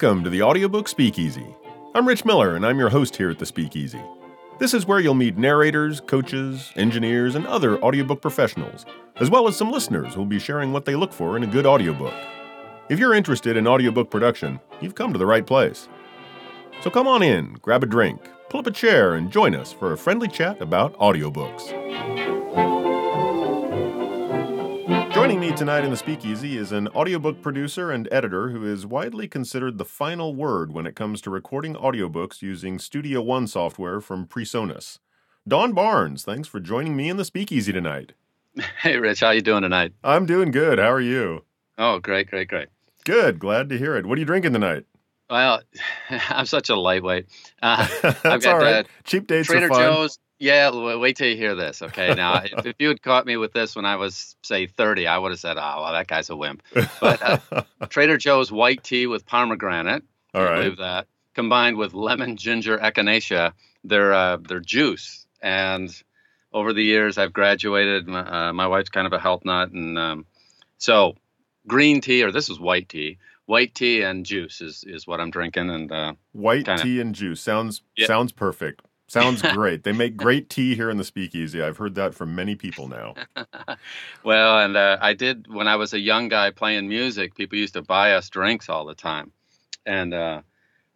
[0.00, 1.56] Welcome to the Audiobook Speakeasy.
[1.92, 4.00] I'm Rich Miller, and I'm your host here at the Speakeasy.
[4.60, 8.86] This is where you'll meet narrators, coaches, engineers, and other audiobook professionals,
[9.16, 11.66] as well as some listeners who'll be sharing what they look for in a good
[11.66, 12.14] audiobook.
[12.88, 15.88] If you're interested in audiobook production, you've come to the right place.
[16.80, 19.92] So come on in, grab a drink, pull up a chair, and join us for
[19.92, 22.37] a friendly chat about audiobooks.
[25.28, 29.28] Joining me tonight in the Speakeasy is an audiobook producer and editor who is widely
[29.28, 34.26] considered the final word when it comes to recording audiobooks using Studio One software from
[34.26, 35.00] PreSonus.
[35.46, 38.14] Don Baarns, thanks for joining me in the Speakeasy tonight.
[38.80, 39.92] Hey, Rich, how you doing tonight?
[40.02, 40.78] I'm doing good.
[40.78, 41.44] How are you?
[41.76, 42.68] Oh, great, great, great.
[43.04, 43.38] Good.
[43.38, 44.06] Glad to hear it.
[44.06, 44.86] What are you drinking tonight?
[45.28, 45.60] Well,
[46.30, 47.26] I'm such a lightweight.
[47.60, 48.86] Uh, That's I've got all right.
[48.86, 49.68] uh, Cheap dates Trader.
[49.68, 50.18] Joe's.
[50.40, 51.82] Yeah, wait till you hear this.
[51.82, 55.06] Okay, now if, if you had caught me with this when I was say 30,
[55.06, 56.62] I would have said, "Oh, well, that guy's a wimp."
[57.00, 60.04] But uh, Trader Joe's white tea with pomegranate.
[60.34, 63.52] all I believe that combined with lemon ginger echinacea,
[63.84, 65.26] their uh, their juice.
[65.42, 65.90] And
[66.52, 68.06] over the years, I've graduated.
[68.08, 70.26] My, uh, my wife's kind of a health nut, and um,
[70.78, 71.14] so
[71.66, 73.18] green tea or this is white tea.
[73.46, 77.14] White tea and juice is is what I'm drinking, and uh, White kinda- tea and
[77.14, 78.06] juice sounds Yeah.
[78.06, 78.82] sounds perfect.
[79.08, 79.82] Sounds great.
[79.82, 81.62] They make great tea here in the Speakeasy.
[81.62, 83.14] I've heard that from many people now.
[84.22, 87.34] well, and uh, I did when I was a young guy playing music.
[87.34, 89.32] People used to buy us drinks all the time,
[89.84, 90.42] and uh,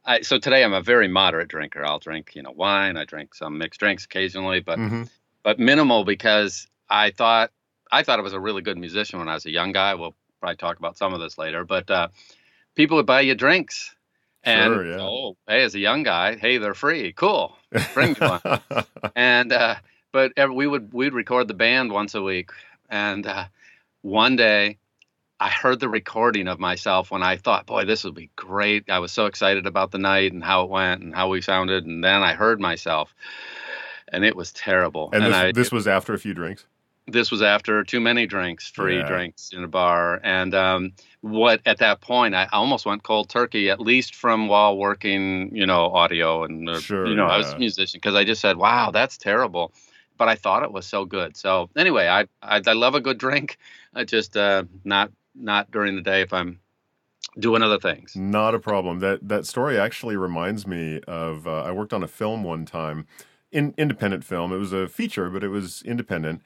[0.05, 1.85] I, so today I'm a very moderate drinker.
[1.85, 2.97] I'll drink, you know, wine.
[2.97, 5.03] I drink some mixed drinks occasionally, but hmm
[5.43, 7.51] but minimal because I thought
[7.91, 9.95] I thought I was a really good musician when I was a young guy.
[9.95, 12.09] We'll probably talk about some of this later, but uh,
[12.75, 13.95] people would buy you drinks.
[14.45, 15.01] And Sure, yeah.
[15.01, 17.13] oh, hey, as a young guy, hey, they're free.
[17.13, 17.57] Cool.
[17.95, 18.61] Bring me one.
[19.17, 19.77] and uh,
[20.11, 22.51] but we would we'd record the band once a week,
[22.91, 23.45] and uh,
[24.03, 24.79] one day
[25.41, 28.91] I heard the recording of myself when I thought, boy, this would be great.
[28.91, 31.87] I was so excited about the night and how it went and how we sounded,
[31.87, 33.15] and then I heard myself,
[34.09, 35.11] and it was terrible.
[35.13, 36.67] and this, I, this was after a few drinks.
[37.07, 39.07] this was after too many drinks, free Yeah.
[39.09, 43.71] drinks in a bar, and um, what at that point I almost went cold turkey,
[43.71, 47.53] at least from while working, you know, audio and uh, Sure, you know, I was
[47.53, 49.73] a musician because I just said, wow, that's terrible,
[50.19, 51.37] but I thought it was so good.
[51.37, 53.59] So anyway, I I, I love a good drink,
[53.95, 56.59] I just uh, not not during the day if I'm
[57.39, 58.15] doing other things.
[58.17, 58.99] Not a problem.
[58.99, 63.07] That that story actually reminds me of uh, I worked on a film one time,
[63.53, 64.53] in independent film.
[64.53, 66.43] It was a feature, but it was independent.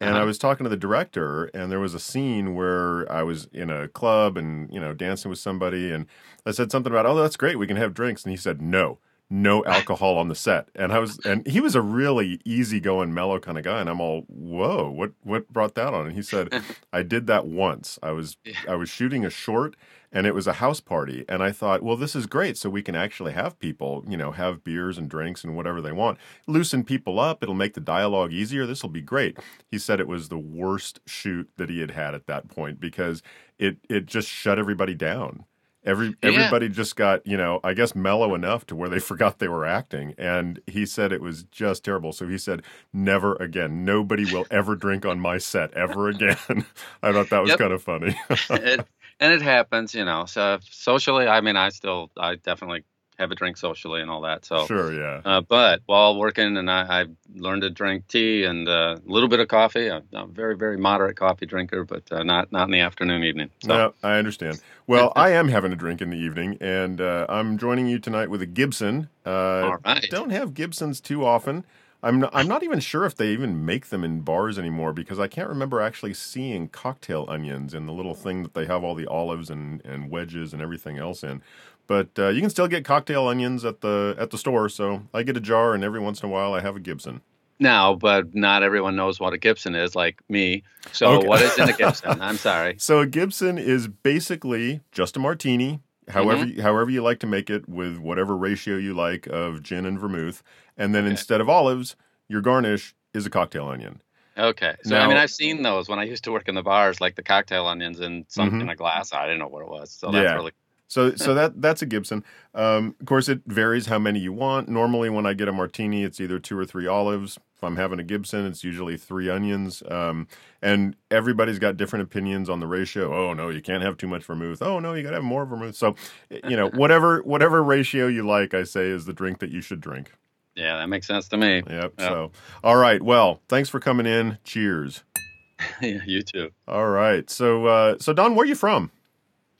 [0.00, 0.26] And I Uh-huh.
[0.26, 3.88] was talking to the director, and there was a scene where I was in a
[3.88, 6.06] club and you know dancing with somebody, and
[6.46, 8.98] I said something about, "Oh, that's great, we can have drinks," and he said, "No."
[9.30, 13.38] No alcohol on the set, and I was, and he was a really easygoing, mellow
[13.38, 16.06] kind of guy, and I'm all, whoa, what, what brought that on?
[16.06, 16.50] And he said,
[16.94, 17.98] I did that once.
[18.02, 18.38] I was.
[18.66, 19.76] I was shooting a short,
[20.12, 22.82] and it was a house party and i thought well this is great so we
[22.82, 26.84] can actually have people you know have beers and drinks and whatever they want loosen
[26.84, 29.38] people up it'll make the dialogue easier this will be great
[29.70, 33.22] he said it was the worst shoot that he had had at that point because
[33.58, 35.44] it it just shut everybody down
[35.84, 36.28] Every Yeah.
[36.30, 39.64] everybody just got, you know, I guess mellow enough to where they forgot they were
[39.64, 40.12] acting.
[40.18, 42.12] And he said it was just terrible.
[42.12, 43.84] So he said, never again.
[43.84, 46.36] Nobody will ever drink on my set ever again.
[47.02, 47.58] I thought that was Yep.
[47.58, 48.16] kind of funny.
[48.50, 48.86] it,
[49.20, 50.24] and it happens, you know.
[50.26, 52.84] So socially, I mean, I still, I definitely
[53.18, 54.44] have a drink socially and all that.
[54.44, 55.20] So sure, yeah.
[55.24, 59.28] Uh, but while working, and I, I learned to drink tea and uh, a little
[59.28, 59.90] bit of coffee.
[59.90, 63.50] I'm a very, very moderate coffee drinker, but uh, not not in the afternoon, evening.
[63.60, 64.60] So No, I understand.
[64.86, 68.30] Well, I am having a drink in the evening, and uh, I'm joining you tonight
[68.30, 69.08] with a Gibson.
[69.26, 70.06] Uh, all right.
[70.10, 71.64] Don't have Gibsons too often.
[72.02, 75.18] I'm not, I'm not even sure if they even make them in bars anymore because
[75.18, 78.94] I can't remember actually seeing cocktail onions in the little thing that they have all
[78.94, 81.42] the olives and, and wedges and everything else in.
[81.88, 84.68] But uh, you can still get cocktail onions at the at the store.
[84.68, 87.22] So I get a jar, and every once in a while I have a Gibson.
[87.58, 90.62] Now, but not everyone knows what a Gibson is, like me.
[90.92, 91.26] So Okay.
[91.26, 92.10] what is in a Gibson?
[92.22, 92.76] I'm sorry.
[92.78, 97.68] So a Gibson is basically just a martini, however however you like to make it
[97.68, 100.42] with whatever ratio you like of gin and vermouth,
[100.76, 101.06] and then Okay.
[101.06, 101.96] instead of olives,
[102.28, 104.02] your garnish is a cocktail onion.
[104.38, 104.76] Okay.
[104.82, 107.16] So I mean, I've seen those when I used to work in the bars, like
[107.16, 109.12] the cocktail onions and something in a glass.
[109.12, 109.92] I didn't know what it was.
[109.92, 110.34] So that's Mm-hmm.
[110.34, 110.34] Yeah.
[110.34, 110.52] really
[110.88, 112.24] So so that that's a Gibson.
[112.54, 114.68] Um, of course, it varies how many you want.
[114.68, 117.38] Normally, when I get a martini, it's either two or three olives.
[117.54, 119.82] If I'm having a Gibson, it's usually three onions.
[119.90, 120.28] Um,
[120.62, 123.12] and everybody's got different opinions on the ratio.
[123.14, 124.62] Oh no, you can't have too much vermouth.
[124.62, 125.76] Oh no, you got to have more vermouth.
[125.76, 125.94] So,
[126.30, 129.80] you know, whatever whatever ratio you like, I say is the drink that you should
[129.80, 130.12] drink.
[130.54, 131.62] yeah, that makes sense to me.
[131.68, 131.94] Yep.
[131.98, 132.08] Yeah.
[132.08, 132.32] So,
[132.62, 133.02] all right.
[133.02, 134.38] Well, thanks for coming in.
[134.44, 135.02] Cheers.
[135.82, 136.50] yeah, you too.
[136.68, 137.28] All right.
[137.28, 138.90] So, uh, so Don, where are you from?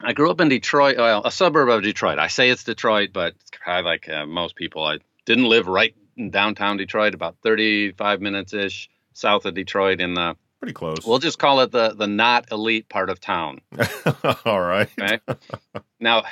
[0.01, 2.19] I grew up in Detroit, well, a suburb of Detroit.
[2.19, 3.35] I say it's Detroit, but
[3.67, 4.85] I like uh, most people.
[4.85, 10.15] I didn't live right in downtown Detroit, about 35 minutes ish south of Detroit in
[10.15, 11.07] the Pretty close.
[11.07, 13.61] we'll just call it the the not elite part of town.
[14.45, 14.89] All right.
[15.01, 15.21] Okay.
[16.01, 16.25] now,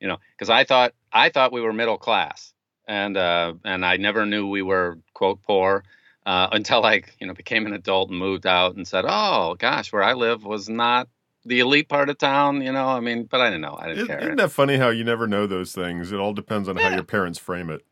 [0.00, 2.52] you know, because I thought I thought we were middle class,
[2.88, 5.84] and uh, and I never knew we were quote poor
[6.26, 9.92] uh, until I you know became an adult and moved out and said, oh gosh,
[9.92, 11.08] where I live was not
[11.44, 12.62] the elite part of town.
[12.62, 13.76] You know, I mean, but I didn't know.
[13.80, 14.20] I didn't Isn't care.
[14.20, 16.12] isn't that funny how you never know those things?
[16.12, 17.84] It all depends on how your parents frame it.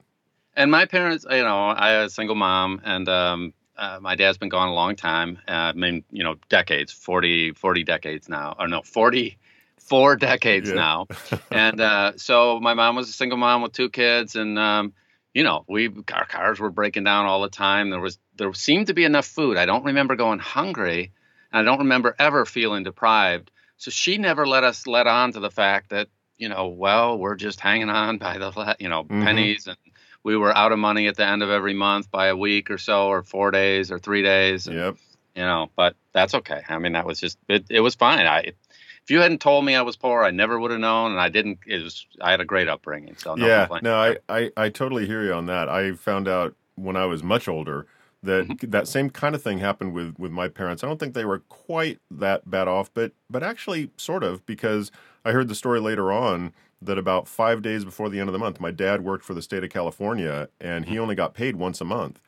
[0.56, 4.38] and my parents, you know, I had a single mom, and um, uh, my dad's
[4.38, 5.38] been gone a long time.
[5.46, 10.74] Uh, I mean, you know, decades, 40, 40 decades now, or no, 44 decades Yeah.
[10.74, 11.06] now.
[11.50, 14.92] And uh, so my mom was a single mom with two kids, and um,
[15.32, 17.88] you know, we our cars were breaking down all the time.
[17.88, 19.56] There was there seemed to be enough food.
[19.56, 21.10] I don't remember going hungry,
[21.52, 23.50] I don't remember ever feeling deprived.
[23.76, 27.34] So she never let us let on to the fact that you know, well, we're
[27.34, 29.24] just hanging on by the you know Mhm.
[29.24, 29.76] pennies, and
[30.22, 32.78] we were out of money at the end of every month by a week or
[32.78, 34.66] so, or four days, or three days.
[34.66, 34.96] and, Yep.
[35.34, 36.62] You know, but that's okay.
[36.68, 37.66] I mean, that was just it.
[37.70, 38.26] It was fine.
[38.26, 41.20] I if you hadn't told me I was poor, I never would have known, and
[41.20, 41.60] I didn't.
[41.66, 43.60] It was I had a great upbringing, so no yeah.
[43.60, 43.84] complaint.
[43.84, 45.68] No, I, I, I totally hear you on that.
[45.68, 47.86] I found out when I was much older
[48.22, 48.58] that Mm-hmm.
[48.62, 50.82] that same kind of thing happened with, with my parents.
[50.82, 54.90] I don't think they were quite that bad off, but but actually sort of because
[55.24, 58.38] I heard the story later on that about five days before the end of the
[58.38, 61.80] month, my dad worked for the state of California and he only got paid once
[61.80, 62.20] a month.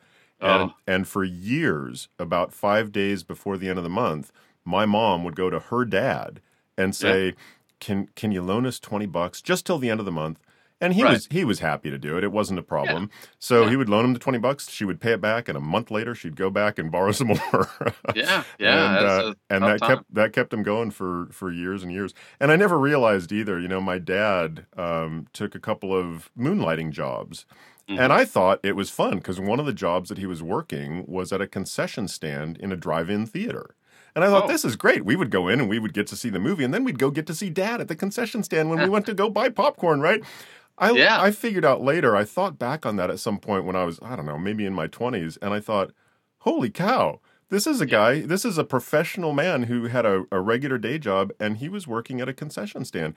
[0.43, 0.75] And, Oh.
[0.87, 4.31] and for years, about five days before the end of the month,
[4.65, 6.41] my mom would go to her dad
[6.77, 7.35] and say,
[7.79, 10.39] "Can can you loan us twenty bucks just till the end of the month?"
[10.81, 11.11] And he Right.
[11.11, 12.23] was he was happy to do it.
[12.23, 13.09] It wasn't a problem.
[13.37, 13.69] So Yeah.
[13.69, 14.67] he would loan him the twenty bucks.
[14.69, 17.27] She would pay it back, and a month later, she'd go back and borrow some
[17.27, 17.69] more.
[18.15, 19.89] Yeah, yeah, and, uh, and that time.
[19.97, 22.13] kept that kept him going for for years and years.
[22.39, 23.59] And I never realized either.
[23.59, 27.45] You know, my dad um, took a couple of moonlighting jobs.
[27.87, 31.03] And I thought it was fun because one of the jobs that he was working
[31.09, 33.75] was at a concession stand in a drive-in theater.
[34.15, 34.47] And I thought Oh.
[34.47, 35.03] this is great.
[35.03, 36.97] We would go in and we would get to see the movie, and then we'd
[36.99, 39.49] go get to see Dad at the concession stand when we went to go buy
[39.49, 39.99] popcorn.
[39.99, 40.23] Right?
[40.77, 41.21] I Yeah.
[41.21, 42.15] I figured out later.
[42.15, 44.65] I thought back on that at some point when I was I don't know maybe
[44.65, 45.91] in my twenties, and I thought,
[46.39, 47.19] holy cow.
[47.49, 50.97] This is a guy, this is a professional man who had a, a regular day
[50.97, 53.13] job and he was working at a concession stand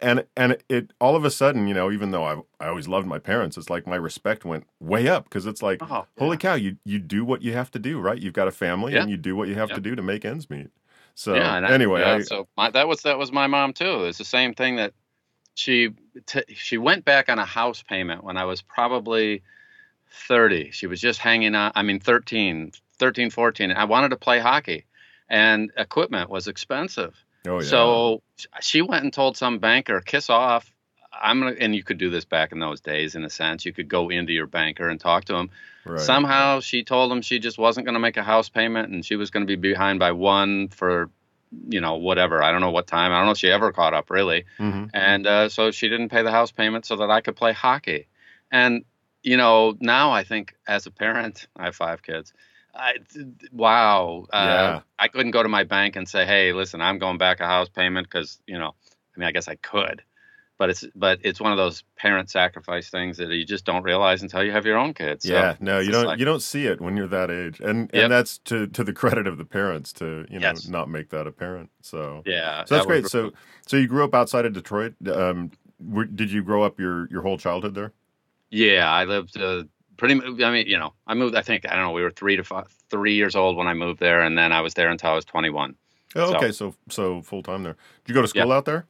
[0.00, 3.06] and and it all of a sudden you know even though i i always loved
[3.06, 6.52] my parents it's like my respect went way up because it's like Oh, holy cow
[6.54, 9.00] you you do what you have to do right you've got a family Yeah.
[9.02, 10.68] and you do what you have to do to make ends meet
[11.14, 14.04] so yeah, I- anyway yeah, I, so my, that was that was my mom too.
[14.04, 14.92] It's the same thing that
[15.56, 15.90] she
[16.26, 19.42] t- she went back on a house payment when I was probably
[20.28, 20.70] 30.
[20.70, 21.72] She was just hanging on.
[21.74, 23.72] I mean, 13, 13, 14.
[23.72, 24.84] I wanted to play hockey,
[25.28, 27.14] and equipment was expensive.
[27.48, 28.22] oh yeah So
[28.60, 30.70] she went and told some banker, "Kiss off."
[31.18, 33.14] I'm gonna, and you could do this back in those days.
[33.14, 35.48] In a sense, you could go into your banker and talk to him.
[35.86, 35.98] right.
[35.98, 39.16] Somehow she told him she just wasn't going to make a house payment and she
[39.16, 41.08] was going to be behind by one for,
[41.68, 42.42] you know, whatever.
[42.42, 43.12] I don't know what time.
[43.12, 44.44] I don't know if she ever caught up really.
[44.58, 44.90] Mhm.
[44.92, 48.06] And uh, so she didn't pay the house payment so that I could play hockey.
[48.50, 48.84] And,
[49.22, 52.32] you know, now I think as a parent, I have five kids.
[52.74, 52.94] I,
[53.52, 54.26] wow.
[54.32, 54.80] Uh, Yeah.
[54.98, 57.68] I couldn't go to my bank and say, hey, listen, I'm going back a house
[57.68, 58.74] payment because, you know,
[59.16, 60.02] I mean, I guess I could.
[60.58, 64.22] But it's but it's one of those parent sacrifice things that you just don't realize
[64.22, 65.26] until you have your own kids.
[65.26, 67.90] So yeah, no, you don't like- you don't see it when you're that age, and
[67.92, 68.02] Yep.
[68.04, 70.66] and that's to to the credit of the parents to you know Yes.
[70.66, 71.70] not make that apparent.
[71.82, 73.06] So Yeah, so that's that great.
[73.06, 73.32] So
[73.66, 74.94] so you grew up outside of Detroit.
[75.06, 77.92] Um, were, did you grow up your your whole childhood there?
[78.50, 79.64] yeah, I lived uh,
[79.98, 80.14] pretty.
[80.42, 81.34] I mean, you know, I moved.
[81.36, 81.92] I think I don't know.
[81.92, 84.62] We were three to five, three years old when I moved there, and then I
[84.62, 85.74] was there until I was 21.
[86.14, 87.76] Oh, okay, so so full time there.
[88.04, 88.86] Did you go to school out there?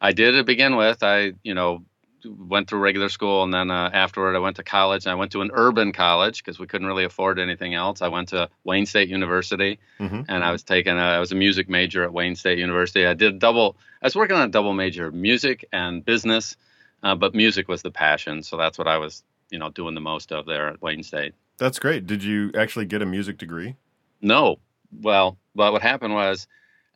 [0.00, 1.02] I did to begin with.
[1.02, 1.84] I, you know,
[2.24, 5.06] went through regular school, and then uh, afterward, I went to college.
[5.06, 8.02] And I went to an urban college because we couldn't really afford anything else.
[8.02, 10.24] I went to Wayne State University, Mhm.
[10.28, 10.94] and I was taking.
[10.96, 13.06] A, I was a music major at Wayne State University.
[13.06, 13.76] I did double.
[14.02, 16.56] I was working on a double major, music and business,
[17.02, 20.00] uh, but music was the passion, so that's what I was, you know, doing the
[20.00, 21.34] most of there at Wayne State.
[21.58, 22.06] That's great.
[22.06, 23.74] Did you actually get a music degree?
[24.20, 24.58] No.
[24.92, 26.46] Well, but what happened was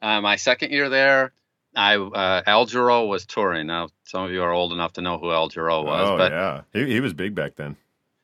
[0.01, 1.33] uh, my second year there,
[1.75, 3.67] I uh, Al Jarreau was touring.
[3.67, 6.33] Now, some of you are old enough to know who Al Jarreau was, oh but
[6.33, 7.77] yeah, he he was big back then.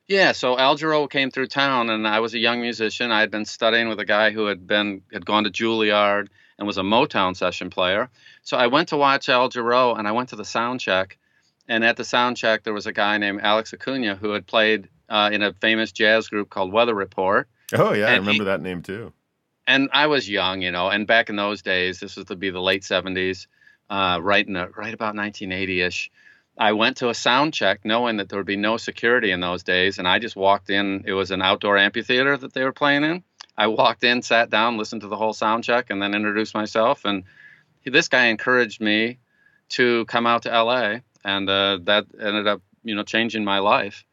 [0.07, 0.33] yeah.
[0.33, 3.11] So Al Jarreau came through town, and I was a young musician.
[3.11, 6.27] I had been studying with a guy who had been had gone to Juilliard
[6.57, 8.09] and was a Motown session player.
[8.43, 11.17] So I went to watch Al Jarreau, and I went to the sound check.
[11.67, 14.89] And at the sound check, there was a guy named Alex Acuna who had played
[15.07, 17.47] uh, in a famous jazz group called Weather Report.
[17.73, 19.13] Oh yeah, I And he- remember that name too.
[19.69, 22.49] And I was young, you know, and back in those days, this was to be
[22.49, 23.45] the late 70s.
[23.89, 26.09] uh, right in right about 1980ish.
[26.57, 29.63] I went to a sound check knowing that there would be no security in those
[29.63, 31.03] days, and I just walked in.
[31.07, 33.23] It was an outdoor amphitheater that they were playing in.
[33.57, 37.05] I walked in, sat down, listened to the whole sound check, and then introduced myself.
[37.05, 37.23] And
[37.85, 39.19] this guy encouraged me
[39.69, 44.03] to come out to LA, and uh, that ended up, you know, changing my life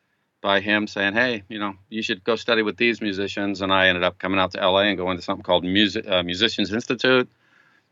[0.47, 3.89] by him saying, "Hey, you know, you should go study with these musicians." And I
[3.89, 7.29] ended up coming out to LA and going to something called Music uh, Musicians Institute,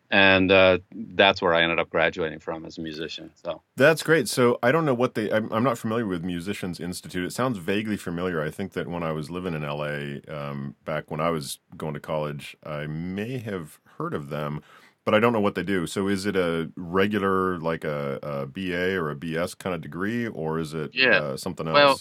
[0.08, 3.32] and uh, that's where I ended up graduating from as a musician.
[3.42, 4.28] So that's great.
[4.28, 5.32] So I don't know what they.
[5.32, 7.26] I'm, I'm not familiar with Musicians Institute.
[7.26, 8.40] It sounds vaguely familiar.
[8.40, 11.94] I think that when I was living in LA um, back when I was going
[11.94, 14.62] to college, I may have heard of them
[15.04, 15.87] but I don't know what they do.
[15.87, 20.26] So is it a regular like a, a BA or a BS kind of degree,
[20.26, 21.18] or is it yeah.
[21.18, 21.75] uh, something else?
[21.75, 22.00] Well,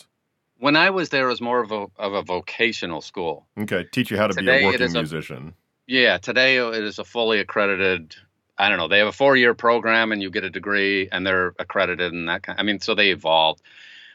[0.63, 3.45] when I was there, it was more of a of a vocational school.
[3.59, 5.47] Okay, teach you how to today be a working musician.
[5.49, 8.15] A, yeah, today it is a fully accredited.
[8.57, 8.87] I don't know.
[8.87, 12.29] They have a four year program, and you get a degree, and they're accredited, and
[12.29, 12.57] that kind.
[12.57, 13.61] I mean, so they evolved.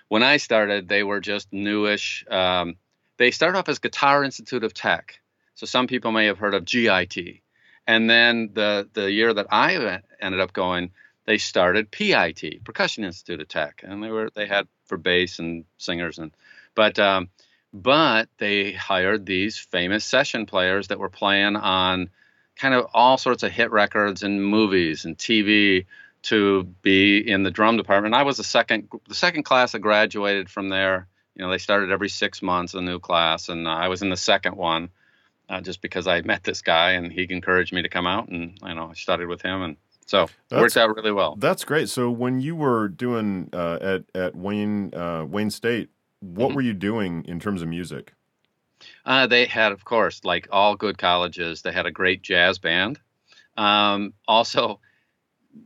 [0.09, 2.25] When I started, they were just newish.
[2.31, 2.76] Um,
[3.19, 5.21] they started off as Guitar Institute of Tech.
[5.55, 7.43] So some people may have heard of GIT
[7.88, 10.93] and then the the year that I ended up going,
[11.29, 15.67] they started PIT, Percussion Institute of Tech, and they were they had for bass and
[15.77, 16.33] singers and
[16.75, 17.29] but um,
[17.71, 22.09] but they hired these famous session players that were playing on
[22.57, 25.85] kind of all sorts of hit records and movies and TV
[26.23, 28.15] to be in the drum department.
[28.15, 31.09] I was the second the second class that graduated from there.
[31.35, 34.17] You know, they started every six months a new class, and I was in the
[34.17, 34.89] second one
[35.51, 38.59] uh, just because I met this guy and he encouraged me to come out and
[38.63, 39.77] you know I studied with him and
[40.09, 41.37] so it worked out really well.
[41.37, 41.91] That's great.
[41.91, 46.57] So when you were doing uh, at at Wayne uh, Wayne State, what mm-hmm.
[46.57, 48.15] were you doing in terms of music?
[49.05, 52.99] Uh, they had, of course, like all good colleges, they had a great jazz band.
[53.59, 54.81] Um, also,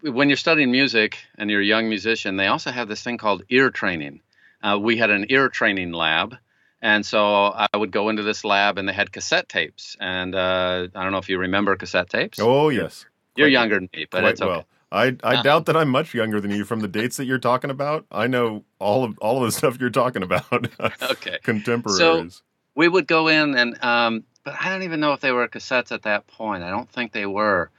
[0.00, 3.44] when you're studying music and you're a young musician, they also have this thing called
[3.48, 4.22] ear training.
[4.60, 6.34] Uh, we had an ear training lab
[6.82, 9.96] and so I would go into this lab, and they had cassette tapes.
[10.00, 12.40] And uh, I don't know if you remember cassette tapes.
[12.40, 14.50] Oh yes, you're quite, younger than me, but it's okay.
[14.50, 14.66] Well.
[14.92, 17.38] I, I uh, doubt that I'm much younger than you from the dates that you're
[17.38, 18.06] talking about.
[18.10, 20.46] I know all of all of the stuff you're talking about.
[21.02, 21.98] okay, contemporaries.
[21.98, 22.28] So
[22.74, 25.92] we would go in, and um, but I don't even know if they were cassettes
[25.92, 26.62] at that point.
[26.62, 27.70] I don't think they were.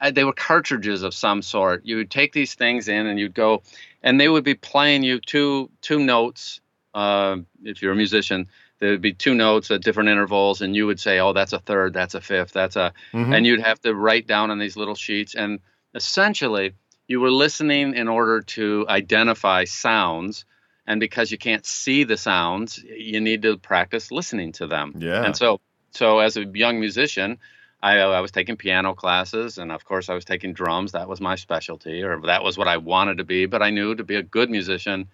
[0.00, 1.84] I, they were cartridges of some sort.
[1.84, 3.62] You would take these things in, and you'd go,
[4.02, 6.60] and they would be playing you two two notes
[6.94, 8.48] uh, if you're a musician,
[8.82, 11.60] there would be two notes at different intervals, and you would say, "Oh, that's a
[11.60, 13.32] third, that's a fifth, that's a," mm-hmm.
[13.32, 15.36] and you'd have to write down on these little sheets.
[15.36, 15.60] And
[15.94, 16.72] essentially,
[17.06, 20.44] you were listening in order to identify sounds,
[20.84, 24.94] and because you can't see the sounds, you need to practice listening to them.
[24.98, 25.22] Yeah.
[25.22, 25.60] And so,
[25.92, 27.38] so as a young musician,
[27.80, 30.90] I, I, was taking piano classes, and of course, I was taking drums.
[30.90, 33.46] That was my specialty, or that was what I wanted to be.
[33.46, 35.06] But I knew to be a good musician,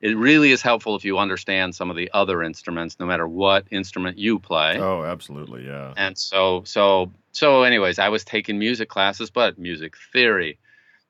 [0.00, 3.66] it really is helpful if you understand some of the other instruments, no matter what
[3.70, 4.78] instrument you play.
[4.78, 5.92] Oh, absolutely, yeah.
[5.96, 10.58] And so, so, so, anyways, I was taking music classes, but music theory,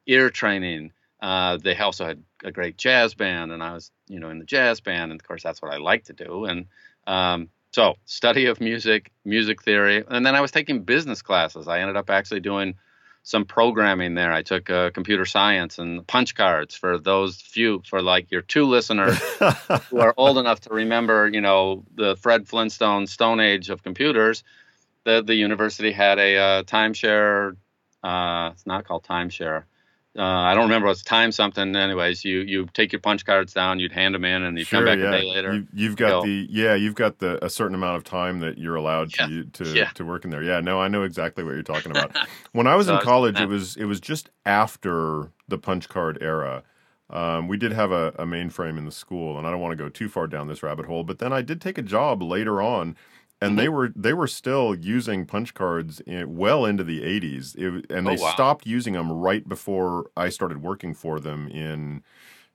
[0.06, 0.92] ear training.
[1.22, 4.44] Uh, they also had a great jazz band, and I was, you know, in the
[4.44, 6.46] jazz band, and of course, that's what I like to do.
[6.46, 6.66] And
[7.06, 11.68] um, so, study of music, music theory, and then I was taking business classes.
[11.68, 12.74] I ended up actually doing
[13.30, 14.32] some programming there.
[14.32, 18.66] I took uh, computer science and punch cards for those few, for like your two
[18.66, 19.16] listeners
[19.88, 24.42] who are old enough to remember, you know, the Fred Flintstone Stone Age of computers.
[25.04, 27.56] The the university had a uh, timeshare.
[28.02, 29.64] Uh, it's not called timeshare
[30.18, 31.76] uh, I don't remember what's time something.
[31.76, 34.80] Anyways, you you take your punch cards down, you'd hand them in, and you sure,
[34.80, 35.08] come back yeah.
[35.08, 35.64] a day later.
[35.72, 36.22] You, have got go.
[36.22, 39.42] the yeah, you've got the a certain amount of time that you're allowed to yeah.
[39.52, 39.90] to yeah.
[39.90, 40.42] to work in there.
[40.42, 42.16] Yeah, no, I know exactly what you're talking about.
[42.52, 46.18] when I was so in college, it was it was just after the punch card
[46.20, 46.64] era.
[47.08, 49.76] Um, we did have a, a mainframe in the school, and I don't want to
[49.76, 51.04] go too far down this rabbit hole.
[51.04, 52.96] But then I did take a job later on
[53.40, 53.58] and mm-hmm.
[53.58, 58.06] they were they were still using punch cards in, well into the 80s it, and
[58.06, 58.30] they oh, wow.
[58.32, 62.02] stopped using them right before i started working for them in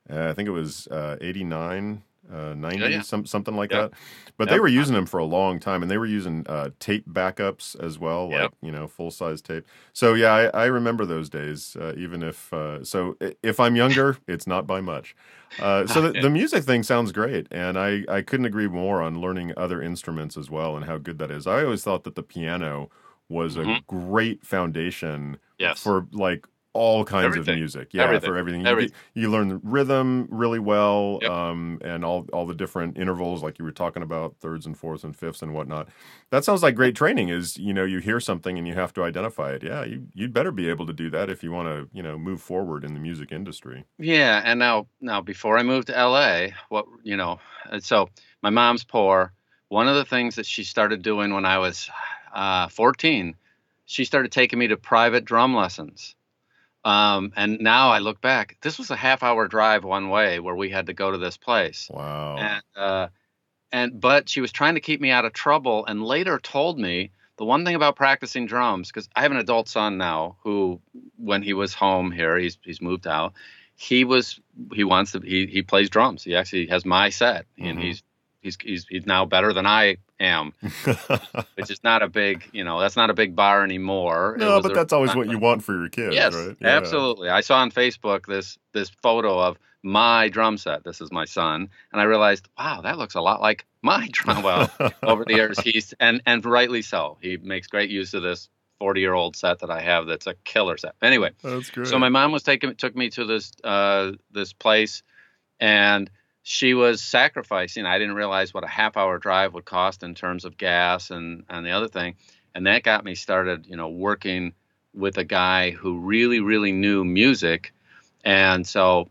[0.09, 3.01] uh, i think it was uh, 89 uh, 90 yeah, yeah.
[3.01, 3.81] Some, something like yeah.
[3.81, 3.91] that
[4.37, 7.07] but they were using them for a long time and they were using uh, tape
[7.07, 11.29] backups as well like you know full size tape so yeah i, I remember those
[11.29, 15.15] days uh, even if uh, so if i'm younger it's not by much
[15.59, 19.21] uh, so the, the, music thing sounds great, and I, I couldn't agree more on
[19.21, 21.47] learning other instruments as well and how good that is.
[21.47, 22.89] I always thought that the piano
[23.29, 23.69] was mm-hmm.
[23.69, 25.81] a great foundation yes.
[25.81, 27.53] for like all kinds Everything.
[27.53, 27.87] of music.
[27.93, 28.29] Yeah, Everything.
[28.29, 28.61] for everything.
[28.61, 28.91] You, Everything.
[29.13, 31.31] get- you learn the rhythm really well, Yep.
[31.31, 35.03] um, and all all the different intervals, like you were talking about, thirds and fourths
[35.03, 35.87] and fifths and whatnot.
[36.31, 37.29] That sounds like great training.
[37.29, 39.63] Is you know you hear something and you have to identify it.
[39.63, 42.17] Yeah, you you'd better be able to do that if you want to you know
[42.19, 43.85] move forward in the music industry.
[43.97, 47.39] Yeah, and now now before I moved to LA, what you know,
[47.79, 48.09] so
[48.41, 49.31] my mom's poor.
[49.69, 51.89] One of the things that she started doing when I was
[52.33, 53.35] uh, 14,
[53.85, 56.15] she started taking me to private drum lessons.
[56.85, 60.55] Um, and now I look back, this was a half hour drive one way where
[60.55, 61.89] we had to go to this place.
[61.91, 62.37] Wow.
[62.37, 63.07] And uh,
[63.71, 67.11] and but she was trying to keep me out of trouble, and later told me
[67.37, 70.79] the one thing about practicing drums because I have an adult son now who,
[71.17, 73.33] when he was home here, he's he's moved out.
[73.75, 74.39] He was
[74.73, 76.23] he wants to he he plays drums.
[76.23, 77.81] He actually has my set, and Mhm.
[77.81, 78.03] he's
[78.45, 80.53] he's he's he's now better than I am,
[81.55, 84.35] which is not a big you know that's not a big bar anymore.
[84.39, 86.55] No, but a- that's always what you want for your kids, Yes, right?
[86.63, 87.29] absolutely.
[87.29, 90.83] I saw on Facebook this this photo of my drum set.
[90.83, 94.41] This is my son, and I realized, wow, that looks a lot like my drum.
[94.43, 94.69] Well,
[95.03, 97.17] over the years, he's and and rightly so.
[97.21, 98.49] He makes great use of this
[98.79, 100.05] 40 year old set that I have.
[100.07, 100.95] That's a killer set.
[101.01, 101.87] Anyway, that's great.
[101.87, 105.03] so my mom was taking took me to this uh, this place,
[105.59, 106.09] and
[106.47, 107.87] she was sacrificing.
[107.87, 111.43] I didn't realize what a half hour drive would cost in terms of gas and
[111.49, 112.17] and the other thing,
[112.53, 113.65] and that got me started.
[113.65, 114.53] You know, working
[114.93, 117.73] with a guy who really really knew music,
[118.23, 119.09] and so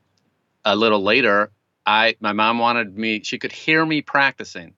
[0.64, 1.50] a little later,
[1.84, 3.20] I my mom wanted me.
[3.24, 4.74] She could hear me practicing,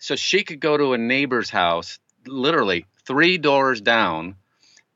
[0.00, 4.34] so she could go to a neighbor's house, literally three doors down,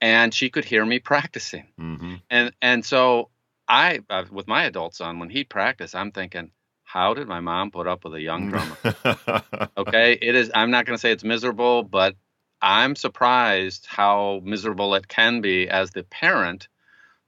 [0.01, 3.31] and she could hear me practicing hmm and and so
[3.69, 6.51] I, uh, with my adult son, when he practiced, I'm thinking,
[6.95, 9.43] how did my mom put up with a young drummer?
[9.77, 10.53] okay, it is.
[10.55, 12.15] I'm not going to say it's miserable, but
[12.63, 16.69] I'm surprised how miserable it can be as the parent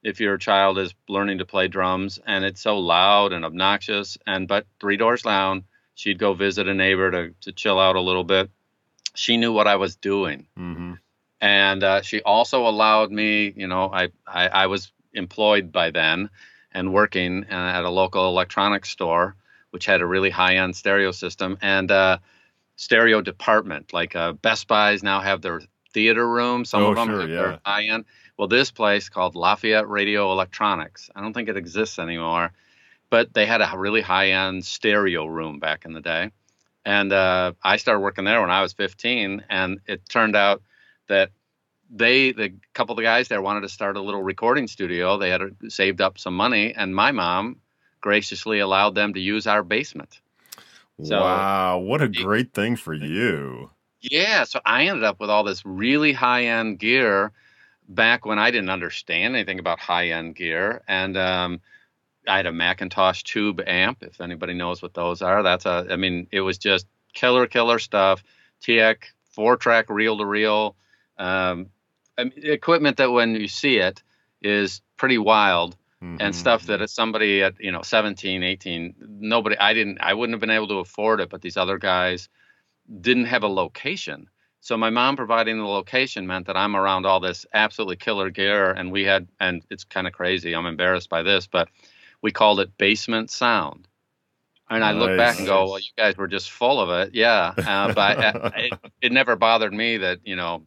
[0.04, 4.16] if your child is learning to play drums and it's so loud and obnoxious.
[4.24, 5.64] And but three doors down,
[5.96, 8.48] she'd go visit a neighbor to to chill out a little bit.
[9.16, 10.92] She knew what I was doing hmm
[11.38, 16.30] and uh, she also allowed me you know I, I i was employed by then
[16.72, 19.36] and working uh, at a local electronics store
[19.76, 22.16] which had a really high end stereo system and uh,
[22.76, 23.92] stereo department.
[23.92, 25.60] Like uh, best buys now have their
[25.92, 26.64] theater room.
[26.64, 27.36] Some Oh, of them sure, have yeah.
[27.36, 28.06] their high end
[28.38, 31.10] well this place called lafayette radio electronics.
[31.14, 32.52] I don't think it exists anymore
[33.10, 36.30] but they had a really high end stereo room back in the day.
[36.84, 40.62] And uh, i started working there when i was 15 and it turned out
[41.08, 41.30] that
[41.90, 45.18] they the couple of the guys there wanted to start a little recording studio.
[45.18, 47.60] They had uh, saved up some money and my mom
[48.06, 50.20] graciously allowed them to use our basement.
[51.02, 53.70] So- wow, what a great thing for you.
[54.00, 57.32] yeah so i ended up with all this really high end gear
[57.88, 60.82] back when i didn't understand anything about high end gear.
[60.86, 61.60] And um,
[62.28, 65.42] i had a McIntosh tube amp if anybody knows what those are.
[65.42, 68.22] That's a i mean it was just killer killer stuff.
[68.62, 68.98] Tx
[69.34, 70.76] four track reel to reel
[71.18, 71.66] um,
[72.16, 74.02] equipment that when you see it
[74.40, 76.16] is pretty wild Mhm.
[76.20, 80.40] and stuff that somebody at you know 17 18 nobody i didn't i wouldn't have
[80.40, 82.28] been able to afford it but these other guys
[83.00, 84.28] didn't have a location.
[84.60, 88.70] So my mom providing the location meant that i'm around all this absolutely killer gear
[88.70, 91.68] and we had and it's kind of crazy i'm embarrassed by this but
[92.22, 93.86] we called it basement sound.
[94.68, 97.14] And i look back and go well you guys were just full of it.
[97.14, 100.66] Yeah uh, but I, it, it never bothered me that you know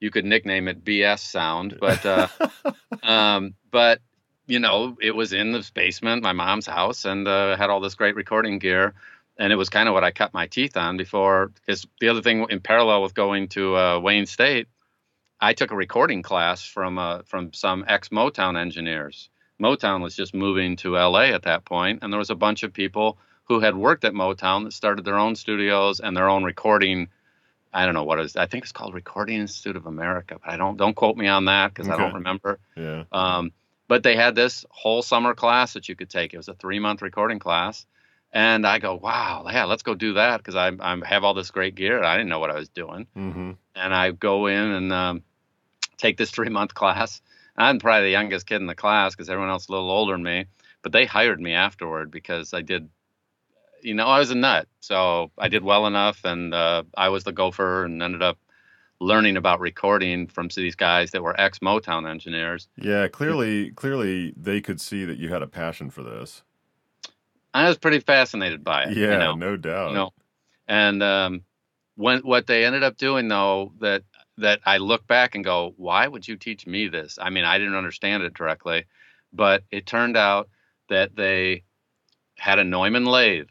[0.00, 2.28] you could nickname it bs sound but uh
[3.02, 4.00] um, but
[4.46, 7.94] you know, it was in the basement, my mom's house, and uh, had all this
[7.94, 8.94] great recording gear.
[9.36, 11.48] And it was kind of what I cut my teeth on before.
[11.48, 14.68] Because the other thing, in parallel with going to uh, Wayne State,
[15.40, 19.28] I took a recording class from uh, from some ex Motown engineers.
[19.60, 22.72] Motown was just moving to LA at that point, and there was a bunch of
[22.72, 27.08] people who had worked at Motown that started their own studios and their own recording.
[27.72, 28.36] I don't know what it is.
[28.36, 31.46] I think it's called Recording Institute of America, but I don't don't quote me on
[31.46, 32.60] that because I don't remember.
[32.76, 33.04] yeah.
[33.10, 33.52] Um,
[33.94, 36.34] but they had this whole summer class that you could take.
[36.34, 37.86] It was a three month recording class.
[38.32, 41.52] And I go, wow, yeah, let's go do that because I, I have all this
[41.52, 42.02] great gear.
[42.02, 43.06] I didn't know what I was doing.
[43.14, 45.22] hmm And I go in and um,
[45.96, 47.22] take this three month class.
[47.56, 50.14] I'm probably the youngest kid in the class because everyone else is a little older
[50.14, 50.46] than me.
[50.82, 52.88] But they hired me afterward because I did,
[53.80, 54.66] you know, I was a nut.
[54.80, 58.38] So I did well enough and uh, I was the gopher and ended up
[59.00, 62.68] learning about recording from these guys that were ex Motown engineers.
[62.76, 66.42] Yeah, clearly, clearly they could see that you had a passion for this.
[67.52, 68.96] I was pretty fascinated by it.
[68.96, 69.90] Yeah, you know, no doubt.
[69.90, 70.10] you know.
[70.66, 71.42] And um,
[71.96, 74.02] when what they ended up doing though, that
[74.38, 77.18] that I look back and go, why would you teach me this?
[77.20, 78.84] I mean, I didn't understand it directly,
[79.32, 80.48] but it turned out
[80.88, 81.62] that they
[82.36, 83.48] had a Neumann lathe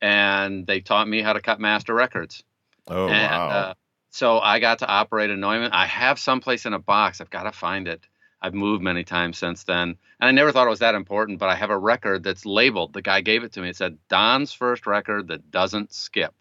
[0.00, 2.44] and they taught me how to cut master records.
[2.86, 3.48] Oh, and, wow.
[3.48, 3.74] Uh,
[4.10, 5.72] so I got to operate a Neumann.
[5.72, 7.20] I have someplace in a box.
[7.20, 8.06] I've got to find it.
[8.40, 9.96] I've moved many times since then.
[10.20, 12.92] And I never thought it was that important, but I have a record that's labeled.
[12.92, 13.70] The guy gave it to me.
[13.70, 16.34] It said Don's first record that doesn't skip.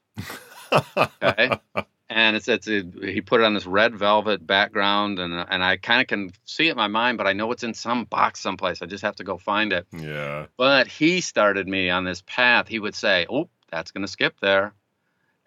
[0.97, 1.51] Okay.
[2.10, 5.78] and it's it's a, he put it on this red velvet background and and I
[5.78, 8.39] kind of can see it in my mind, but I know it's in some box
[8.39, 8.82] someplace.
[8.82, 9.88] I just have to go find it.
[9.91, 10.45] yeah.
[10.58, 12.67] But he started me on this path.
[12.67, 14.73] He would say, "Oh, that's going to skip there,"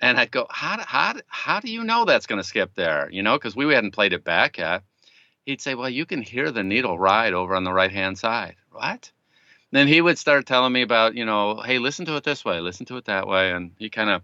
[0.00, 3.08] and I'd go, "How do, how how do you know that's going to skip there?"
[3.10, 4.82] You know, because we hadn't played it back yet.
[5.44, 8.56] He'd say, "Well, you can hear the needle ride over on the right hand side."
[8.70, 9.10] What?
[9.70, 12.58] Then he would start telling me about, you know, hey, listen to it this way,
[12.60, 14.22] listen to it that way, and he kind of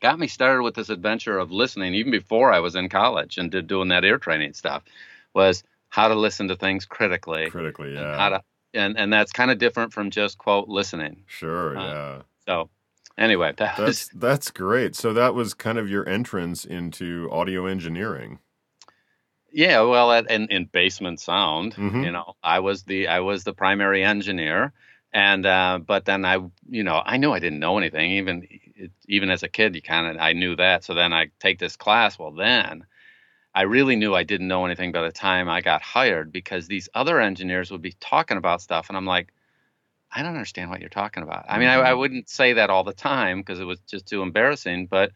[0.00, 3.50] got me started with this adventure of listening even before I was in college and
[3.50, 4.84] did doing that ear training stuff.
[5.34, 8.16] Was how to listen to things critically Critically, and yeah.
[8.16, 8.42] how to
[8.74, 11.24] and and that's kind of different from just quote listening.
[11.26, 12.22] Sure, Uh, yeah.
[12.46, 12.70] So
[13.18, 14.94] anyway, that That's was that's great.
[14.94, 18.40] So that was kind of your entrance into audio engineering.
[19.50, 19.80] yeah.
[19.80, 22.04] Well, at, in in basement sound, Mhm.
[22.04, 24.72] you know, I was the I was the primary engineer,
[25.12, 28.46] and uh, but then I you know I knew I didn't know anything even
[29.08, 29.74] even as a kid.
[29.74, 30.84] You kind of I knew that.
[30.84, 32.18] So then I take this class.
[32.18, 32.84] Well, then.
[33.54, 36.88] I really knew I didn't know anything by the time I got hired because these
[36.94, 39.32] other engineers would be talking about stuff, and I'm like,
[40.14, 41.44] I don't understand what you're talking about.
[41.48, 41.98] I mean, I, I Mhm.
[41.98, 45.12] wouldn't say that all the time because it was just too embarrassing, but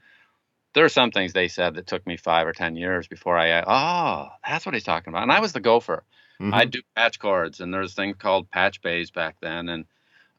[0.75, 3.63] there are some things they said that took me five or ten years before I,
[3.67, 5.23] oh, that's what he's talking about.
[5.23, 6.05] And I was the gopher.
[6.41, 6.55] Mhm.
[6.55, 9.85] I'd do patch cords, and there's a thing called patch bays back then, and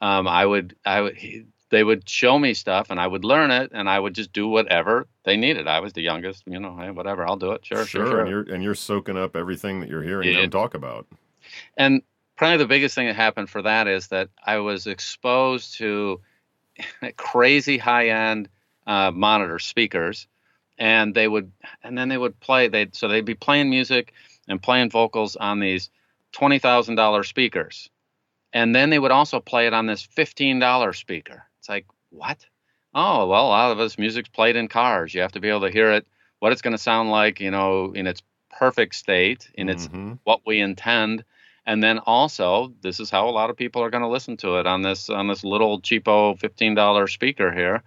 [0.01, 3.49] um, I would, I would, he, they would show me stuff, and I would learn
[3.51, 5.67] it, and I would just do whatever they needed.
[5.67, 7.65] I was the youngest, you know, hey, whatever, I'll do it.
[7.65, 8.19] Sure, sure, sure.
[8.19, 10.41] And you're and you're soaking up everything that you're hearing Yeah.
[10.41, 11.07] them talk about.
[11.77, 12.01] And
[12.35, 16.21] probably the biggest thing that happened for that is that I was exposed to
[17.17, 18.49] crazy high end
[18.87, 20.27] uh, monitor speakers,
[20.77, 21.51] and they would,
[21.83, 22.67] and then they would play.
[22.67, 24.13] They so they'd be playing music
[24.47, 25.89] and playing vocals on these
[26.31, 27.89] twenty thousand dollar speakers,
[28.51, 31.45] and then they would also play it on this fifteen dollar speaker.
[31.59, 32.45] It's like what?
[32.93, 35.13] Oh well, a lot of this music's played in cars.
[35.13, 36.05] You have to be able to hear it,
[36.39, 40.19] what it's going to sound like, you know, in its perfect state, in its Mhm.
[40.25, 41.23] what we intend
[41.65, 44.57] and then also this is how a lot of people are going to listen to
[44.57, 47.83] it on this on this little cheapo $15 speaker here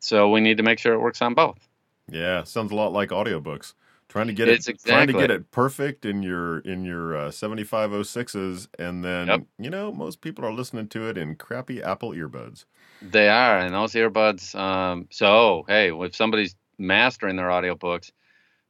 [0.00, 1.68] so we need to make sure it works on both
[2.10, 3.74] Yeah, sounds a lot like audiobooks.
[4.08, 7.30] Trying to get It's it trying to get it perfect in your in your uh,
[7.30, 9.40] 7506s and then Yep.
[9.58, 12.64] you know, most people are listening to it in crappy Apple earbuds.
[13.02, 18.10] they are and those earbuds um, so hey if somebody's mastering their audiobooks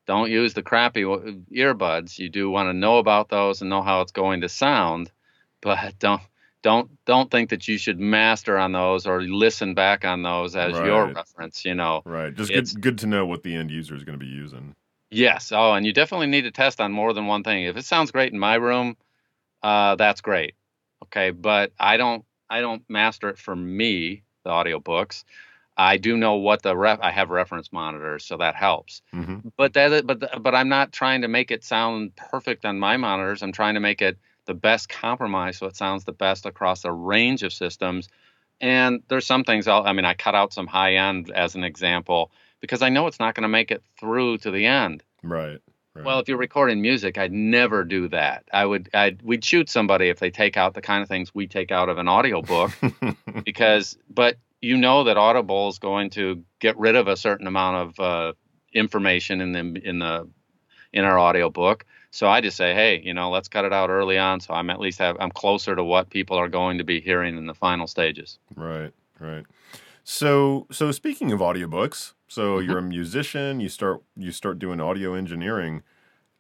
[0.06, 4.00] don't use the crappy earbuds you do want to know about those and know how
[4.00, 5.10] it's going to sound
[5.60, 6.22] but don't
[6.62, 10.72] don't don't think that you should master on those or listen back on those as
[10.72, 12.34] your reference you know Right.
[12.34, 14.74] Just It's- good good to know what the end user is going to be using.
[15.10, 15.52] Yes.
[15.52, 17.64] Oh, and you definitely need to test on more than one thing.
[17.64, 18.96] If it sounds great in my room,
[19.62, 20.54] uh, that's great.
[21.04, 25.24] Okay, but I don't I don't master it for me, the audiobooks.
[25.76, 29.02] I do know what the ref I have reference monitors, so that helps.
[29.12, 32.96] hmm But that but but I'm not trying to make it sound perfect on my
[32.96, 33.42] monitors.
[33.42, 36.92] I'm trying to make it the best compromise so it sounds the best across a
[36.92, 38.08] range of systems.
[38.60, 41.64] And there's some things I'll, I mean, I cut out some high end as an
[41.64, 45.02] example because I know it's not going to make it through to the end.
[45.22, 45.60] Right.
[45.94, 46.04] right.
[46.04, 48.44] Well, if you're recording music, I'd never do that.
[48.52, 51.46] I would, I'd, we'd shoot somebody if they take out the kind of things we
[51.46, 52.72] take out of an audiobook
[53.44, 57.76] because, but you know that Audible is going to get rid of a certain amount
[57.88, 58.32] of uh,
[58.72, 60.28] information in the in the
[60.92, 61.84] in our audiobook.
[62.10, 64.70] So I just say, hey, you know, let's cut it out early on, so I'm
[64.70, 67.54] at least have I'm closer to what people are going to be hearing in the
[67.54, 68.38] final stages.
[68.56, 69.44] Right, right.
[70.02, 72.66] So, so speaking of audiobooks, so Mhm.
[72.66, 75.82] you're a musician, you start you start doing audio engineering.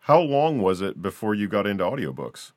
[0.00, 2.52] How long was it before you got into audiobooks?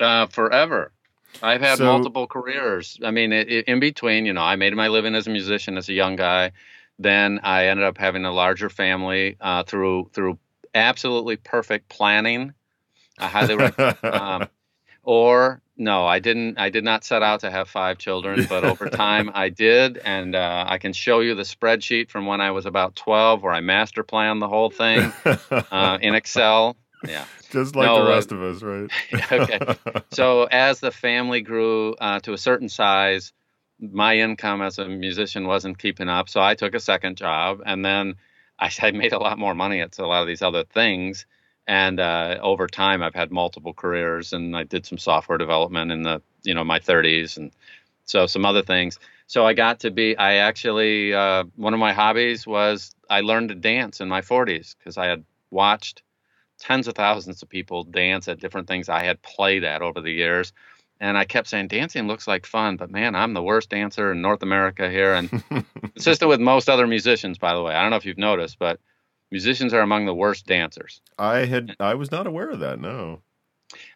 [0.00, 0.92] Uh, forever.
[1.42, 2.98] I've had So- multiple careers.
[3.04, 5.76] I mean, it, it, in between, you know, I made my living as a musician
[5.76, 6.52] as a young guy.
[6.98, 10.38] Then I ended up having a larger family uh, through through
[10.74, 12.52] absolutely perfect planning.
[13.18, 13.96] I highly recommend.
[14.04, 14.48] Um,
[15.02, 16.56] or no, I didn't.
[16.58, 20.36] I did not set out to have five children, but over time I did, and
[20.36, 23.60] uh, I can show you the spreadsheet from when I was about twelve, where I
[23.60, 25.12] master planned the whole thing
[25.50, 26.76] uh, in Excel.
[27.06, 27.24] Yeah.
[27.54, 28.90] Just like No, the uh, rest of us, right?
[29.32, 29.60] okay.
[30.10, 33.32] So as the family grew uh, to a certain size,
[33.78, 36.28] my income as a musician wasn't keeping up.
[36.28, 38.16] So I took a second job, and then
[38.58, 41.26] I, I made a lot more money at a lot of these other things.
[41.68, 46.02] And uh, over time, I've had multiple careers, and I did some software development in
[46.02, 47.52] the you know my 30s, and
[48.04, 48.98] so some other things.
[49.28, 50.16] So I got to be.
[50.16, 54.74] I actually uh, one of my hobbies was I learned to dance in my 40s
[54.76, 56.02] because I had watched
[56.58, 60.12] tens of thousands of people dance at different things I had played at over the
[60.12, 60.52] years.
[61.00, 64.22] And I kept saying, dancing looks like fun, but man, I'm the worst dancer in
[64.22, 65.14] North America here.
[65.14, 65.30] And
[65.94, 67.74] consistent with most other musicians, by the way.
[67.74, 68.80] I don't know if you've noticed, but
[69.30, 71.00] musicians are among the worst dancers.
[71.18, 72.80] I had I was not aware of that.
[72.80, 73.20] No.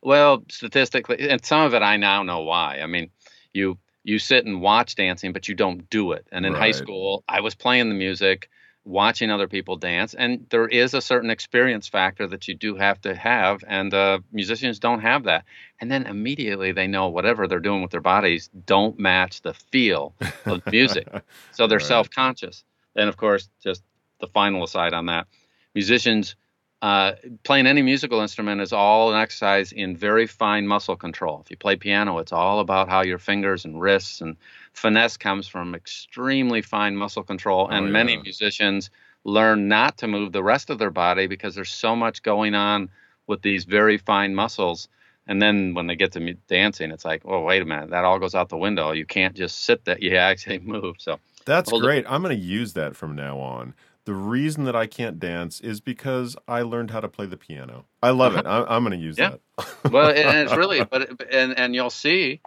[0.02, 2.80] Well, statistically, and some of it I now know why.
[2.82, 3.10] I mean,
[3.52, 6.26] you you sit and watch dancing, but you don't do it.
[6.32, 6.60] And in right.
[6.60, 8.48] high school, I was playing the music
[8.88, 12.98] watching other people dance and there is a certain experience factor that you do have
[12.98, 15.44] to have and uh, musicians don't have that
[15.78, 20.14] and then immediately they know whatever they're doing with their bodies don't match the feel
[20.46, 21.06] of music
[21.52, 21.86] so they're right.
[21.86, 22.64] self-conscious
[22.96, 23.82] and of course just
[24.20, 25.26] the final aside on that
[25.74, 26.34] musicians
[26.80, 31.40] uh, playing any musical instrument is all an exercise in very fine muscle control.
[31.44, 34.36] If you play piano, it's all about how your fingers and wrists and
[34.78, 37.68] finesse comes from extremely fine muscle control.
[37.70, 37.92] Oh, and yeah.
[37.92, 38.90] many musicians
[39.24, 42.88] learn not to move the rest of their body because there's so much going on
[43.26, 44.88] with these very fine muscles.
[45.26, 48.18] And then when they get to dancing, it's like, oh, wait a minute, that all
[48.18, 48.92] goes out the window.
[48.92, 49.98] You can't just sit there.
[50.00, 50.96] You actually move.
[50.98, 52.06] So that's great.
[52.08, 53.74] I'm going to use that from now on.
[54.06, 57.84] The reason that I can't dance is because I learned how to play the piano.
[58.02, 58.46] I love it.
[58.46, 58.64] Uh-huh.
[58.66, 59.34] I'm, I'm going to use yeah.
[59.58, 59.92] that.
[59.92, 62.40] well, and it's really, but and and you'll see,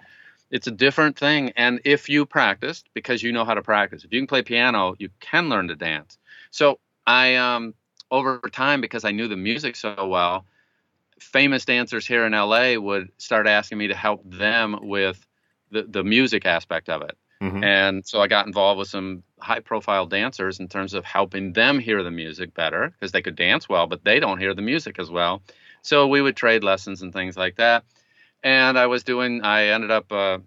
[0.51, 1.53] it's a different thing.
[1.55, 4.95] And if you practiced, because you know how to practice, if you can play piano,
[4.99, 6.17] you can learn to dance.
[6.51, 7.73] So I, um,
[8.11, 10.45] over time, because I knew the music so well,
[11.19, 15.25] famous dancers here in LA would start asking me to help them with
[15.71, 17.17] the the music aspect of it.
[17.41, 17.63] Mm-hmm.
[17.63, 21.79] And so I got involved with some high profile dancers in terms of helping them
[21.79, 24.99] hear the music better because they could dance well, but they don't hear the music
[24.99, 25.41] as well.
[25.81, 27.83] So we would trade lessons and things like that.
[28.43, 30.39] And I was doing, I ended up, uh,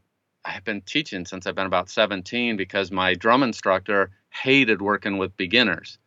[0.45, 5.19] I have been teaching since I've been about 17 because my drum instructor hated working
[5.19, 5.99] with beginners.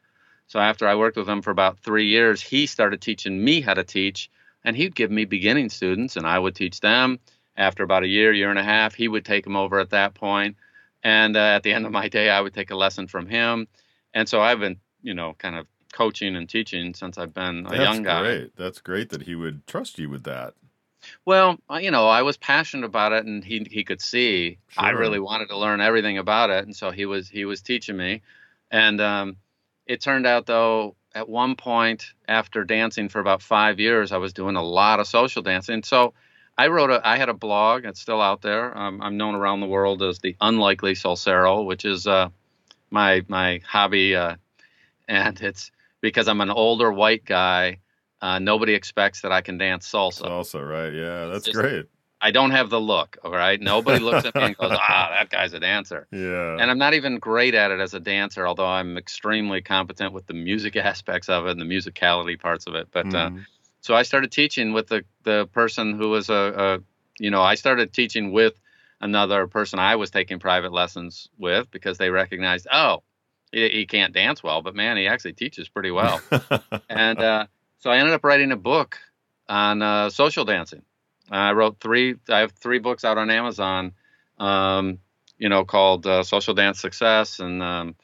[0.48, 3.74] So after I worked with him for about three years, he started teaching me how
[3.74, 4.30] to teach,
[4.64, 7.20] and he'd give me beginning students, and I would teach them.
[7.56, 10.14] After about a year, year and a half, he would take them over at that
[10.14, 10.56] point
[11.04, 13.68] and uh, at the end of my day, I would take a lesson from him.
[14.14, 17.70] And so I've been, you know, kind of coaching and teaching since I've been a
[17.70, 18.22] That's young guy.
[18.22, 18.56] That's great.
[18.58, 20.54] That's great that he would trust you with that.
[21.26, 24.84] Well, you know, I was passionate about it, and he he could see sure.
[24.84, 27.98] I really wanted to learn everything about it, and so he was he was teaching
[27.98, 28.22] me.
[28.72, 29.38] And um,
[29.86, 34.34] it turned out though, at one point after dancing for about five years, I was
[34.34, 35.84] doing a lot of social dancing.
[35.84, 36.14] So
[36.58, 37.86] I wrote a, I had a blog.
[37.86, 38.78] It's still out there.
[38.78, 42.30] Um, I'm known around the world as the Unlikely Salsero, which is uh,
[42.90, 44.36] my my hobby, uh,
[45.08, 47.80] and it's because I'm an older white guy.
[48.22, 50.24] Uh, nobody expects that I can dance salsa.
[50.24, 50.94] Salsa, right?
[50.94, 51.86] Yeah, that's just, great.
[52.20, 53.18] I don't have the look.
[53.24, 56.58] All right, nobody looks at me and goes, "Ah, that guy's a dancer." Yeah.
[56.60, 60.26] And I'm not even great at it as a dancer, although I'm extremely competent with
[60.26, 62.88] the music aspects of it and the musicality parts of it.
[62.92, 63.46] But mm
[63.88, 66.80] so I started teaching with the the person who was a, a
[67.24, 68.54] you know I started teaching with
[69.00, 73.04] another person I was taking private lessons with because they recognized oh
[73.52, 76.20] he, he can't dance well but man he actually teaches pretty well
[76.90, 77.46] and uh,
[77.80, 78.98] so I ended up writing a book
[79.48, 80.84] on uh, social dancing.
[81.30, 82.16] I wrote three.
[82.30, 83.94] I have three books out on Amazon.
[84.38, 85.00] Um,
[85.38, 87.96] you know, called uh, Social Dance Success, and um,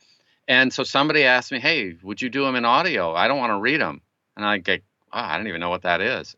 [0.47, 3.13] and so somebody asked me, "Hey, would you do them in audio?
[3.13, 4.01] I don't want to read them."
[4.35, 6.35] And I get oh, I don't even know what that is.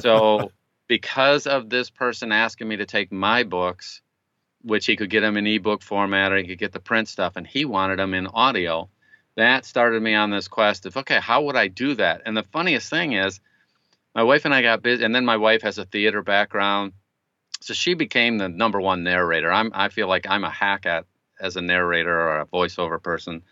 [0.00, 0.52] so
[0.88, 4.00] because of this person asking me to take my books,
[4.62, 7.36] which he could get them in ebook format or he could get the print stuff,
[7.36, 8.88] and he wanted them in audio,
[9.36, 12.22] that started me on this quest of okay, how would I do that?
[12.26, 13.40] And the funniest thing is,
[14.14, 16.92] my wife and I got busy, and then my wife has a theater background,
[17.60, 19.50] so she became the number one narrator.
[19.50, 21.06] I'm I feel like I'm a hack at
[21.40, 23.42] as a narrator or a voiceover person.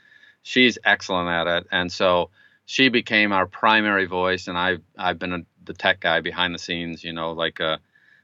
[0.43, 2.31] She's excellent at it, and so
[2.67, 6.59] she became our primary voice, and I've I've been a, the tech guy behind the
[6.59, 7.03] scenes.
[7.03, 7.79] You know, like uh,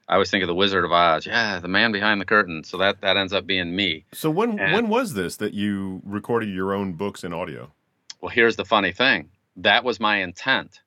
[0.09, 1.27] I always think of the Wizard of Oz.
[1.27, 2.63] Yeah, the man behind the curtain.
[2.65, 4.05] So that that ends up being me.
[4.13, 7.73] So when and, when was this that you recorded your own books in audio?
[8.21, 9.31] Well, here's the funny thing.
[9.57, 10.81] That was my intent.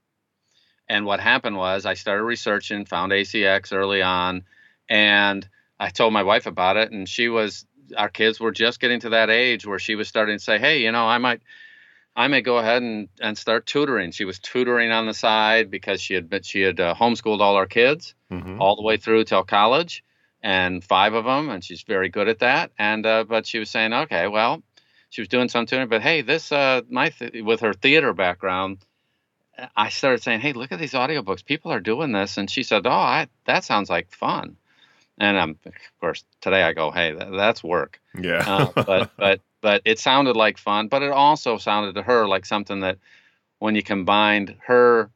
[0.87, 4.43] And what happened was I started researching, found ACX early on,
[4.89, 5.47] and
[5.79, 7.65] I told my wife about it, and she was
[7.97, 10.83] our kids were just getting to that age where she was starting to say, "Hey,
[10.83, 11.41] you know, I might
[12.15, 14.11] I may go ahead and, and start tutoring.
[14.11, 17.65] She was tutoring on the side because she had she had uh, homeschooled all our
[17.67, 18.61] kids mm-hmm.
[18.61, 20.03] all the way through till college,
[20.41, 22.71] and five of them, and she's very good at that.
[22.77, 24.61] And uh, but she was saying, okay, well,
[25.09, 28.79] she was doing some tutoring, But hey, this uh, my th- with her theater background,
[29.75, 31.43] I started saying, hey, look at these audiobooks.
[31.45, 34.57] People are doing this, and she said, oh, I, that sounds like fun.
[35.17, 37.99] And um, of course, today I go, hey, that, that's work.
[38.19, 38.43] Yeah.
[38.45, 42.45] uh, but but but it sounded like fun, but it also sounded to her like
[42.45, 42.97] something that
[43.59, 45.11] when you combined her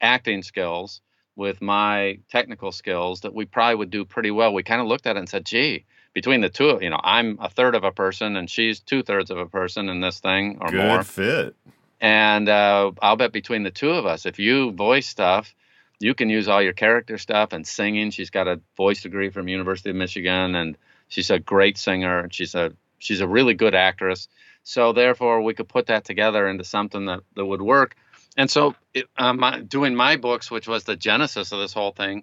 [0.00, 1.00] acting skills
[1.36, 4.52] with my technical skills that we probably would do pretty well.
[4.52, 7.38] We kind of looked at it and said, gee, between the two, you know, I'm
[7.40, 10.58] a third of a person and she's two thirds of a person in this thing
[10.60, 11.02] or Good more.
[11.02, 11.56] fit.
[12.00, 15.54] And uh, I'll bet between the two of us, if you voice stuff,
[15.98, 18.10] you can use all your character stuff and singing.
[18.10, 22.20] She's got a voice degree from University of Michigan, and she's a great singer.
[22.20, 24.28] And she's a she's a really good actress.
[24.62, 27.96] So therefore, we could put that together into something that, that would work.
[28.36, 31.90] And so, it, uh, my, doing my books, which was the genesis of this whole
[31.90, 32.22] thing,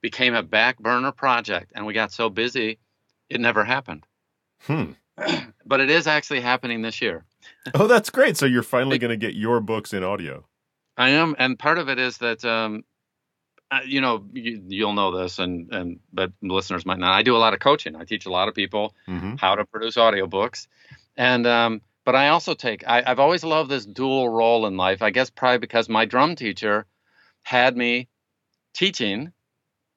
[0.00, 2.78] became a back burner project, and we got so busy,
[3.30, 4.04] it never happened.
[4.62, 4.92] Hmm.
[5.64, 7.24] but it is actually happening this year.
[7.74, 8.36] Oh, that's great.
[8.36, 10.46] So you're finally going to get your books in audio.
[10.96, 12.84] I am, and part of it is that um,
[13.82, 17.12] you know you, you'll know this, and and but listeners might not.
[17.12, 17.96] I do a lot of coaching.
[17.96, 19.38] I teach a lot of people Mhm.
[19.38, 20.66] how to produce audiobooks,
[21.16, 22.86] and um, but I also take.
[22.86, 25.02] I, I've always loved this dual role in life.
[25.02, 26.86] I guess probably because my drum teacher
[27.42, 28.08] had me
[28.74, 29.32] teaching,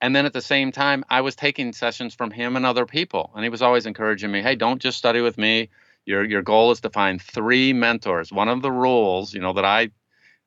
[0.02, 3.32] and then at the same time I was taking sessions from him and other people,
[3.36, 5.70] and he was always encouraging me, "Hey, don't just study with me."
[6.06, 8.32] Your, your goal is to find three mentors.
[8.32, 9.82] One of the rules, you know, that I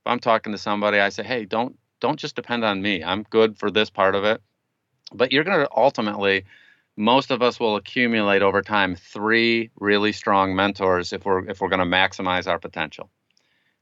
[0.01, 3.05] if I'm talking to somebody, I say, hey, don't don't just depend on me.
[3.05, 4.41] I'm good for this part of it,
[5.13, 6.45] but you're going to ultimately,
[6.97, 11.69] most of us will accumulate over time three really strong mentors if we're if we're
[11.69, 13.11] going to maximize our potential.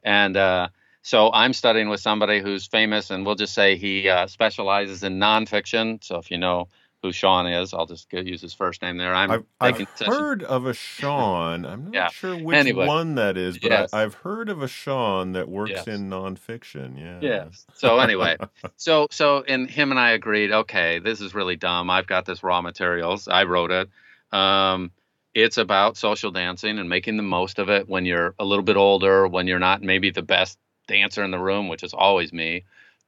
[0.02, 0.68] And uh,
[1.02, 5.18] so I'm studying with somebody who's famous, and we'll just say he uh, specializes in
[5.18, 6.02] nonfiction.
[6.04, 6.68] So if you know
[7.02, 9.14] who Sean is, I'll just go use his first name there.
[9.14, 11.64] I'm I've, I've heard of a Sean.
[11.64, 12.08] I'm not Yeah.
[12.08, 12.86] sure which Anyway.
[12.86, 13.94] one that is, but Yes.
[13.94, 15.86] I, I've heard of a Sean that works Yes.
[15.86, 16.98] in nonfiction.
[16.98, 17.18] Yeah.
[17.20, 17.66] Yes.
[17.74, 18.36] So anyway,
[18.76, 20.50] so so and him and I agreed.
[20.52, 21.88] Okay, this is really dumb.
[21.90, 23.28] I've got this raw materials.
[23.28, 23.88] I wrote it.
[24.36, 24.90] Um,
[25.34, 28.76] it's about social dancing and making the most of it when you're a little bit
[28.76, 30.58] older, when you're not maybe the best
[30.88, 32.64] dancer in the room, which is always me.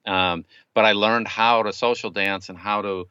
[0.06, 3.08] Um, but I learned how to social dance and how to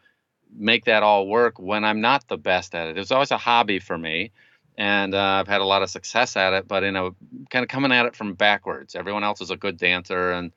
[0.55, 2.97] make that all work when I'm not the best at it.
[2.97, 4.31] It was always a hobby for me.
[4.77, 7.11] And uh, I've had a lot of success at it, but in a
[7.49, 8.95] kind of coming at it from backwards.
[8.95, 10.53] Everyone else is a good dancer, and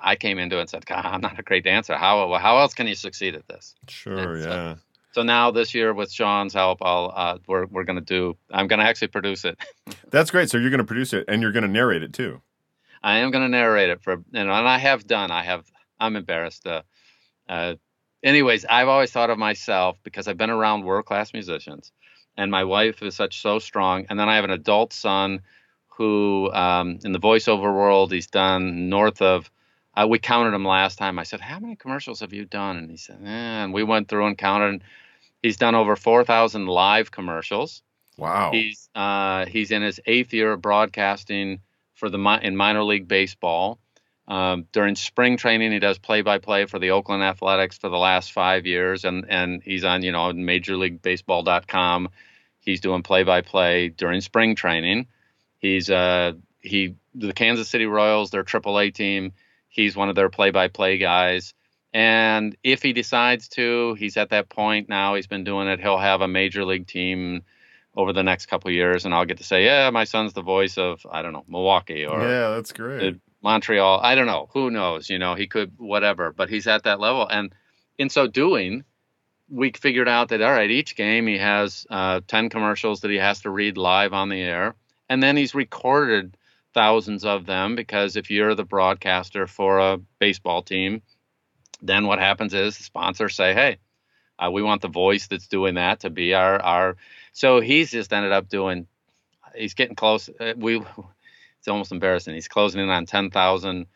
[0.00, 1.94] I came into it and said, God, I'm not a great dancer.
[1.94, 3.74] How how else can you succeed at this?
[3.88, 4.38] Sure.
[4.38, 4.76] Yeah.
[5.12, 8.36] So now this year with Sean's help, I'll uh, we're we're gonna do.
[8.50, 9.58] I'm gonna actually produce it.
[10.10, 10.48] That's great.
[10.48, 12.40] So you're going to produce it and you're going to narrate it too.
[13.02, 15.30] I am gonna narrate it for you know, and I have done.
[15.30, 15.66] I have.
[16.00, 16.66] I'm embarrassed.
[16.66, 16.82] Uh,
[17.48, 17.74] uh,
[18.24, 21.92] anyways, I've always thought of myself because I've been around world class musicians,
[22.36, 25.42] and my wife is such so strong, and then I have an adult son
[25.96, 29.50] who, um, in the voiceover world, he's done north of.
[29.96, 31.20] Uh, we counted him last time.
[31.20, 34.08] I said, "How many commercials have you done?" And he said, eh, "And we went
[34.08, 34.68] through and counted.
[34.70, 34.82] And
[35.40, 37.82] he's done over four thousand live commercials.
[38.16, 38.50] Wow.
[38.52, 41.60] He's uh, he's in his eighth year of broadcasting
[41.94, 43.78] for the in minor league baseball.
[44.26, 48.64] Um, during spring training, he does play-by-play for the Oakland Athletics for the last five
[48.66, 52.08] years, and and he's on you know MajorLeagueBaseball.com.
[52.60, 55.08] He's doing play-by-play during spring training.
[55.58, 59.32] He's uh he the Kansas City Royals, their AAA team.
[59.68, 61.52] He's one of their play-by-play guys.
[61.92, 65.14] And if he decides to, he's at that point now.
[65.14, 65.80] He's been doing it.
[65.80, 67.42] He'll have a major league team
[67.96, 70.42] over the next couple of years, and I'll get to say, yeah, my son's the
[70.42, 73.20] voice of I don't know Milwaukee or yeah, that's great.
[73.44, 74.00] Montreal.
[74.02, 74.48] I don't know.
[74.54, 75.10] Who knows?
[75.10, 77.28] You know, he could whatever, but he's at that level.
[77.28, 77.54] And
[77.98, 78.84] in so doing,
[79.50, 83.18] we figured out that all right, each game he has uh, ten commercials that he
[83.18, 84.74] has to read live on the air,
[85.10, 86.38] and then he's recorded
[86.72, 91.02] thousands of them because if you're the broadcaster for a baseball team,
[91.82, 93.78] then what happens is the sponsors say, hey.
[94.36, 96.96] Uh, we want the voice that's doing that to be our our.
[97.32, 98.88] So he's just ended up doing.
[99.54, 100.28] He's getting close.
[100.28, 100.82] Uh, we
[101.64, 102.34] it's almost embarrassing.
[102.34, 103.86] He's closing in on 10,000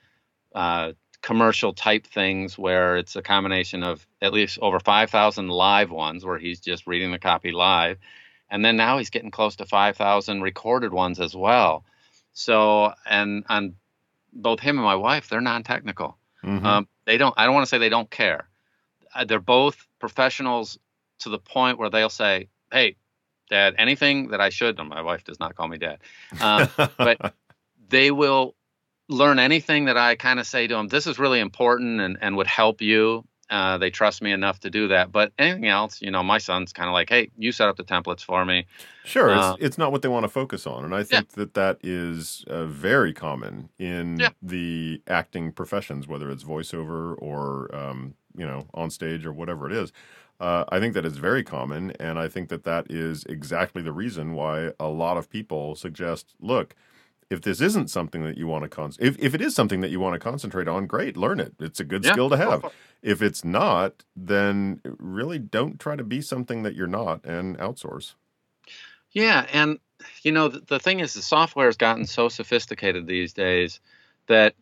[0.54, 6.24] uh, commercial type things where it's a combination of at least over 5,000 live ones
[6.24, 7.98] where he's just reading the copy live.
[8.48, 11.84] And then now he's getting close to 5,000 recorded ones as well.
[12.32, 13.74] So, and on
[14.32, 16.16] both him and my wife, they're non technical.
[16.42, 16.64] Mhm.
[16.64, 18.48] Um, they don't, I don't want to say they don't care.
[19.14, 20.78] Uh, they're both professionals
[21.18, 22.96] to the point where they'll say, Hey,
[23.50, 25.98] dad, anything that I should, and my wife does not call me dad.
[26.40, 27.34] Um, but
[27.88, 28.54] they will
[29.08, 32.36] learn anything that I kind of say to them, this is really important and, and
[32.36, 33.24] would help you.
[33.50, 35.10] Uh, they trust me enough to do that.
[35.10, 37.84] But anything else, you know, my son's kind of like, hey, you set up the
[37.84, 38.66] templates for me.
[39.04, 41.54] Sure, Uh, it's, it's not what they want to focus on, and I think that
[41.54, 44.30] that is uh, very common in Yeah.
[44.42, 49.72] the acting professions, whether it's voiceover or um, you know on stage or whatever it
[49.72, 49.92] is.
[50.40, 53.92] Uh, I think that is very common, and I think that that is exactly the
[53.92, 56.74] reason why a lot of people suggest, look.
[57.30, 59.90] If this isn't something that you want to con- if, if it is something that
[59.90, 61.54] you want to concentrate on, great, learn it.
[61.60, 62.64] It's a good Yeah, skill to have.
[63.02, 68.14] If it's not, then really don't try to be something that you're not and outsource.
[69.12, 69.78] Yeah, and
[70.22, 73.80] you know the, the thing is, the software has gotten so sophisticated these days
[74.26, 74.54] that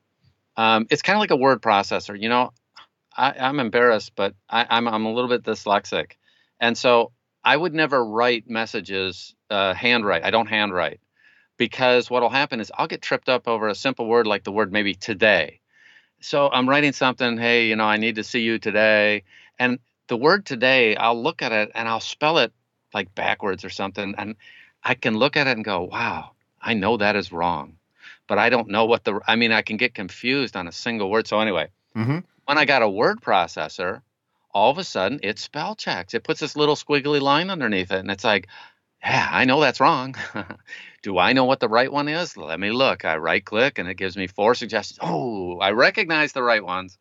[0.56, 2.20] um, it's kind of like a word processor.
[2.20, 2.52] You know,
[3.16, 6.12] I, I'm embarrassed, but I, I'm I'm a little bit dyslexic,
[6.60, 7.12] and so
[7.44, 10.24] I would never write messages uh, handwrite.
[10.24, 11.00] I don't handwrite
[11.56, 14.72] because what'll happen is I'll get tripped up over a simple word like the word
[14.72, 15.60] maybe today.
[16.20, 19.24] So I'm writing something, hey, you know, I need to see you today,
[19.58, 19.78] and
[20.08, 22.52] the word today, I'll look at it and I'll spell it
[22.94, 24.36] like backwards or something, and
[24.82, 26.30] I can look at it and go, wow,
[26.60, 27.76] I know that is wrong,
[28.28, 29.20] but I don't know what the.
[29.26, 31.26] I mean, I can get confused on a single word.
[31.26, 32.18] So anyway, Mm-hmm.
[32.44, 34.02] when I got a word processor,
[34.52, 36.14] all of a sudden it spell checks.
[36.14, 38.48] It puts this little squiggly line underneath it, and it's like,
[39.02, 40.14] yeah, I know that's wrong.
[41.06, 42.36] Do I know what the right one is?
[42.36, 43.04] Let me look.
[43.04, 44.98] I right click, and it gives me four suggestions.
[45.00, 46.98] Oh, I recognize the right ones.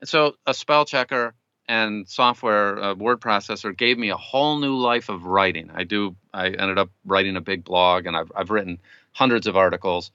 [0.00, 1.34] And so a spell checker
[1.68, 5.70] and software uh, word processor gave me a whole new life of writing.
[5.74, 6.16] I do.
[6.32, 8.78] I ended up writing a big blog, and I've I've written
[9.12, 10.12] hundreds of articles,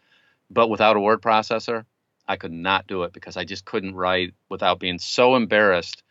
[0.50, 1.86] but without a word processor,
[2.28, 6.02] I could not do it because I just couldn't write without being so embarrassed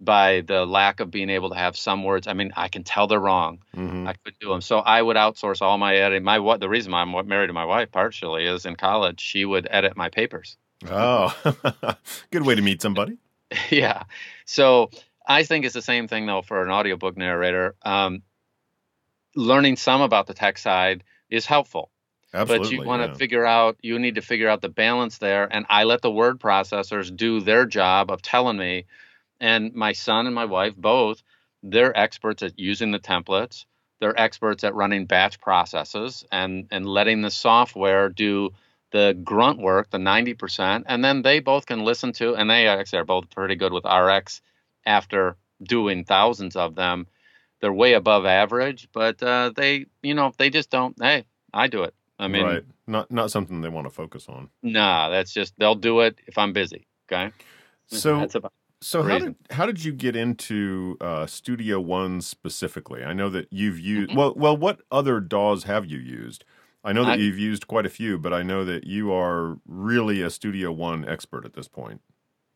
[0.00, 2.26] by the lack of being able to have some words.
[2.26, 3.58] I mean, I can tell they're wrong.
[3.76, 4.06] Mm-hmm.
[4.06, 4.62] I couldn't do them.
[4.62, 6.24] So I would outsource all my editing.
[6.24, 9.44] My what the reason why I'm married to my wife partially is in college she
[9.44, 10.56] would edit my papers.
[10.88, 11.36] Oh,
[12.30, 13.18] good way to meet somebody.
[13.70, 14.04] yeah.
[14.46, 14.90] So
[15.26, 17.74] I think it's the same thing though for an audiobook narrator.
[17.82, 18.22] Um,
[19.36, 21.90] learning some about the tech side is helpful.
[22.32, 22.68] Absolutely.
[22.68, 23.14] but you want to yeah.
[23.14, 26.38] figure out you need to figure out the balance there and i let the word
[26.38, 28.86] processors do their job of telling me
[29.40, 31.22] and my son and my wife both
[31.62, 33.64] they're experts at using the templates
[34.00, 38.50] they're experts at running batch processes and and letting the software do
[38.92, 42.98] the grunt work the 90% and then they both can listen to and they actually
[42.98, 44.40] are both pretty good with rx
[44.84, 47.06] after doing thousands of them
[47.60, 51.82] they're way above average but uh, they you know they just don't hey i do
[51.82, 52.64] it i mean right.
[52.90, 54.50] Not not something they want to focus on.
[54.64, 56.88] Nah, that's just they'll do it if I'm busy.
[57.06, 57.32] Okay.
[57.86, 63.02] So that's about so how did how did you get into uh, Studio One specifically?
[63.04, 64.16] I know that you've used Mhm.
[64.16, 64.56] well well.
[64.56, 66.44] What other DAWs have you used?
[66.82, 69.58] I know that I- you've used quite a few, but I know that you are
[69.66, 72.00] really a Studio One expert at this point.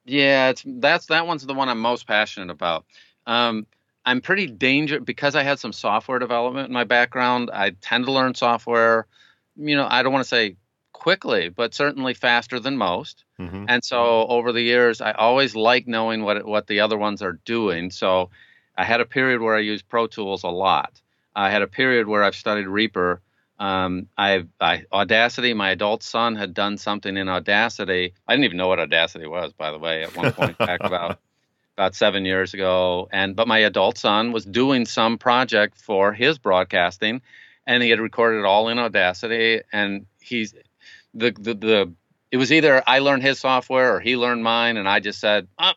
[0.07, 0.49] yeah.
[0.51, 2.85] It's that's that one's the one I'm most passionate about.
[3.27, 3.67] Um,
[4.07, 7.51] I'm pretty dangerous because I had some software development in my background.
[7.53, 9.07] I tend to learn software.
[9.57, 10.57] You know, I don't want to say
[10.95, 13.25] quickly, but certainly faster than most.
[13.39, 13.67] Mm-hmm.
[13.69, 17.39] And so over the years, I always like knowing what what the other ones are
[17.45, 17.91] doing.
[17.91, 18.31] So
[18.79, 20.99] I had a period where I used Pro Tools a lot.
[21.37, 23.21] I had a period where I've studied Reaper.
[23.59, 25.53] Um, I, I Audacity.
[25.53, 28.15] My adult son had done something in Audacity.
[28.27, 31.19] I didn't even know what Audacity was, by the way, at one point back about
[31.77, 33.09] about seven years ago.
[33.13, 37.21] And but my adult son was doing some project for his broadcasting,
[37.67, 39.61] and he had recorded it all in Audacity.
[39.73, 40.55] And he's
[41.15, 41.93] the the the
[42.31, 45.47] it was either I learned his software or he learned mine, and I just said,
[45.59, 45.73] oh,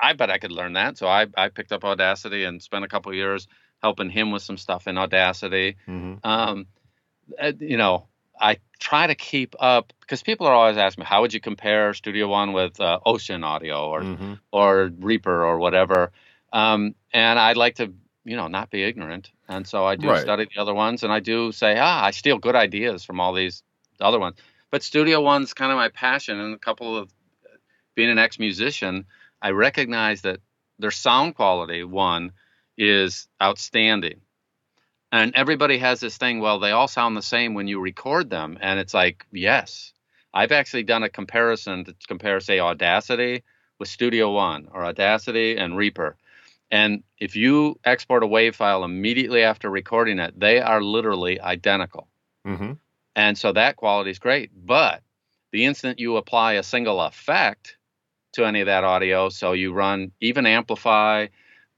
[0.00, 0.96] I bet I could learn that.
[0.98, 3.48] So I I picked up Audacity and spent a couple of years
[3.82, 5.76] helping him with some stuff in Audacity.
[5.88, 6.26] Mm-hmm.
[6.28, 6.66] Um,
[7.40, 8.06] uh, you know,
[8.40, 11.92] I try to keep up because people are always asking me, how would you compare
[11.94, 14.34] Studio One with uh, Ocean Audio or Mm-hmm.
[14.52, 16.12] or Reaper or whatever?
[16.52, 17.92] Um, and I'd like to,
[18.24, 20.22] you know, not be ignorant, and so I do Right.
[20.22, 23.34] study the other ones, and I do say, ah, I steal good ideas from all
[23.34, 23.62] these
[24.00, 24.36] other ones.
[24.70, 27.10] But Studio One's kind of my passion, and a couple of
[27.94, 29.06] being an ex-musician,
[29.40, 30.40] I recognize that
[30.78, 32.32] their sound quality one
[32.76, 34.20] is outstanding.
[35.10, 38.58] And everybody has this thing, well, they all sound the same when you record them.
[38.60, 39.92] And it's like, yes.
[40.34, 43.42] I've actually done a comparison to compare, say, Audacity
[43.78, 46.16] with Studio One or Audacity and Reaper.
[46.70, 52.08] And if you export a WAV file immediately after recording it, they are literally identical.
[52.46, 52.72] Mm-hmm.
[53.18, 54.50] And so that quality is great.
[54.54, 55.02] But
[55.50, 57.76] the instant you apply a single effect
[58.34, 61.26] to any of that audio, so you run even amplify,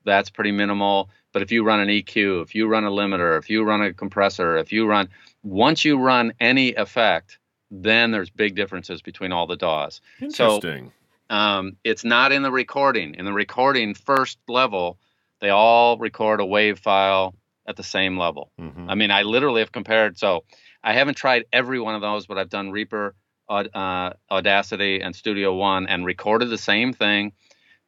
[0.04, 1.08] that's pretty minimal.
[1.32, 3.94] But if you run an EQ, if you run a limiter, if you run a
[3.94, 5.08] compressor, if you run,
[5.42, 7.38] once you run any effect,
[7.70, 10.02] then there's big differences between all the DAWs.
[10.18, 10.92] So- Interesting.
[11.30, 13.14] Um, it's not in the recording.
[13.14, 14.98] In the recording first level,
[15.40, 17.34] they all record a wave file
[17.68, 18.50] at the same level.
[18.58, 20.18] hmm I mean, I literally have compared.
[20.18, 20.42] So
[20.82, 23.14] I haven't tried every one of those, but I've done Reaper,
[23.48, 27.32] uh, Audacity, and Studio One, and recorded the same thing.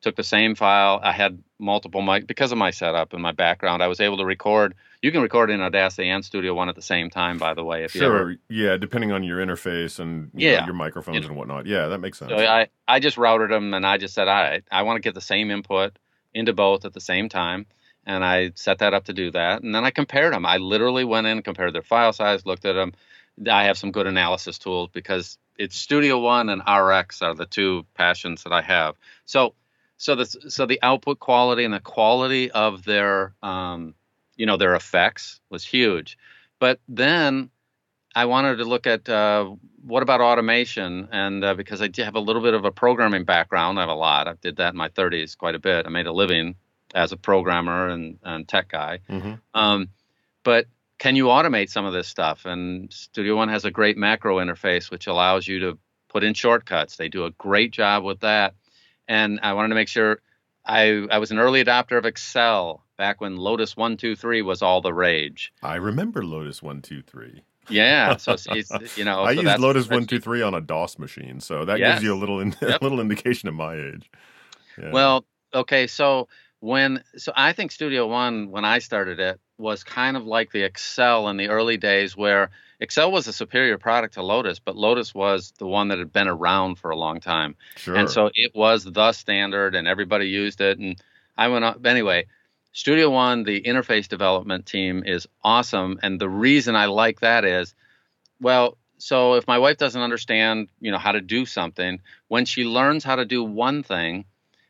[0.03, 0.99] Took the same file.
[1.03, 3.85] I had multiple mic because of my setup and my background.
[3.85, 4.75] I was able to record.
[5.01, 7.85] You can record in Audacity and Studio One at the same time, by the way.
[7.85, 8.37] If you ever Sure.
[8.49, 10.65] Yeah, depending on your interface and you know, Yeah.
[10.67, 11.29] your microphones You know.
[11.29, 11.67] and whatnot.
[11.67, 12.31] Yeah, that makes sense.
[12.33, 15.01] So I, I just routed them and I just said, all right, I want to
[15.01, 15.97] get the same input
[16.35, 17.67] into both at the same time.
[18.07, 19.63] And I set that up to do that.
[19.63, 20.45] And then I compared them.
[20.45, 22.93] I literally went in, compared their file size, looked at them.
[23.51, 27.87] I have some good analysis tools because it's Studio One and RX are the two
[27.95, 28.97] passions that I have.
[29.25, 29.55] So,
[29.97, 33.95] so the so the output quality and the quality of their um,
[34.37, 36.19] you know their effects was huge.
[36.59, 37.51] But then
[38.15, 42.15] I wanted to look at uh, what about automation, and uh, because I do have
[42.15, 44.29] a little bit of a programming background, I have a lot.
[44.29, 45.87] I did that in my 30s quite a bit.
[45.87, 46.57] I made a living
[46.95, 49.01] as a programmer and, and tech guy.
[49.09, 49.89] hmm Um,
[50.45, 50.67] but
[50.99, 52.45] can you automate some of this stuff?
[52.45, 55.79] And Studio One has a great macro interface which allows you to
[56.09, 56.97] put in shortcuts.
[56.97, 58.55] They do a great job with that.
[59.09, 60.21] And I wanted to make sure
[60.65, 64.93] I, I was an early adopter of Excel back when Lotus 123 was all the
[64.95, 65.53] rage.
[65.63, 67.43] I remember Lotus one two three.
[67.69, 68.17] Yeah.
[68.17, 70.99] So it's, it's you know, I so used Lotus one two three on a DOS
[70.99, 71.95] machine, so that Yes.
[71.95, 72.81] gives you a little in, Yep.
[72.81, 74.09] a little indication of my age.
[74.81, 74.93] Yeah.
[74.93, 75.25] Well,
[75.55, 76.29] okay, so
[76.63, 80.63] when so I think Studio One when I started it was kind of like the
[80.63, 85.13] Excel in the early days where Excel was a superior product to Lotus, but Lotus
[85.13, 87.57] was the one that had been around for a long time.
[87.75, 87.97] sure.
[87.97, 91.03] And so it was the standard and everybody used it and
[91.37, 92.27] I went on anyway,
[92.73, 97.75] Studio One, the interface development team is awesome and the reason I like that is
[98.41, 101.99] well, so if my wife doesn't understand, you know, how to do something,
[102.29, 104.27] when she learns how to do one thing,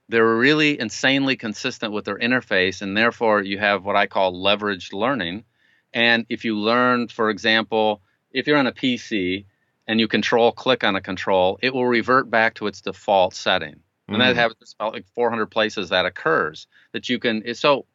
[0.09, 4.93] they're really insanely consistent with their interface and therefore you have what I call leveraged
[4.93, 5.45] learning.
[5.93, 9.47] And if you learn, for example, if you're on a PC
[9.87, 13.81] and you control click on a control, it will revert back to its default setting.
[14.11, 14.37] And that Mhm.
[14.37, 17.55] happens about like 400 places that occurs that you can.
[17.55, 17.87] So,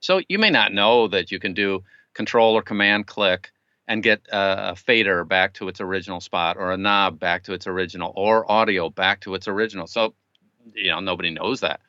[0.00, 3.52] so you may not know that you can do control or command click
[3.88, 7.52] and get a, a fader back to its original spot or a knob back to
[7.52, 9.86] its original or audio back to its original.
[9.86, 10.14] So,
[10.74, 11.80] you know, nobody knows that.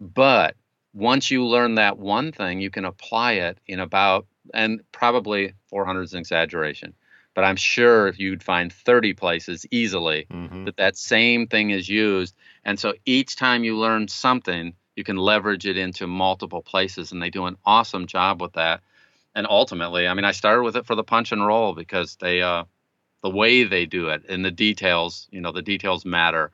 [0.00, 0.56] But
[0.92, 6.02] once you learn that one thing, you can apply it in about, and probably 400
[6.02, 6.94] is an exaggeration,
[7.34, 10.64] but I'm sure you'd find 30 places easily Mhm.
[10.64, 12.34] that that same thing is used.
[12.64, 17.22] And so each time you learn something, you can leverage it into multiple places, and
[17.22, 18.80] they do an awesome job with that.
[19.34, 22.42] And ultimately, I mean, I started with it for the punch and roll because they,
[22.42, 22.64] uh,
[23.22, 26.50] the way they do it and the details, you know, the details matter.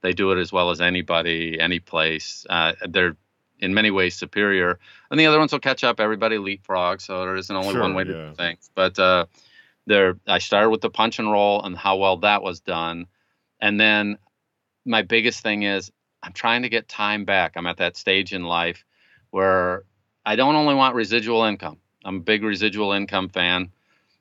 [0.00, 2.46] They do it as well as anybody, any place.
[2.48, 3.16] Uh, they're
[3.58, 4.78] in many ways superior,
[5.10, 5.98] and the other ones will catch up.
[5.98, 8.28] Everybody leapfrog, so there isn't only Sure, one way to yeah.
[8.28, 8.70] do things.
[8.74, 9.26] But uh,
[9.86, 13.06] there, I started with the punch and roll and how well that was done,
[13.60, 14.18] and then
[14.84, 15.92] my biggest thing is
[16.22, 17.52] I'm trying to get time back.
[17.56, 18.84] I'm at that stage in life
[19.30, 19.84] where
[20.24, 21.78] I don't only want residual income.
[22.04, 23.70] I'm a big residual income fan,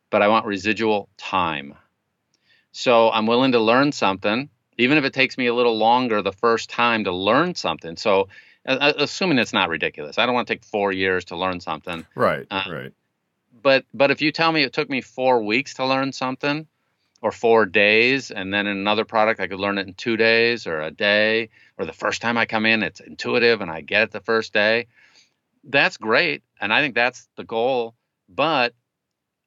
[0.10, 1.76] but I want residual time.
[2.72, 6.32] So I'm willing to learn something, even if it takes me a little longer the
[6.32, 7.98] first time to learn something.
[7.98, 8.30] So,
[8.68, 12.06] uh, assuming it's not ridiculous, I don't want to take four years to learn something.
[12.16, 12.46] Right.
[12.52, 12.94] uh, right.
[13.62, 16.68] But but if you tell me it took me four weeks to learn something,
[17.22, 20.68] or four days, and then in another product I could learn it in two days
[20.68, 24.04] or a day, or the first time I come in it's intuitive and I get
[24.04, 24.88] it the first day,
[25.64, 27.96] that's great, and I think that's the goal.
[28.30, 28.74] But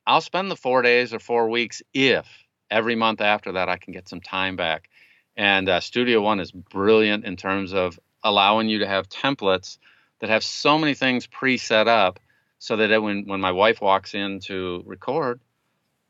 [0.06, 2.26] I'll spend the four days or four weeks if
[2.70, 4.88] every month after that I can get some time back.
[5.36, 9.78] And uh, Studio One is brilliant in terms of allowing you to have templates
[10.20, 12.20] that have so many things pre-set up,
[12.58, 15.40] so that when when my wife walks in to record,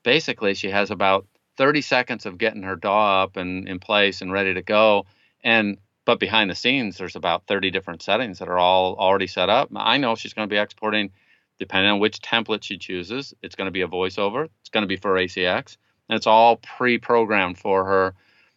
[0.03, 4.33] basically she has about 30 seconds of getting her DAW up and in place and
[4.33, 5.07] ready to go.
[5.45, 9.49] And but behind the scenes, there's about 30 different settings that are all already set
[9.49, 9.71] up.
[9.77, 11.11] I know she's going to be exporting,
[11.59, 13.35] depending on which template she chooses.
[13.43, 14.49] It's going to be a voiceover.
[14.61, 15.77] It's going to be for ACX,
[16.09, 18.15] and it's all pre-programmed for her.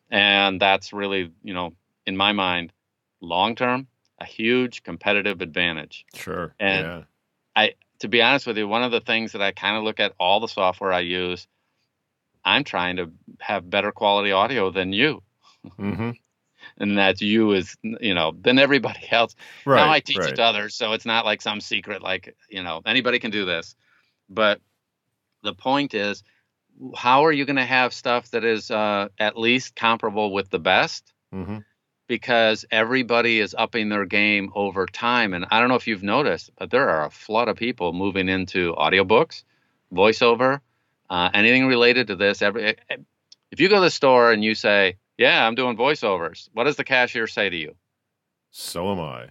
[0.09, 1.73] And that's really, you know,
[2.05, 2.71] in my mind,
[3.21, 3.87] long term,
[4.19, 6.53] a huge competitive advantage Sure.
[6.59, 7.03] And- yeah.
[7.99, 10.13] to be honest with you, one of the things that I kind of look at
[10.19, 11.47] all the software I use,
[12.43, 15.23] I'm trying to have better quality audio than you.
[15.77, 16.11] hmm
[16.77, 19.35] And that's you is, you know, than everybody else.
[19.65, 19.85] Right.
[19.85, 20.29] now I teach right.
[20.29, 23.45] it to others, so it's not like some secret, like, you know, anybody can do
[23.45, 23.75] this.
[24.29, 24.59] But
[25.43, 26.23] the point is,
[26.95, 30.59] how are you going to have stuff that is uh, at least comparable with the
[30.59, 31.13] best?
[31.32, 31.59] hmm
[32.07, 35.34] because everybody is upping their game over time.
[35.34, 38.30] And I don't know if you've noticed, but there are a flood of people moving
[38.30, 39.43] into audiobooks,
[39.91, 40.59] voiceover,
[41.09, 42.41] uh, anything related to this.
[42.41, 42.97] Every eh, eh,
[43.51, 46.76] if you go to the store and you say, "Yeah, I'm doing voiceovers," what does
[46.76, 47.76] the cashier say to you?
[48.51, 49.30] So am I.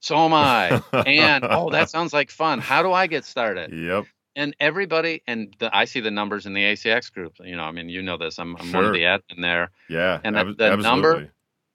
[0.00, 0.82] So am I.
[1.06, 2.58] and oh, that sounds like fun.
[2.58, 3.72] How do I get started?
[3.72, 4.06] Yep.
[4.34, 7.34] And everybody, and the, I see the numbers in the ACX group.
[7.40, 8.38] You know, I mean, you know this.
[8.38, 9.70] I'm, I'm one of the admin there.
[9.88, 10.20] Yeah.
[10.24, 11.14] And ab- the number-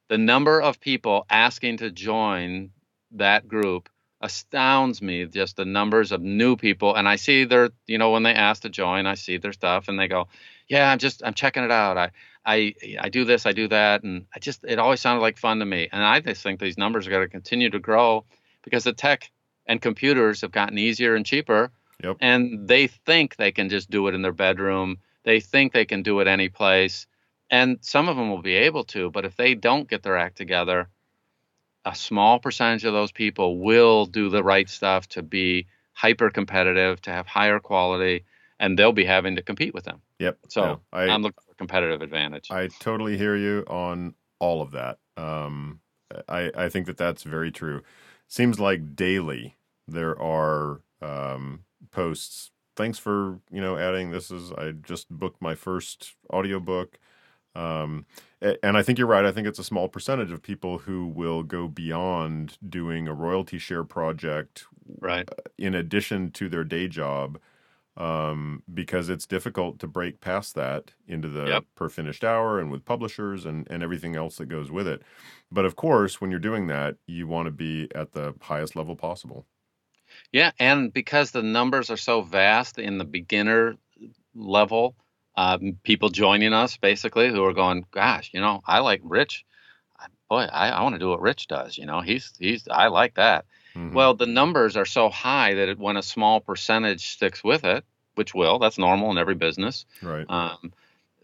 [0.10, 2.72] the number of people asking to join
[3.12, 3.90] that group
[4.22, 8.24] astounds me just the numbers of new people and i see their you know when
[8.24, 10.28] they ask to join i see their stuff and they go
[10.68, 12.10] yeah i'm just i'm checking it out i
[12.44, 15.60] i i do this i do that and i just it always sounded like fun
[15.60, 18.26] to me and i just think these numbers are going to continue to grow
[18.64, 19.30] because the tech
[19.68, 21.72] and computers have gotten easier and cheaper
[22.04, 22.18] Yep.
[22.20, 26.04] and they think they can just do it in their bedroom they think they can
[26.04, 27.08] do it any place
[27.50, 30.38] and some of them will be able to but if they don't get their act
[30.38, 30.90] together
[31.86, 37.02] a small percentage of those people will do the right stuff to be hyper competitive
[37.02, 38.24] to have higher quality
[38.60, 40.38] and they'll be having to compete with them Yep.
[40.50, 44.72] so No, I, i'm looking for competitive advantage I totally hear you on all of
[44.72, 45.00] that.
[45.18, 45.82] Um,
[46.30, 47.82] I, I think that that's very true.
[48.28, 51.64] Seems like daily there are um,
[51.98, 52.52] posts.
[52.76, 54.12] Thanks for you know adding.
[54.12, 57.00] This is I just booked my first audiobook.
[57.56, 58.06] Um,
[58.62, 59.26] and I think you're right.
[59.26, 63.58] I think it's a small percentage of people who will go beyond doing a royalty
[63.58, 64.66] share project
[65.00, 65.28] right
[65.58, 67.40] in addition to their day job
[67.98, 71.64] um, because it's difficult to break past that into the Yep.
[71.76, 75.02] per finished hour and with publishers and, and everything else that goes with it.
[75.52, 78.96] But of course, when you're doing that, you want to be at the highest level
[78.96, 79.48] possible.
[80.32, 83.76] Yeah and because the numbers are so vast in the beginner
[84.36, 84.96] level
[85.36, 89.46] um, people joining us basically who are going gosh you know i like rich
[90.30, 93.16] boy i, I want to do what rich does you know he's he's i like
[93.16, 93.46] that
[93.78, 93.94] Mhm.
[93.94, 97.86] Well, the numbers are so high that it, when a small percentage sticks with it,
[98.16, 99.86] which will, that's normal in every business.
[100.02, 100.26] right.
[100.30, 100.74] Um,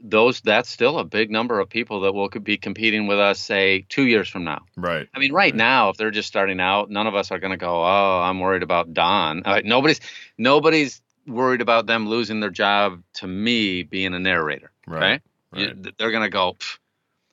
[0.06, 3.86] those that's still a big number of people that will be competing with us, say
[3.88, 4.60] two years from now.
[4.76, 5.08] Right.
[5.14, 5.56] I mean, right Right.
[5.56, 8.39] now, if they're just starting out, none of us are going to go, "Oh, I'm
[8.41, 10.01] worried about Don." Uh, nobody's
[10.38, 14.72] nobody's worried about them losing their job to me being a narrator.
[14.86, 15.22] Right.
[15.54, 15.82] Right.
[15.84, 16.58] th- they're going to go,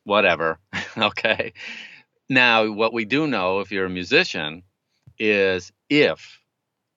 [0.05, 0.59] whatever.
[0.97, 1.53] okay.
[2.29, 4.63] Now, what we do know if you're a musician
[5.19, 6.39] is if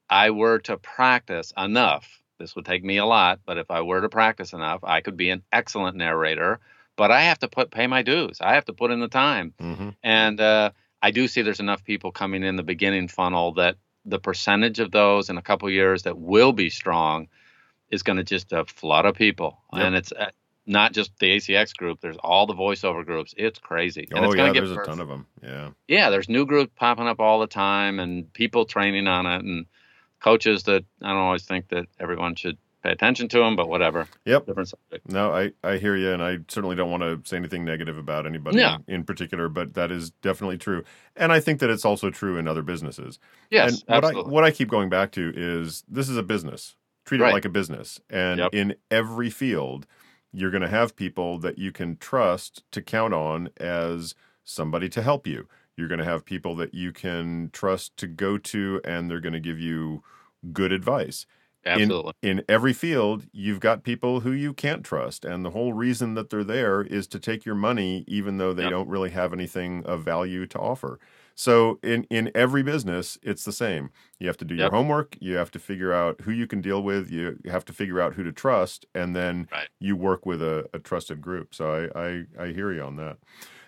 [0.10, 4.02] I were to practice enough, this would take me a lot, but if I were
[4.02, 6.60] to practice enough, I could be an excellent narrator.
[6.96, 8.38] But I have to put pay my dues.
[8.42, 10.72] I have to put in the time, hmm and uh,
[11.02, 14.92] I do see there's enough people coming in the beginning funnel that the percentage of
[14.92, 17.30] those in a couple years that will be strong
[17.90, 19.82] is going to just a flood of people, Yep.
[19.86, 20.30] and it's uh,
[20.66, 22.00] not just the ACX group.
[22.02, 23.34] There's all the voiceover groups.
[23.38, 25.26] It's crazy, and Oh it's yeah, get there's a ton of them.
[25.42, 25.70] Yeah.
[25.88, 26.10] yeah.
[26.10, 29.66] There's new groups popping up all the time, and people training on it, and
[30.24, 34.08] coaches that I don't always think that everyone should pay attention to them, but whatever.
[34.26, 34.46] Yep.
[34.46, 35.10] Different subject.
[35.10, 38.26] No, I, I hear you, and I certainly don't want to say anything negative about
[38.26, 38.78] anybody Yeah.
[38.88, 40.84] in particular, but that is definitely true.
[41.16, 43.20] And I think that it's also true in other businesses.
[43.50, 44.30] Yes, and what absolutely.
[44.32, 46.76] I what I keep going back to is this is a business.
[47.06, 47.34] Treat it Right.
[47.34, 48.00] like a business.
[48.10, 48.50] And Yep.
[48.54, 49.86] in every field,
[50.34, 54.14] you're going to have people that you can trust to count on as
[54.44, 55.48] somebody to help you.
[55.78, 59.34] You're going to have people that you can trust to go to and they're going
[59.34, 60.04] to give you
[60.52, 61.26] good advice.
[61.66, 62.14] absolutely.
[62.22, 65.26] In every field, you've got people who you can't trust.
[65.26, 68.66] And the whole reason that they're there is to take your money, even though they
[68.66, 68.70] Yep.
[68.70, 71.00] don't really have anything of value to offer.
[71.36, 73.90] So in, in every business, it's the same.
[74.20, 75.18] You have to do your homework.
[75.20, 77.12] You have to figure out who you can deal with.
[77.12, 79.70] You have to figure out who to trust, and then Right.
[79.82, 81.54] you work with a, a trusted group.
[81.54, 82.06] So I,
[82.40, 83.18] I, I hear you on that.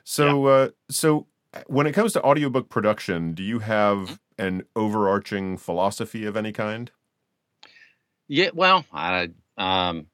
[0.03, 1.27] So uh, so
[1.67, 4.13] when it comes to audiobook production, do you have Mm-hmm.
[4.37, 6.91] an overarching philosophy of any kind?
[8.27, 8.49] Yeah.
[8.53, 10.07] Well, I um,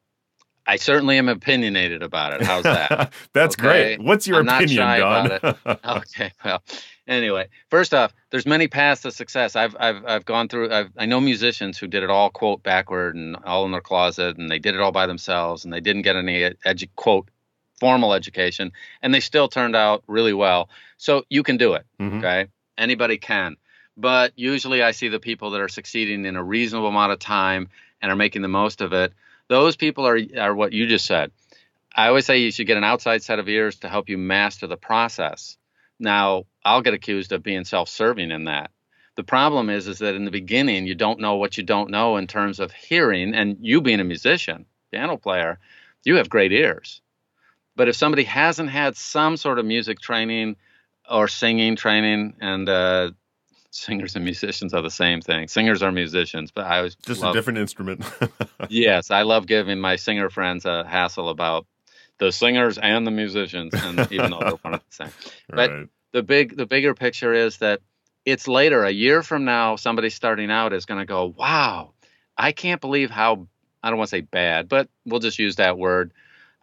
[0.67, 2.43] I certainly am opinionated about it.
[2.45, 3.13] How's that?
[3.33, 3.95] That's Okay.
[3.97, 4.01] great.
[4.03, 5.77] What's your I'm not opinion, shy Don?
[5.97, 6.31] okay.
[6.45, 6.61] Well,
[7.07, 9.55] anyway, first off, there's many paths to success.
[9.55, 10.71] I've I've I've gone through.
[10.71, 14.37] I've, I know musicians who did it all quote backward and all in their closet,
[14.37, 17.29] and they did it all by themselves, and they didn't get any edu- quote
[17.81, 18.71] formal education,
[19.01, 20.69] and they still turned out really well.
[20.97, 21.85] So you can do it.
[21.99, 22.19] Mhm.
[22.19, 23.57] Okay, anybody can.
[23.97, 27.69] But usually, I see the people that are succeeding in a reasonable amount of time
[27.99, 29.13] and are making the most of it.
[29.47, 31.31] Those people are are what you just said.
[31.95, 34.67] I always say you should get an outside set of ears to help you master
[34.67, 35.57] the process.
[35.99, 38.69] Now, I'll get accused of being self-serving in that.
[39.15, 42.17] The problem is is that in the beginning you don't know what you don't know
[42.17, 45.59] in terms of hearing and you being a musician, piano player,
[46.05, 47.00] you have great ears.
[47.81, 50.55] But if somebody hasn't had some sort of music training
[51.09, 53.09] or singing training and uh,
[53.71, 55.47] singers and musicians are the same thing.
[55.47, 58.05] Singers are musicians, but I was just love, a different instrument.
[58.69, 61.65] yes, I love giving my singer friends a hassle about
[62.19, 65.33] the singers and the musicians, and even though they're one of the same.
[65.49, 65.89] But right.
[66.11, 67.81] the big, the bigger picture is that
[68.25, 71.93] it's later, a year from now, somebody starting out is going to go, "Wow,
[72.37, 73.47] I can't believe how
[73.81, 76.11] I don't want to say bad, but we'll just use that word."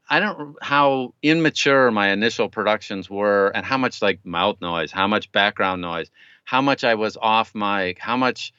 [0.09, 4.91] I don't know how immature my initial productions were and how much like mouth noise,
[4.91, 6.11] how much background noise,
[6.45, 8.53] how much I was off mic, how much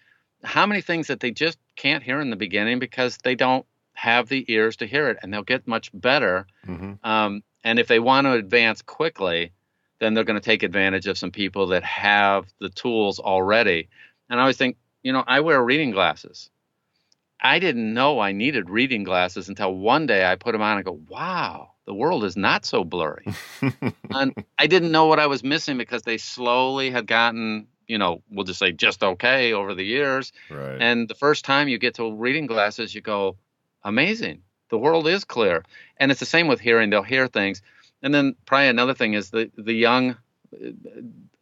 [0.43, 4.29] how many things that they just can't hear in the beginning because they don't have
[4.29, 6.47] the ears to hear it and they'll get much better.
[6.65, 9.51] hmm Um, and if they want to advance quickly,
[9.99, 13.89] then they're going to take advantage of some people that have the tools already.
[14.29, 16.49] And I always think, you know, I wear reading glasses.
[17.41, 20.85] I didn't know I needed reading glasses until one day I put them on and
[20.85, 23.25] go, wow, the world is not so blurry.
[24.11, 28.21] and I didn't know what I was missing because they slowly had gotten, you know,
[28.29, 30.33] we'll just say just okay over the years.
[30.49, 30.81] right.
[30.81, 33.37] And the first time you get to reading glasses, you go,
[33.83, 34.43] amazing.
[34.69, 35.63] The world is clear.
[35.97, 36.89] And it's the same with hearing.
[36.89, 37.61] They'll hear things.
[38.03, 40.11] And then probably another thing is the, the young,
[40.53, 40.71] uh,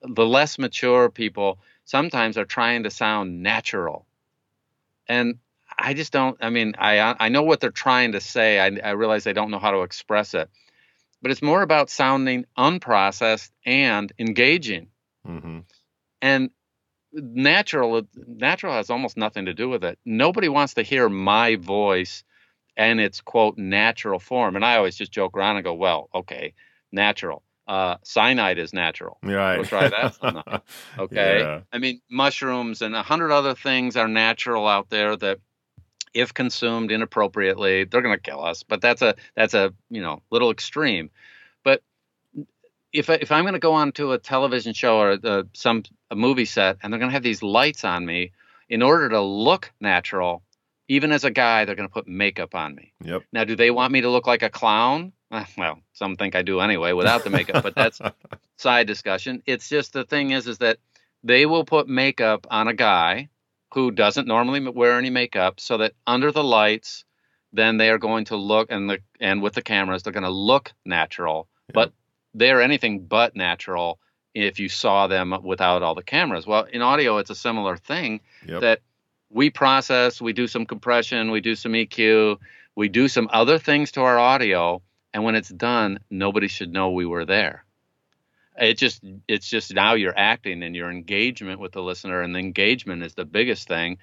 [0.01, 4.05] the less mature people sometimes are trying to sound natural.
[5.07, 5.39] And
[5.77, 8.59] I just don't, I mean, I, I know what they're trying to say.
[8.59, 10.49] I, I realize they don't know how to express it.
[11.21, 14.87] But it's more about sounding unprocessed and engaging
[15.25, 15.59] hmm
[16.21, 16.49] and
[17.11, 22.23] natural natural has almost nothing to do with it nobody wants to hear my voice
[22.75, 26.53] and its quote natural form and i always just joke around and go well okay
[26.91, 29.57] natural uh cyanide is natural Right.
[29.57, 30.63] Go try that
[30.99, 31.61] okay Yeah.
[31.71, 35.39] i mean mushrooms and a hundred other things are natural out there that
[36.17, 40.21] if consumed inappropriately they're going to kill us but that's a that's a you know
[40.31, 41.09] little extreme
[41.63, 41.81] but
[42.93, 45.83] if I, if I'm going to go on to a television show or uh, some
[46.09, 48.31] a movie set and they're going to have these lights on me
[48.69, 50.43] in order to look natural,
[50.87, 52.93] even as a guy, they're going to put makeup on me.
[53.03, 53.23] Yep.
[53.31, 55.11] Now, do they want me to look like a clown?
[55.31, 57.99] Eh, Well, some think I do anyway without the makeup, but that's
[58.57, 59.43] side discussion.
[59.45, 60.77] It's just the thing is is that
[61.23, 63.29] they will put makeup on a guy
[63.73, 67.03] who doesn't normally wear any makeup so that under the lights
[67.53, 70.29] then they are going to look and the and with the cameras they're going to
[70.29, 71.47] look natural.
[71.73, 71.93] But
[72.33, 73.99] they're anything but natural
[74.35, 76.45] if you saw them without all the cameras.
[76.45, 78.61] Well in audio it's a similar thing Yep.
[78.61, 78.79] that
[79.29, 82.37] we process we do some compression we do some eq
[82.75, 84.81] we do some other things to our audio
[85.13, 87.65] and when it's done nobody should know we were there
[88.57, 92.39] it just it's just now you're acting and your engagement with the listener and the
[92.39, 93.97] engagement is the biggest thing.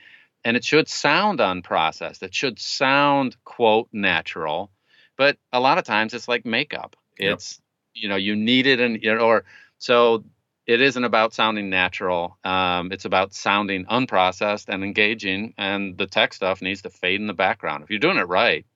[0.45, 2.23] And it should sound unprocessed.
[2.23, 4.71] It should sound quote natural.
[5.17, 6.97] But a lot of times it's like makeup.
[7.19, 7.35] Yep.
[7.35, 7.61] it's
[7.95, 9.45] you know you need it and you know, or
[9.79, 10.25] so
[10.67, 12.39] it isn't about sounding natural.
[12.45, 17.27] Um, it's about sounding unprocessed and engaging and the tech stuff needs to fade in
[17.27, 17.85] the background.
[17.85, 18.67] If you're doing it right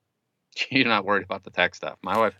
[0.71, 1.97] you're not worried about the tech stuff.
[2.01, 2.39] My wife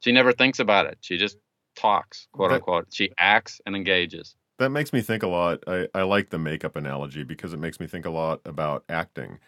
[0.00, 0.98] she never thinks about it.
[1.00, 1.38] She just
[1.74, 5.64] talks quote That- unquote she acts and engages That makes me think a lot.
[5.66, 9.40] I, I like the makeup analogy because it makes me think a lot about acting.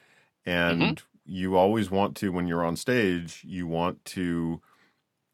[0.47, 1.07] And Mm-hmm.
[1.24, 4.62] you always want to, when you're on stage, you want to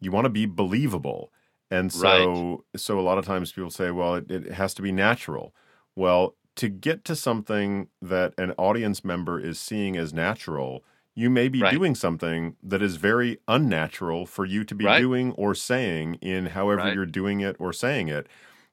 [0.00, 1.32] you want to be believable.
[1.70, 4.92] And so so a lot of times people say, well, it, it has to be
[4.92, 5.54] natural.
[5.96, 10.84] Well, to get to something that an audience member is seeing as natural,
[11.14, 11.72] you may be Right.
[11.72, 15.00] doing something that is very unnatural for you to be Right.
[15.00, 16.94] doing or saying in however Right.
[16.94, 18.26] you're doing it or saying it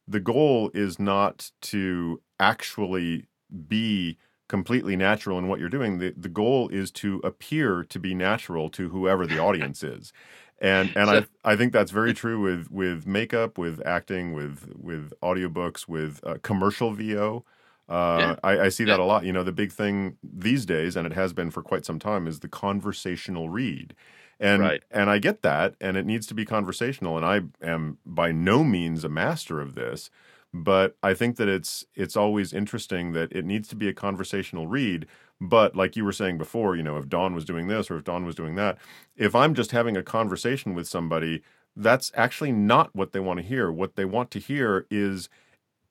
[0.08, 3.28] the goal is not to actually
[3.68, 4.18] be
[4.48, 6.00] completely natural in what you're doing.
[6.00, 10.12] The, the goal is to appear to be natural to whoever the audience is.
[10.60, 14.74] And and So- I I think that's very true with with makeup, with acting, with
[14.76, 17.46] with audiobooks, with uh, commercial VO.
[17.90, 18.36] Uh, Yeah.
[18.44, 19.00] I, I see that Yeah.
[19.00, 19.26] a lot.
[19.26, 22.28] You know, the big thing these days, and it has been for quite some time,
[22.28, 23.96] is the conversational read.
[24.40, 24.84] And Right.
[24.92, 27.18] and I get that, and it needs to be conversational.
[27.18, 30.10] And I am by no means a master of this,
[30.54, 34.68] but I think that it's it's always interesting that it needs to be a conversational
[34.68, 35.08] read.
[35.42, 38.04] But like you were saying before, you know, if Don was doing this or if
[38.04, 38.78] Don was doing that,
[39.16, 41.42] if I'm just having a conversation with somebody,
[41.76, 43.72] that's actually not what they want to hear.
[43.72, 45.30] What they want to hear is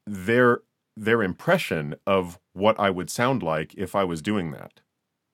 [0.07, 0.63] their
[1.05, 4.81] their impression of what I would sound like if I was doing that.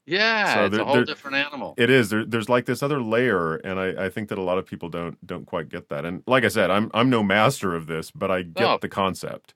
[0.07, 2.11] yeah So it's there- a whole there- different animal It is.
[2.11, 4.89] There, there's like this other layer, and I, I think that a lot of people
[4.89, 6.05] don't don't quite get that.
[6.05, 8.79] And like I said, I'm I'm no master of this, but I get No.
[8.81, 9.55] the concept.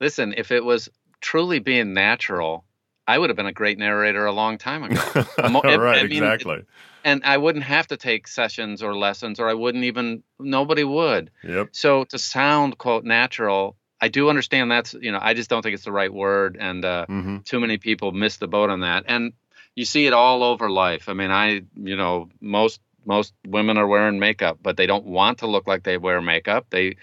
[0.00, 0.88] listen if it was
[1.20, 2.64] truly being natural
[3.06, 4.98] I would have been a great narrator a long time ago.
[5.38, 6.62] right, I mean, exactly.
[7.04, 10.22] And I wouldn't have to take sessions or lessons, or I wouldn't even.
[10.40, 11.30] Nobody would.
[11.42, 11.68] Yep.
[11.72, 15.72] So to sound quote natural, I do understand that's you know I just don't think
[15.72, 17.38] it's the right word, and uh, mm-hmm.
[17.38, 19.04] too many people miss the boat on that.
[19.08, 19.32] And
[19.74, 21.08] you see it all over life.
[21.08, 25.38] I mean, I you know most most women are wearing makeup, but they don't want
[25.38, 26.66] to look like they wear makeup.
[26.68, 26.96] They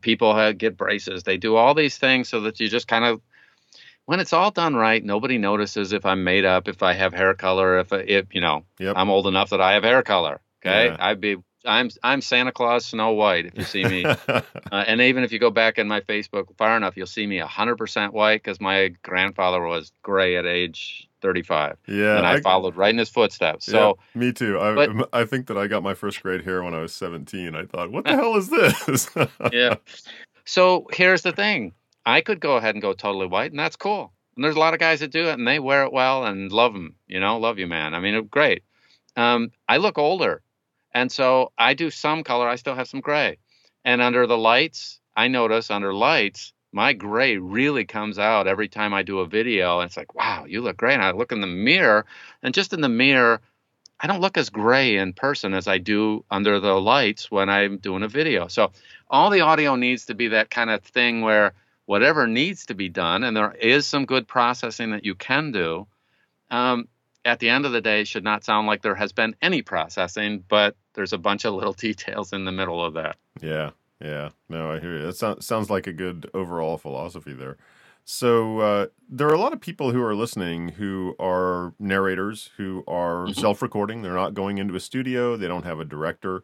[0.00, 1.22] people have, get braces.
[1.22, 3.20] They do all these things so that you just kind of
[4.06, 7.34] when it's all done right, nobody notices if I'm made up, if I have hair
[7.34, 8.94] color, if if you know yep.
[8.96, 10.40] I'm old enough that I have hair color.
[10.60, 10.96] Okay, yeah.
[10.98, 15.24] I'd be I'm I'm Santa Claus Snow White if you see me, uh, and even
[15.24, 18.60] if you go back in my Facebook far enough, you'll see me 100% white because
[18.60, 21.76] my grandfather was gray at age 35.
[21.86, 23.66] Yeah, and I, I, followed right in his footsteps.
[23.66, 24.58] So yeah, me too.
[24.58, 27.54] I but, I think that I got my first grade hair when I was 17.
[27.54, 29.08] I thought, what the hell is this?
[29.52, 29.76] yeah.
[30.44, 31.72] So here's the thing
[32.04, 34.12] I could go ahead and go totally white, and that's cool.
[34.36, 36.50] And there's a lot of guys that do it, and they wear it well and
[36.50, 36.96] love them.
[37.06, 37.94] You know, love you, man.
[37.94, 38.62] I mean, great.
[39.16, 40.42] Um, I look older,
[40.92, 42.48] and so I do some color.
[42.48, 43.38] I still have some gray,
[43.84, 48.94] and under the lights, I notice under lights, my gray really comes out every time
[48.94, 49.80] I do a video.
[49.80, 50.94] And it's like, wow, you look great.
[50.94, 52.06] And I look in the mirror,
[52.42, 53.42] and just in the mirror,
[54.00, 57.76] I don't look as gray in person as I do under the lights when I'm
[57.76, 58.48] doing a video.
[58.48, 58.72] So
[59.08, 61.52] all the audio needs to be that kind of thing where
[61.84, 65.86] whatever needs to be done, and there is some good processing that you can do,
[66.50, 66.88] um,
[67.24, 70.44] at the end of the day, should not sound like there has been any processing,
[70.48, 73.16] but there's a bunch of little details in the middle of that.
[73.40, 73.70] Yeah,
[74.00, 74.30] yeah.
[74.48, 75.02] No, I hear you.
[75.06, 77.56] That sounds sounds like a good overall philosophy there.
[78.04, 82.82] So uh, there are a lot of people who are listening who are narrators who
[82.88, 83.40] are mm-hmm.
[83.40, 84.02] self-recording.
[84.02, 85.36] They're not going into a studio.
[85.36, 86.42] They don't have a director.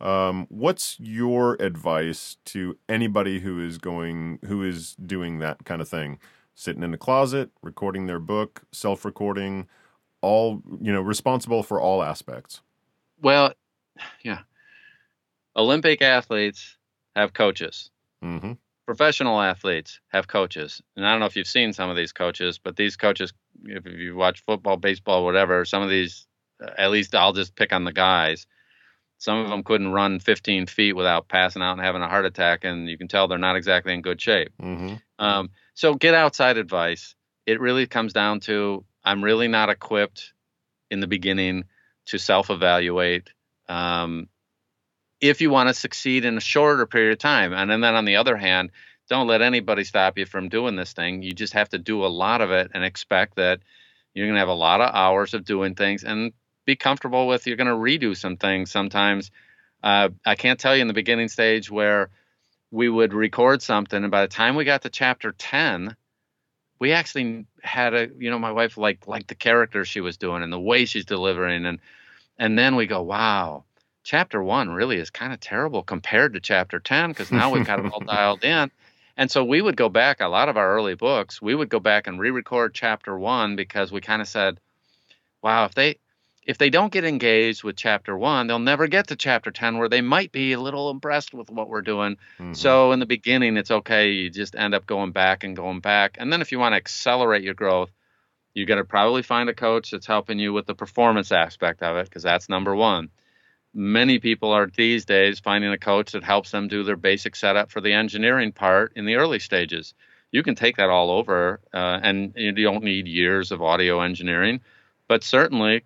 [0.00, 5.88] Um, what's your advice to anybody who is going, who is doing that kind of
[5.88, 6.18] thing,
[6.54, 9.68] sitting in a closet, recording their book, self-recording,
[10.24, 12.60] all you know, responsible for all aspects?
[13.20, 13.54] Well,
[14.22, 14.40] yeah.
[15.56, 16.76] Olympic athletes
[17.14, 17.90] have coaches.
[18.22, 18.52] Mm-hmm.
[18.86, 22.58] Professional athletes have coaches, and I don't know if you've seen some of these coaches,
[22.58, 23.32] but these coaches,
[23.64, 26.26] if you watch football, baseball, whatever, some of these,
[26.76, 28.46] at least I'll just pick on the guys
[29.24, 32.64] some of them couldn't run 15 feet without passing out and having a heart attack,
[32.64, 34.52] and you can tell they're not exactly in good shape.
[34.60, 34.96] Mm-hmm.
[35.18, 37.14] Um, so get outside advice.
[37.46, 40.32] It really comes down to I'm really not equipped
[40.90, 41.64] in the beginning
[42.06, 43.30] to self evaluate.
[43.68, 44.28] Um,
[45.20, 48.16] if you want to succeed in a shorter period of time, and then on the
[48.16, 48.70] other hand,
[49.08, 51.22] don't let anybody stop you from doing this thing.
[51.22, 53.60] You just have to do a lot of it and expect that
[54.14, 56.32] you're going to have a lot of hours of doing things and
[56.64, 59.30] be comfortable with you're going to redo some things sometimes.
[59.82, 62.10] Uh, I can't tell you in the beginning stage where
[62.70, 65.94] we would record something, and by the time we got to chapter 10,
[66.84, 70.42] we actually had a, you know, my wife liked like the character she was doing
[70.42, 71.78] and the way she's delivering, and
[72.38, 73.64] and then we go, wow,
[74.02, 77.78] chapter one really is kind of terrible compared to chapter 10 because now we've got
[77.78, 78.70] it all dialed in.
[79.16, 81.80] And so we would go back, a lot of our early books, we would go
[81.80, 84.60] back and re record chapter one because we kind of said,
[85.42, 85.96] wow, if they,
[86.46, 89.88] if they don't get engaged with chapter one, they'll never get to chapter 10 where
[89.88, 92.16] they might be a little impressed with what we're doing.
[92.38, 92.52] Mm-hmm.
[92.52, 94.10] So in the beginning, it's okay.
[94.10, 96.16] You just end up going back and going back.
[96.18, 97.90] And then if you want to accelerate your growth,
[98.52, 101.96] you're going to probably find a coach that's helping you with the performance aspect of
[101.96, 103.10] it because that's number one.
[103.72, 107.72] Many people are these days finding a coach that helps them do their basic setup
[107.72, 109.94] for the engineering part in the early stages.
[110.30, 114.60] You can take that all over, uh, and you don't need years of audio engineering,
[115.08, 115.84] but certainly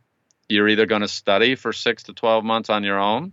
[0.49, 3.33] you're either going to study for six to 12 months on your own,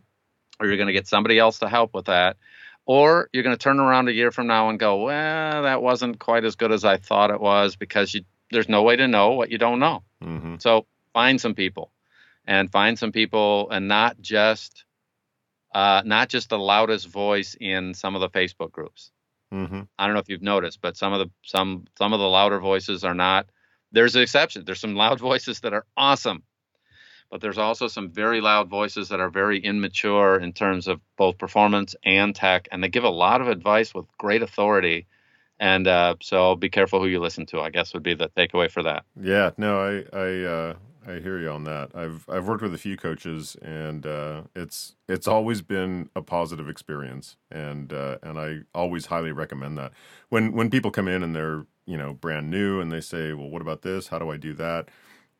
[0.59, 2.37] or you're going to get somebody else to help with that.
[2.85, 6.19] Or you're going to turn around a year from now and go, well, that wasn't
[6.19, 9.31] quite as good as I thought it was because you, there's no way to know
[9.31, 10.03] what you don't know.
[10.23, 10.57] Mm-hmm.
[10.59, 11.91] So find some people
[12.45, 14.85] and find some people and not just
[15.73, 19.11] uh, not just the loudest voice in some of the Facebook groups.
[19.53, 19.81] Mm-hmm.
[19.99, 22.59] I don't know if you've noticed, but some of the some some of the louder
[22.59, 23.47] voices are not.
[23.91, 24.63] There's an exception.
[24.65, 26.43] There's some loud voices that are awesome,
[27.29, 31.37] but there's also some very loud voices that are very immature in terms of both
[31.37, 35.07] performance and tech, and they give a lot of advice with great authority.
[35.59, 37.61] And uh, so be careful who you listen to.
[37.61, 39.05] I guess would be the takeaway for that.
[39.19, 40.73] Yeah, no, I I uh,
[41.07, 41.91] I hear you on that.
[41.95, 46.67] I've I've worked with a few coaches, and uh, it's it's always been a positive
[46.67, 49.91] experience, and uh, and I always highly recommend that.
[50.29, 53.49] When when people come in and they're you know brand new and they say, well,
[53.49, 54.07] what about this?
[54.07, 54.89] How do I do that?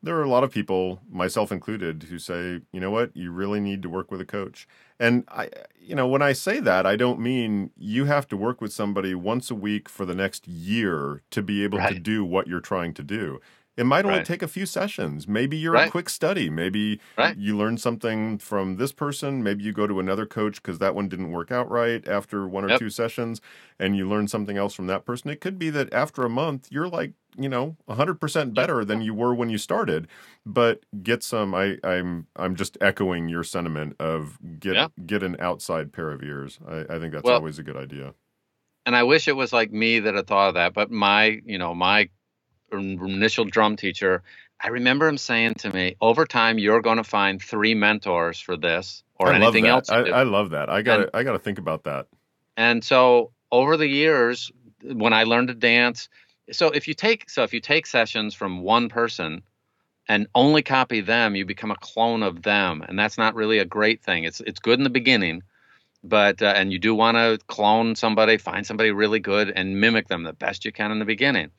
[0.02, 3.60] There are a lot of people, myself included, who say, you know what, you really
[3.60, 4.68] need to work with a coach.
[5.00, 8.60] And I, you know, when I say that, I don't mean you have to work
[8.60, 11.92] with somebody once a week for the next year to be able right.
[11.92, 13.40] to do what you're trying to do.
[13.76, 14.26] It might only Right.
[14.26, 15.28] take a few sessions.
[15.28, 16.48] Maybe you're a quick study.
[16.48, 17.36] Maybe Right.
[17.36, 19.42] you learn something from this person.
[19.42, 22.64] Maybe you go to another coach because that one didn't work out right after one
[22.64, 22.78] or Yep.
[22.78, 23.42] two sessions
[23.78, 25.28] and you learn something else from that person.
[25.30, 29.12] It could be that after a month, you're like, you know, 100% better than you
[29.12, 30.08] were when you started.
[30.46, 35.92] But get some, I, I'm, I'm just echoing your sentiment of get, get an outside
[35.92, 36.58] pair of ears.
[36.66, 38.14] I, I think that's Well- always a good idea.
[38.86, 40.72] and I wish it was like me that had thought of that.
[40.72, 42.08] But my, you know, my
[42.72, 44.22] initial drum teacher,
[44.60, 48.56] I remember him saying to me, "Over time, you're going to find three mentors for
[48.56, 50.70] this or I anything else." I, do." I love that.
[50.70, 52.06] I got to I got to think about that.
[52.56, 54.50] And so over the years,
[54.82, 56.08] when I learned to dance,
[56.52, 59.42] so if you take so if you take sessions from one person
[60.08, 63.64] and only copy them, you become a clone of them, and that's not really a
[63.64, 64.24] great thing.
[64.24, 65.42] It's it's good in the beginning,
[66.02, 70.08] but uh, and you do want to clone somebody, find somebody really good, and mimic
[70.08, 71.50] them the best you can in the beginning.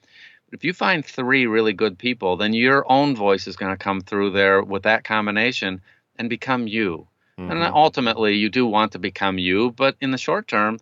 [0.52, 4.02] If you find three really good people, then your own voice is going to come
[4.02, 5.82] through there with that combination
[6.18, 7.08] and become you.
[7.38, 7.74] And Mhm.
[7.74, 10.80] ultimately, you do want to become you, but in the short term,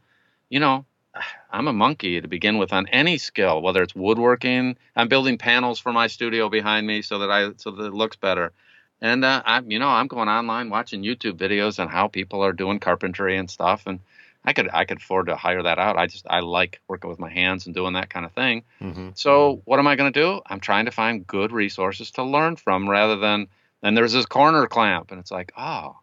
[0.50, 0.86] you know,
[1.52, 4.78] I'm a monkey to begin with on any skill, whether it's woodworking.
[4.96, 8.18] I'm building panels for my studio behind me so that I so that it looks
[8.18, 8.54] better.
[9.02, 12.54] And uh, I'm, you know, I'm going online watching YouTube videos on how people are
[12.54, 14.00] doing carpentry and stuff, and
[14.46, 15.98] I could I could afford to hire that out.
[15.98, 18.64] I just I like working with my hands and doing that kind of thing.
[18.82, 19.18] Mhm.
[19.18, 20.42] So what am I going to do?
[20.46, 23.48] I'm trying to find good resources to learn from rather than
[23.82, 25.98] then there's this corner clamp and it's like, oh,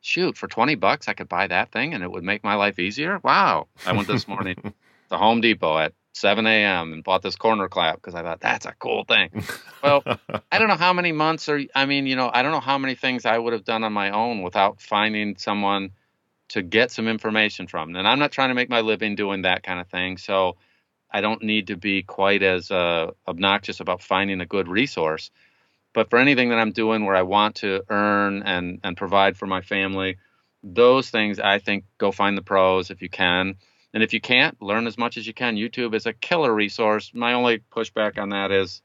[0.00, 2.78] shoot, for 20 bucks I could buy that thing and it would make my life
[2.78, 3.20] easier.
[3.22, 3.68] Wow.
[3.86, 4.56] I went this morning
[5.10, 6.92] to Home Depot at 7 a.m.
[6.92, 9.30] and bought this corner clamp because I thought that's a cool thing.
[9.82, 10.02] Well,
[10.52, 12.78] I don't know how many months or I mean, you know, I don't know how
[12.78, 15.90] many things I would have done on my own without finding someone
[16.52, 17.96] to get some information from.
[17.96, 20.56] And I'm not trying to make my living doing that kind of thing, so
[21.10, 25.30] I don't need to be quite as uh, obnoxious about finding a good resource.
[25.94, 29.46] But for anything that I'm doing where I want to earn and and provide for
[29.46, 30.18] my family,
[30.62, 33.56] those things I think go find the pros if you can.
[33.94, 35.56] And if you can't, learn as much as you can.
[35.56, 37.12] YouTube is a killer resource.
[37.14, 38.80] My only pushback on that is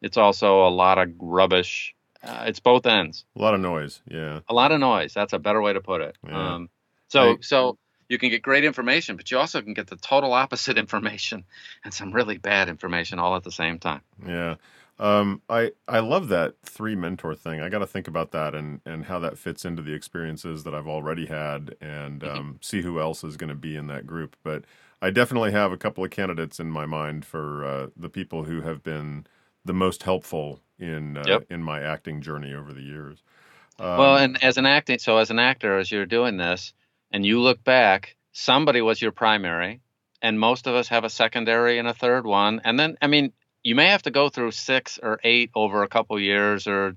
[0.00, 1.94] it's also a lot of rubbish.
[2.22, 3.24] Uh, it's both ends.
[3.36, 4.00] a lot of noise.
[4.06, 4.40] Yeah.
[4.48, 5.12] A lot of noise.
[5.12, 6.16] That's a better way to put it.
[6.26, 6.54] Yeah.
[6.54, 6.70] Um,
[7.08, 7.78] so I- so
[8.08, 11.44] you can get great information, but you also can get the total opposite information
[11.84, 14.02] and some really bad information all at the same time.
[14.24, 14.56] Yeah.
[14.98, 17.60] Um, I I love that three mentor thing.
[17.60, 20.74] I got to think about that and and how that fits into the experiences that
[20.74, 22.40] I've already had, and Mm-hmm.
[22.40, 24.36] um, see who else is going to be in that group.
[24.42, 24.64] But
[25.02, 28.62] I definitely have a couple of candidates in my mind for uh, the people who
[28.62, 29.26] have been
[29.64, 31.44] the most helpful in uh, Yep.
[31.50, 33.22] in my acting journey over the years.
[33.96, 36.72] well, Um, and as an acting, so as an actor, as you're doing this,
[37.10, 39.80] and you look back, somebody was your primary,
[40.22, 43.32] and most of us have a secondary and a third one, and then I mean,
[43.62, 46.96] you may have to go through six or eight over a couple years or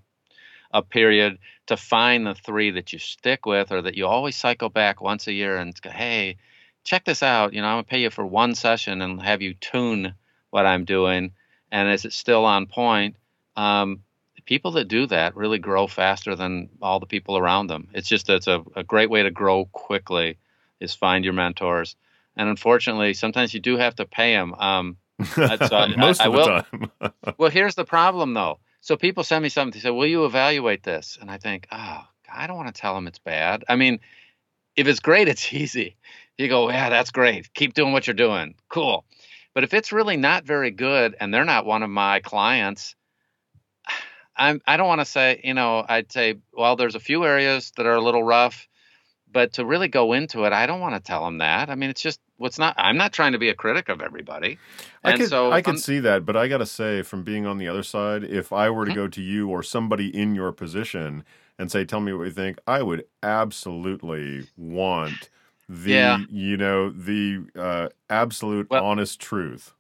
[0.72, 4.70] a period to find the three that you stick with, or that you always cycle
[4.70, 6.38] back once a year and go, hey,
[6.84, 7.54] check this out.
[7.54, 10.14] You know, I'm gonna pay you for one session and have you tune
[10.50, 11.32] what I'm doing,
[11.72, 13.16] and is it still on point?
[13.56, 14.04] Um,
[14.50, 17.88] people that do that really grow faster than all the people around them.
[17.94, 20.40] It's just it's a, a great way to grow quickly
[20.80, 21.96] is find your mentors.
[22.36, 24.56] And unfortunately, sometimes you do have to pay them.
[24.56, 24.98] Um,
[25.38, 27.14] uh, most I- of will- the time.
[27.38, 28.58] well, here's the problem though.
[28.82, 29.78] So people send me something.
[29.80, 32.02] They say, "Will you evaluate this?" And I think, "Oh,
[32.34, 34.00] I don't want to tell them it's bad." I mean,
[34.76, 35.96] if it's great, it's easy.
[36.40, 37.54] You go, "Yeah, that's great.
[37.54, 38.56] Keep doing what you're doing.
[38.68, 39.06] Cool."
[39.54, 42.96] But if it's really not very good and they're not one of my clients,
[44.40, 47.72] I'm I don't want to say, you know, I'd say, well, there's a few areas
[47.78, 48.68] that are a little rough,
[49.32, 51.70] but to really go into it, I don't want to tell them that.
[51.70, 52.74] I mean, it's just what's not.
[52.78, 54.58] I'm not trying to be a critic of everybody.
[55.04, 57.24] I And could so I could I'm- see that, but I got to say, from
[57.24, 58.96] being on the other side, if I were to Mhm.
[58.96, 61.24] go to you or somebody in your position
[61.60, 63.04] and say, "Tell me what you think," I would
[63.54, 65.30] absolutely want
[65.68, 66.18] the Yeah.
[66.30, 69.74] you know the uh, absolute Well- honest truth.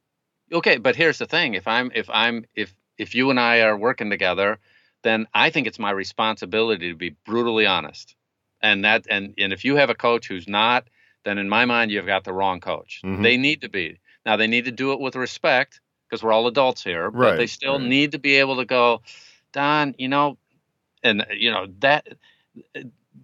[0.51, 3.77] okay but here's the thing if i'm if i'm if if you and i are
[3.77, 4.59] working together
[5.03, 8.15] then i think it's my responsibility to be brutally honest
[8.61, 10.87] and that and and if you have a coach who's not
[11.25, 13.23] then in my mind you've got the wrong coach Mhm.
[13.23, 15.79] they need to be now they need to do it with respect
[16.09, 17.87] because we're all adults here but they still right.
[17.87, 19.01] need to be able to go
[19.53, 20.37] don you know
[21.03, 22.07] and you know that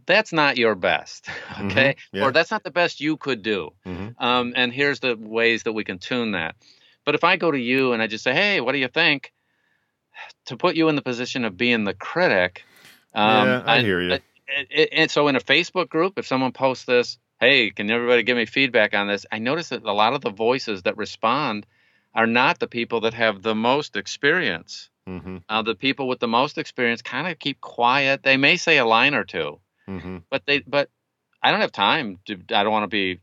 [0.06, 1.28] that's not your best
[1.62, 2.18] okay Mm-hmm.
[2.18, 2.24] yeah.
[2.26, 5.74] or that's not the best you could do hmm um, and here's the ways that
[5.74, 6.56] we can tune that.
[7.06, 9.34] But if I go to you and I just say, "Hey, what do you think?"
[10.48, 12.64] To put you in the position of being the critic.
[13.14, 14.20] Um, yeah, I and- hear you.
[14.92, 18.46] and- so in a Facebook group, if someone posts this, "Hey, can everybody give me
[18.46, 21.66] feedback on this?" I notice that a lot of the voices that respond
[22.14, 24.90] are not the people that have the most experience.
[25.08, 25.38] Mm-hmm.
[25.50, 28.24] Uh, the people with the most experience kind of keep quiet.
[28.24, 30.18] They may say a line or two, Mm-hmm.
[30.30, 30.90] but they but
[31.44, 32.34] I don't have time to.
[32.54, 33.20] I don't want to be,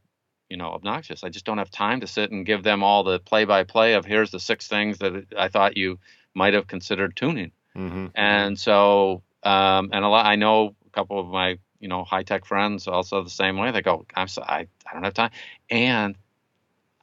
[0.48, 1.24] you know, obnoxious.
[1.24, 3.94] I just don't have time to sit and give them all the play by play
[3.94, 5.98] of here's the six things that I thought you
[6.34, 7.52] might have considered tuning.
[7.76, 8.06] Mm-hmm.
[8.14, 12.22] And so, um, and a lot, I know a couple of my, you know, high
[12.22, 13.70] tech friends also the same way.
[13.70, 15.30] They go, I'm so, I, I don't have time.
[15.70, 16.16] And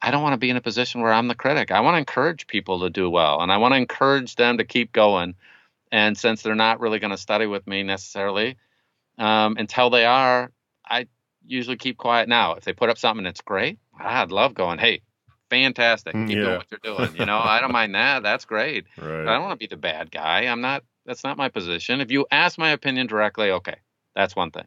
[0.02, 1.72] I don't want to be in a position where I'm the critic.
[1.72, 4.64] I want to encourage people to do well and I want to encourage them to
[4.64, 5.36] keep going.
[5.92, 8.58] And since they're not really going to study with me necessarily,
[9.18, 10.52] um, until they are,
[10.86, 11.08] I
[11.46, 12.54] usually keep quiet now.
[12.54, 15.02] If they put up something that's great, I'd love going, Hey,
[15.50, 16.14] fantastic.
[16.14, 17.16] Keep Mm, doing what you're doing.
[17.16, 18.24] You know, I don't mind that.
[18.24, 18.86] That's great.
[18.98, 19.28] Right.
[19.28, 20.42] I don't want to be the bad guy.
[20.46, 20.84] I'm not.
[21.06, 22.02] That's not my position.
[22.02, 23.76] If you ask my opinion directly, okay,
[24.16, 24.66] that's one thing.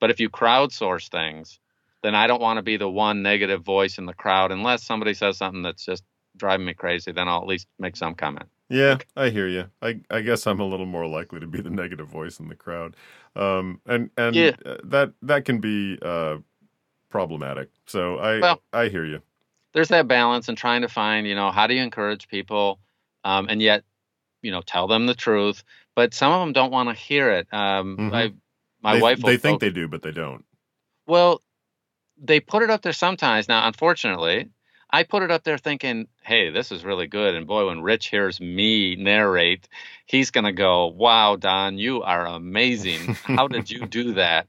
[0.00, 1.58] But if you crowdsource things,
[2.02, 5.14] then I don't want to be the one negative voice in the crowd unless somebody
[5.14, 6.02] says something that's just
[6.36, 7.12] driving me crazy.
[7.12, 8.48] Then I'll at least make some comment.
[8.70, 9.70] Yeah, I hear you.
[9.82, 12.54] I I guess I'm a little more likely to be the negative voice in the
[12.56, 12.96] crowd,
[13.36, 14.56] um, and and Yeah.
[14.84, 16.38] that that can be uh,
[17.10, 17.68] problematic.
[17.86, 19.20] So I Well- I hear you.
[19.74, 22.78] There's that balance and trying to find, you know, how do you encourage people,
[23.24, 23.84] um, and yet,
[24.40, 25.62] you know, tell them the truth.
[25.94, 27.48] But some of them don't want to hear it.
[27.52, 28.14] Um, Mhm.
[28.14, 28.32] I,
[28.82, 29.18] my they, wife.
[29.18, 30.44] will they think go- they do, but they don't.
[31.06, 31.42] Well,
[32.16, 33.48] they put it up there sometimes.
[33.48, 34.48] Now, unfortunately,
[34.90, 37.34] I put it up there thinking, hey, this is really good.
[37.34, 39.68] And boy, when Rich hears me narrate,
[40.06, 43.16] he's going to go, wow, Don, you are amazing.
[43.24, 44.46] How did you do that?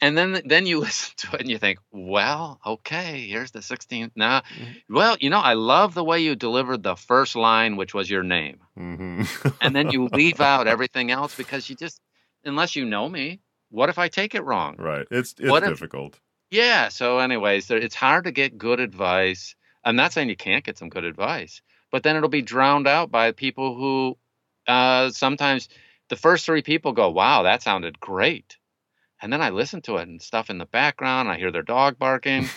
[0.00, 4.12] And then then you listen to it and you think, well, okay, here's the 16th.
[4.14, 4.42] Now,
[4.88, 8.22] well, you know, I love the way you delivered the first line, which was your
[8.22, 8.58] name.
[8.76, 9.22] hmm
[9.60, 12.00] And then you leave out everything else because you just,
[12.44, 13.40] unless you know me,
[13.70, 14.76] what if I take it wrong?
[14.78, 15.06] right.
[15.10, 16.20] It's it's What if- difficult.
[16.50, 16.88] Yeah.
[16.90, 19.56] So, anyways, there, it's hard to get good advice.
[19.82, 23.10] I'm not saying you can't get some good advice, but then it'll be drowned out
[23.10, 24.16] by people who
[24.68, 25.68] uh, sometimes
[26.08, 28.58] the first three people go, "Wow, that sounded great,"
[29.20, 31.28] and then I listen to it and stuff in the background.
[31.28, 32.48] I hear their dog barking,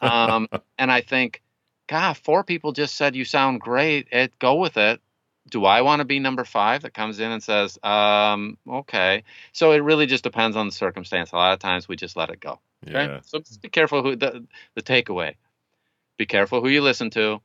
[0.00, 0.48] um,
[0.78, 1.42] and I think,
[1.88, 4.08] God, four people just said you sound great.
[4.12, 5.00] It go with it.
[5.48, 9.22] Do I want to be number five that comes in and says, um, okay?
[9.52, 11.30] So it really just depends on the circumstance.
[11.30, 12.58] A lot of times we just let it go.
[12.86, 13.04] Okay.
[13.04, 13.20] Yeah.
[13.22, 14.44] So just be careful who the
[14.74, 15.34] the takeaway.
[16.18, 17.40] Be careful who you listen to.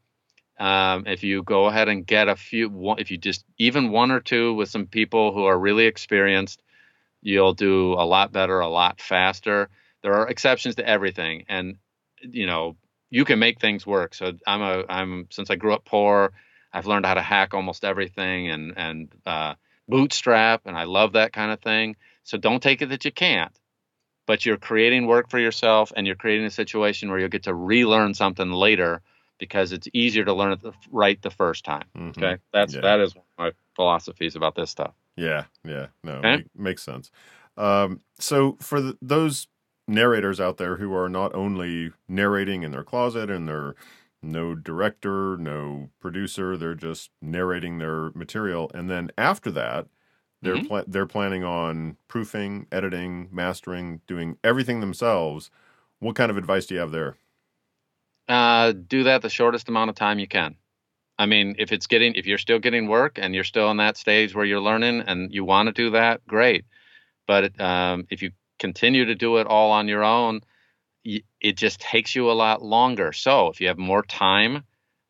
[0.60, 4.12] Um, if you go ahead and get a few, one- if you just even one
[4.12, 6.62] or two with some people who are really experienced,
[7.22, 9.70] you'll do a lot better, a lot faster.
[10.04, 11.78] There are exceptions to everything, and
[12.22, 12.76] you know
[13.10, 14.14] you can make things work.
[14.14, 16.34] So I'm a I'm since I grew up poor,
[16.74, 19.56] I've learned how to hack almost everything and and uh,
[19.88, 21.96] bootstrap, and I love that kind of thing.
[22.24, 23.58] So don't take it that you can't
[24.32, 27.54] but you're creating work for yourself and you're creating a situation where you'll get to
[27.54, 29.02] relearn something later
[29.40, 31.84] because it's easier to learn it the, right the first time.
[31.98, 32.10] Mhm.
[32.12, 32.82] Okay, that's Yeah.
[32.82, 34.94] that is one of my philosophies about this stuff.
[35.16, 36.26] Yeah, yeah, no, Okay.
[36.26, 37.12] make, makes sense.
[37.58, 39.48] Um, so for the, those
[39.88, 43.76] narrators out there who are not only narrating in their closet and they're
[44.24, 49.88] no director, no producer, they're just narrating their material, and then after that,
[50.44, 50.68] they're Mhm.
[50.68, 55.52] pla- they're planning on proofing, editing, mastering, doing everything themselves.
[56.00, 57.18] What kind of advice do you have there?
[58.28, 60.56] Uh, do that the shortest amount of time you can.
[61.18, 63.98] I mean, if it's getting, if you're still getting work and you're still in that
[63.98, 66.66] stage where you're learning and you want to do that, great.
[67.28, 70.42] But um, if you continue to do it all on your own,
[71.04, 73.12] it just takes you a lot longer.
[73.12, 74.64] So if you have more time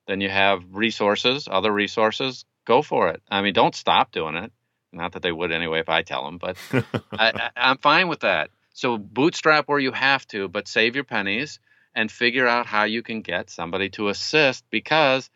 [0.08, 3.22] than you have resources, other resources, go for it.
[3.30, 4.52] I mean, don't stop doing it.
[4.94, 6.58] Not that they would anyway if I tell them, but
[7.12, 8.50] I, I, I'm fine with that.
[8.74, 11.60] So bootstrap where you have to, but save your pennies
[11.94, 15.30] and figure out how you can get somebody to assist because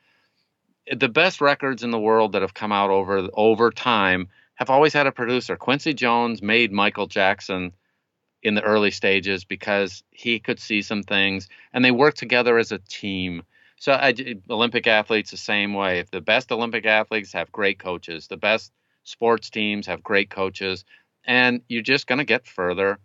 [0.92, 4.94] the best records in the world that have come out over over time have always
[4.94, 5.56] had a producer.
[5.56, 7.74] Quincy Jones made Michael Jackson
[8.44, 12.72] in the early stages because he could see some things and they worked together as
[12.72, 13.44] a team.
[13.78, 14.14] So I,
[14.50, 16.00] Olympic athletes the same way.
[16.00, 18.72] If the best Olympic athletes have great coaches, the best
[19.04, 20.86] sports teams have great coaches,
[21.26, 23.00] and you're just going to get further.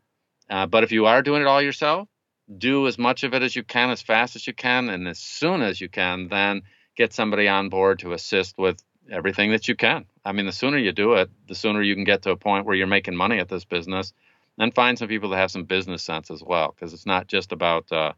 [0.49, 2.09] Uh, but if you are doing it all yourself,
[2.57, 5.19] do as much of it as you can, as fast as you can, and as
[5.19, 6.63] soon as you can, then
[6.97, 10.05] get somebody on board to assist with everything that you can.
[10.25, 12.67] I mean, the sooner you do it, the sooner you can get to a point
[12.67, 14.13] where you're making money at this business.
[14.59, 17.53] And find some people that have some business sense as well, because it's not just
[17.53, 18.13] about, uh,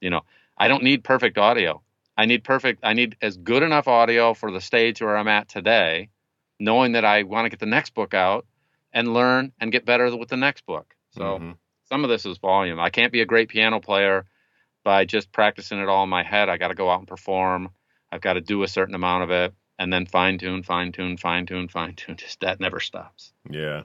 [0.00, 0.20] you know,
[0.56, 1.82] I don't need perfect audio.
[2.16, 2.80] I need perfect.
[2.84, 6.10] I need as good enough audio for the stage where I'm at today,
[6.60, 8.46] knowing that I want to get the next book out
[8.92, 10.94] and learn and get better with the next book.
[11.10, 11.56] So Mhm.
[11.86, 12.78] some of this is volume.
[12.78, 14.26] I can't be a great piano player
[14.84, 16.48] by just practicing it all in my head.
[16.48, 17.70] I got to go out and perform.
[18.12, 21.16] I've got to do a certain amount of it, and then fine tune, fine tune,
[21.16, 22.16] fine tune, fine tune.
[22.18, 23.32] Just that never stops.
[23.50, 23.82] Yeah,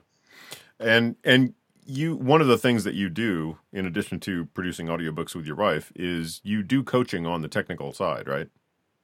[0.78, 1.54] and and
[1.86, 5.56] you one of the things that you do in addition to producing audiobooks with your
[5.56, 8.48] wife is you do coaching on the technical side, right?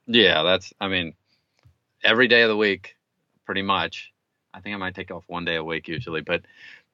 [0.06, 0.74] Yeah, that's.
[0.78, 1.14] I mean,
[2.04, 2.96] every day of the week,
[3.46, 4.12] pretty much.
[4.52, 6.42] I think I might take off one day a week usually, but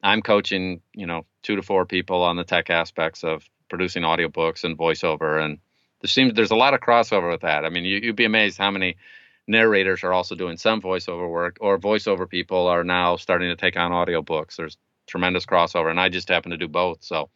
[0.02, 4.64] I'm coaching, you know, two to four people on the tech aspects of producing audiobooks
[4.64, 5.44] and voiceover.
[5.44, 5.58] And
[6.00, 7.64] there seems there's a lot of crossover with that.
[7.64, 8.96] I mean, you, would be amazed how many
[9.46, 13.76] narrators are also doing some voiceover work, or voiceover people are now starting to take
[13.76, 14.56] on audiobooks.
[14.56, 17.02] There's tremendous crossover, and I just happen to do both.
[17.02, 17.30] So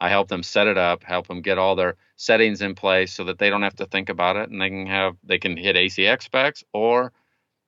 [0.00, 3.24] I help them set it up, help them get all their settings in place so
[3.24, 5.76] that they don't have to think about it, and they can have they can hit
[5.76, 7.12] ACX specs or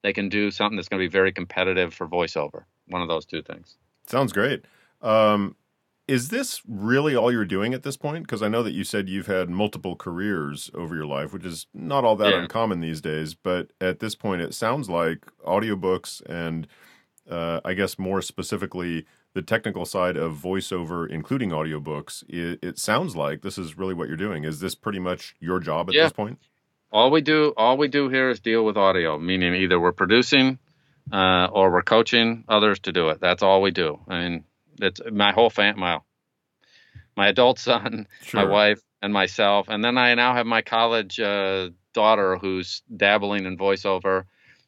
[0.02, 2.64] they can do something that's going to be very competitive for voiceover.
[2.86, 3.76] One of those two things.
[4.06, 4.64] Sounds great.
[5.02, 5.56] Um,
[6.10, 8.24] is this really all you're doing at this point?
[8.24, 11.68] Because I know that you said you've had multiple careers over your life, which is
[11.72, 12.40] not all that yeah.
[12.40, 13.34] uncommon these days.
[13.34, 16.66] But at this point, it sounds like audiobooks and
[17.30, 23.14] uh, I guess more specifically, the technical side of voiceover, including audiobooks, it, it sounds
[23.14, 24.42] like this is really what you're doing.
[24.42, 26.04] Is this pretty much your job at yeah.
[26.04, 26.40] this point?
[26.90, 30.58] All we do, all we do here is deal with audio, meaning either we're producing
[31.12, 33.20] uh, or we're coaching others to do it.
[33.20, 34.00] That's all we do.
[34.08, 34.44] I mean,
[34.82, 36.00] it's my whole fam, my,
[37.16, 38.44] my adult son, sure.
[38.44, 43.46] my wife, and myself, and then I now have my college uh, daughter who's dabbling
[43.46, 44.24] in voiceover,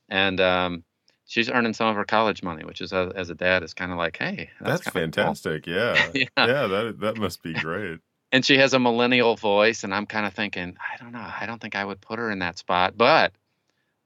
[0.09, 0.85] and um,
[1.27, 3.99] she's earning some of her college money, which is as a dad is kind of
[3.99, 5.65] like, hey, that's, that's fantastic.
[5.65, 5.75] Cool.
[5.75, 6.11] Yeah.
[6.15, 8.01] yeah, yeah, that that must be great.
[8.33, 11.45] and she has a millennial voice, and I'm kind of thinking, I don't know, I
[11.47, 13.33] don't think I would put her in that spot, but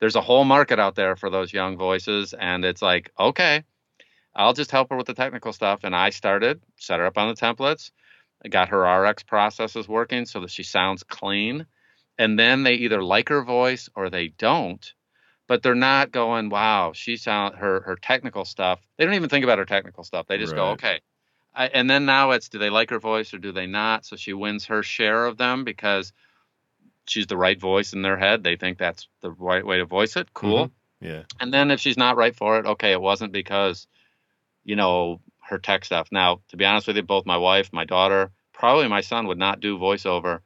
[0.00, 3.62] there's a whole market out there for those young voices, and it's like, okay,
[4.36, 5.80] I'll just help her with the technical stuff.
[5.82, 7.90] And I started, set her up on the templates,
[8.44, 11.66] I got her RX processes working so that she sounds clean.
[12.18, 14.92] And then they either like her voice or they don't
[15.46, 18.80] but they're not going, wow, she sound her her technical stuff.
[18.96, 20.26] They don't even think about her technical stuff.
[20.26, 20.58] They just right.
[20.58, 21.00] go, okay.
[21.54, 24.04] I, and then now it's do they like her voice or do they not?
[24.04, 26.12] So she wins her share of them because
[27.06, 28.42] she's the right voice in their head.
[28.42, 30.32] They think that's the right way to voice it.
[30.34, 30.66] Cool.
[30.66, 31.06] Mm-hmm.
[31.06, 31.22] Yeah.
[31.40, 33.86] And then if she's not right for it, okay, it wasn't because,
[34.66, 36.08] you know, her tech stuff.
[36.10, 39.38] Now, to be honest with you, both my wife, my daughter, probably my son would
[39.38, 40.40] not do voiceover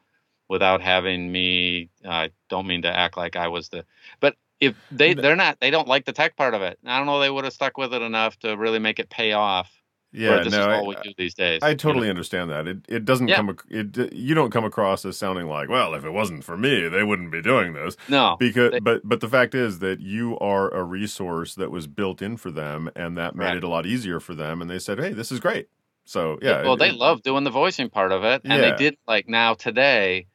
[0.49, 1.89] without having me.
[2.05, 3.85] I uh, don't mean to act like I was the,
[4.21, 6.79] but if they they're not they don't like the tech part of it.
[6.85, 9.33] I don't know they would have stuck with it enough to really make it pay
[9.33, 9.73] off.
[10.13, 11.61] Yeah, this no, is all I, we do these days.
[11.63, 12.11] I totally you know?
[12.11, 12.67] understand that.
[12.67, 13.37] It it doesn't yeah.
[13.37, 16.89] come it you don't come across as sounding like, well, if it wasn't for me,
[16.89, 17.97] they wouldn't be doing this.
[18.09, 18.37] No.
[18.39, 22.23] Because they, but but the fact is that you are a resource that was built
[22.23, 23.57] in for them and that made right.
[23.59, 25.69] it a lot easier for them and they said, "Hey, this is great."
[26.05, 26.63] So, yeah.
[26.63, 28.71] Well, it, they love doing the voicing part of it and yeah.
[28.71, 30.27] they did like now today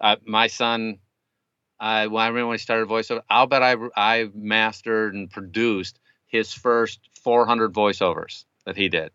[0.00, 0.98] uh, my son
[1.78, 5.98] I, when I remember when he started voiceover, I'll bet I, I mastered and produced
[6.26, 9.10] his first 400 voiceovers that he did.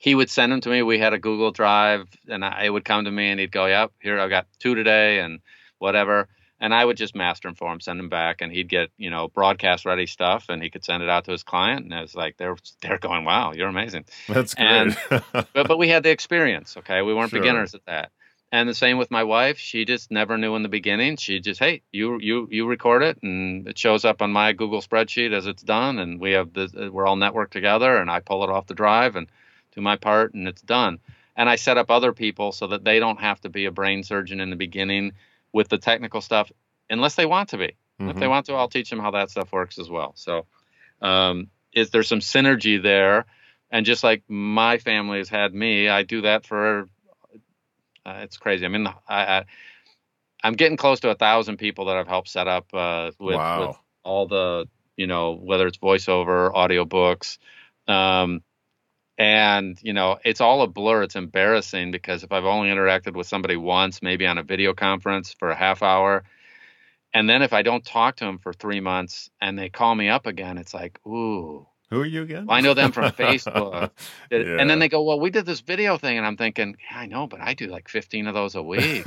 [0.00, 0.80] He would send them to me.
[0.80, 3.66] We had a Google Drive, and I, it would come to me, and he'd go,
[3.66, 5.40] "Yep, here I've got two today, and
[5.78, 6.26] whatever."
[6.58, 9.10] And I would just master them for him, send them back, and he'd get you
[9.10, 11.84] know broadcast ready stuff, and he could send it out to his client.
[11.84, 14.66] And it was like they're they're going, "Wow, you're amazing." That's great.
[14.66, 14.96] And,
[15.32, 16.78] but but we had the experience.
[16.78, 17.40] Okay, we weren't sure.
[17.40, 18.10] beginners at that.
[18.50, 19.58] And the same with my wife.
[19.58, 21.18] She just never knew in the beginning.
[21.18, 24.80] She just, hey, you you you record it, and it shows up on my Google
[24.80, 28.42] spreadsheet as it's done, and we have the we're all networked together, and I pull
[28.44, 29.28] it off the drive and
[29.74, 30.98] do my part, and it's done.
[31.36, 34.02] And I set up other people so that they don't have to be a brain
[34.02, 35.12] surgeon in the beginning
[35.52, 36.50] with the technical stuff,
[36.88, 37.66] unless they want to be.
[37.66, 38.10] Mm-hmm.
[38.10, 38.30] If they mm-hmm.
[38.30, 40.12] want to, I'll teach them how that stuff works as well.
[40.16, 40.46] So,
[41.00, 43.26] um, is there some synergy there?
[43.70, 46.88] And just like my family has had me, I do that for
[48.04, 48.64] uh, it's crazy.
[48.64, 49.44] I mean, I, I
[50.42, 53.68] I'm getting close to a thousand people that I've helped set up uh, with, wow.
[53.68, 54.66] with, all the
[54.96, 57.38] you know whether it's voiceover, audiobooks,
[57.86, 58.42] um,
[59.20, 61.02] and you know it's all a blur.
[61.02, 65.34] It's embarrassing because if I've only interacted with somebody once, maybe on a video conference
[65.38, 66.24] for a half hour,
[67.12, 70.08] and then if I don't talk to them for three months and they call me
[70.08, 72.46] up again, it's like ooh, who are you again?
[72.46, 73.90] Well, I know them from Facebook.
[74.30, 74.38] yeah.
[74.38, 76.16] And then they go, Well, we did this video thing.
[76.16, 79.06] And I'm thinking, Yeah, I know, but I do like 15 of those a week.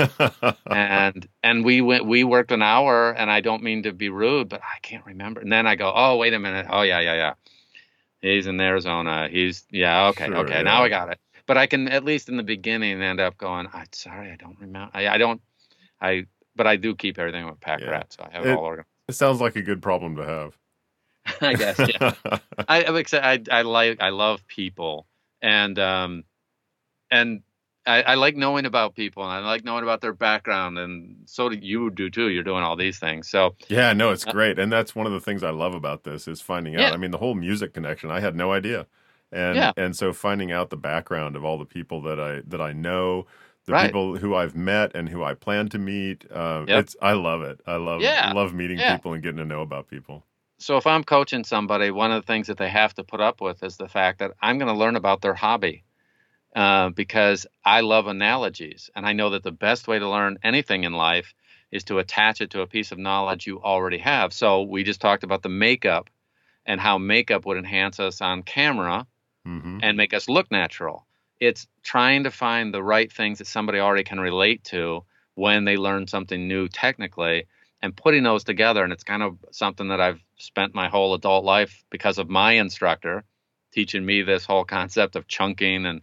[0.68, 4.48] and and we went we worked an hour and I don't mean to be rude,
[4.48, 5.42] but I can't remember.
[5.42, 6.68] And then I go, Oh, wait a minute.
[6.70, 7.34] Oh yeah, yeah, yeah.
[8.24, 9.28] He's in Arizona.
[9.30, 10.62] He's yeah, okay, sure, okay, yeah.
[10.62, 11.20] now I got it.
[11.46, 14.58] But I can at least in the beginning end up going, I'm sorry, I don't
[14.60, 15.42] remember I, I don't
[16.00, 16.26] I
[16.56, 17.90] but I do keep everything with pack yeah.
[17.90, 18.88] rat, so I have it, it all organized.
[19.10, 20.58] It sounds like a good problem to have.
[21.42, 21.80] I guess.
[21.80, 22.14] Yeah.
[22.68, 23.50] I, excited.
[23.50, 24.02] I, I like.
[24.02, 25.08] I love people,
[25.42, 26.24] and um,
[27.12, 27.42] and
[27.86, 31.50] I, I, like knowing about people and I like knowing about their background and so
[31.50, 32.30] do you do too.
[32.30, 33.30] You're doing all these things.
[33.30, 34.58] So Yeah, no, it's uh, great.
[34.58, 36.82] And that's one of the things I love about this is finding out.
[36.82, 36.92] Yeah.
[36.92, 38.88] I mean the whole music connection, I had no idea.
[39.32, 39.72] And yeah.
[39.76, 43.26] and so finding out the background of all the people that I that I know,
[43.66, 43.86] the right.
[43.88, 46.26] people who I've met and who I plan to meet.
[46.32, 46.84] Uh, yep.
[46.84, 47.60] it's I love it.
[47.66, 48.32] I love yeah.
[48.34, 50.24] love meeting people and getting to know about people.
[50.60, 53.42] So if I'm coaching somebody, one of the things that they have to put up
[53.42, 55.84] with is the fact that I'm going to learn about their hobby
[56.56, 58.90] uh, because I love analogies.
[58.96, 61.34] And I know that the best way to learn anything in life
[61.72, 64.32] is to attach it to a piece of knowledge you already have.
[64.34, 66.10] So we just talked about the makeup
[66.66, 69.08] and how makeup would enhance us on camera
[69.48, 69.80] mm-hmm.
[69.82, 71.06] and make us look natural.
[71.40, 75.04] It's trying to find the right things that somebody already can relate to
[75.34, 77.48] when they learn something new technically
[77.82, 78.84] and putting those together.
[78.84, 82.54] And it's kind of something that I've spent my whole adult life because of my
[82.54, 83.24] instructor
[83.74, 86.02] teaching me this whole concept of chunking and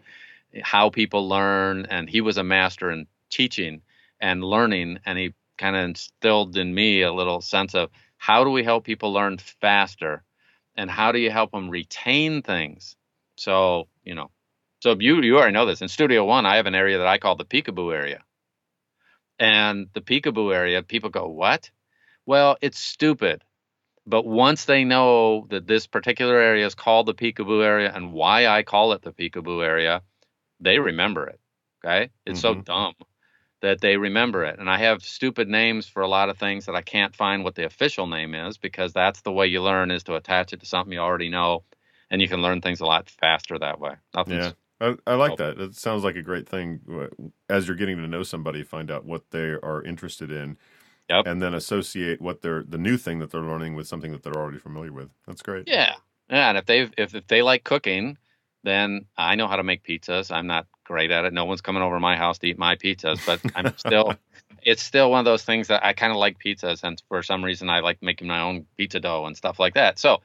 [0.62, 3.82] how people learn, and he was a master in teaching
[4.20, 8.50] and learning, and he kind of instilled in me a little sense of how do
[8.50, 10.22] we help people learn faster,
[10.76, 12.96] and how do you help them retain things.
[13.36, 14.30] So you know,
[14.80, 15.82] so you you already know this.
[15.82, 18.22] In Studio One, I have an area that I call the peekaboo area,
[19.38, 21.70] and the peekaboo area, people go, "What?"
[22.26, 23.42] Well, it's stupid.
[24.06, 28.46] But once they know that this particular area is called the peekaboo area and why
[28.46, 30.02] I call it the peekaboo area,
[30.60, 31.40] they remember it.
[31.84, 32.10] Okay.
[32.26, 32.58] It's mm-hmm.
[32.58, 32.94] so dumb
[33.62, 34.58] that they remember it.
[34.58, 37.54] And I have stupid names for a lot of things that I can't find what
[37.54, 40.66] the official name is because that's the way you learn is to attach it to
[40.66, 41.64] something you already know.
[42.10, 43.94] And you can learn things a lot faster that way.
[44.14, 44.52] Nothing's yeah.
[44.80, 45.58] I, I like that.
[45.58, 46.80] That sounds like a great thing.
[47.48, 50.56] As you're getting to know somebody, find out what they are interested in,
[51.08, 51.26] yep.
[51.26, 54.36] and then associate what they're the new thing that they're learning with something that they're
[54.36, 55.10] already familiar with.
[55.26, 55.68] That's great.
[55.68, 55.94] Yeah,
[56.30, 56.48] yeah.
[56.48, 58.16] And if they if, if they like cooking,
[58.62, 60.30] then I know how to make pizzas.
[60.30, 61.32] I'm not great at it.
[61.32, 64.14] No one's coming over to my house to eat my pizzas, but I'm still
[64.62, 67.44] it's still one of those things that I kind of like pizzas and for some
[67.44, 69.98] reason I like making my own pizza dough and stuff like that.
[69.98, 70.18] So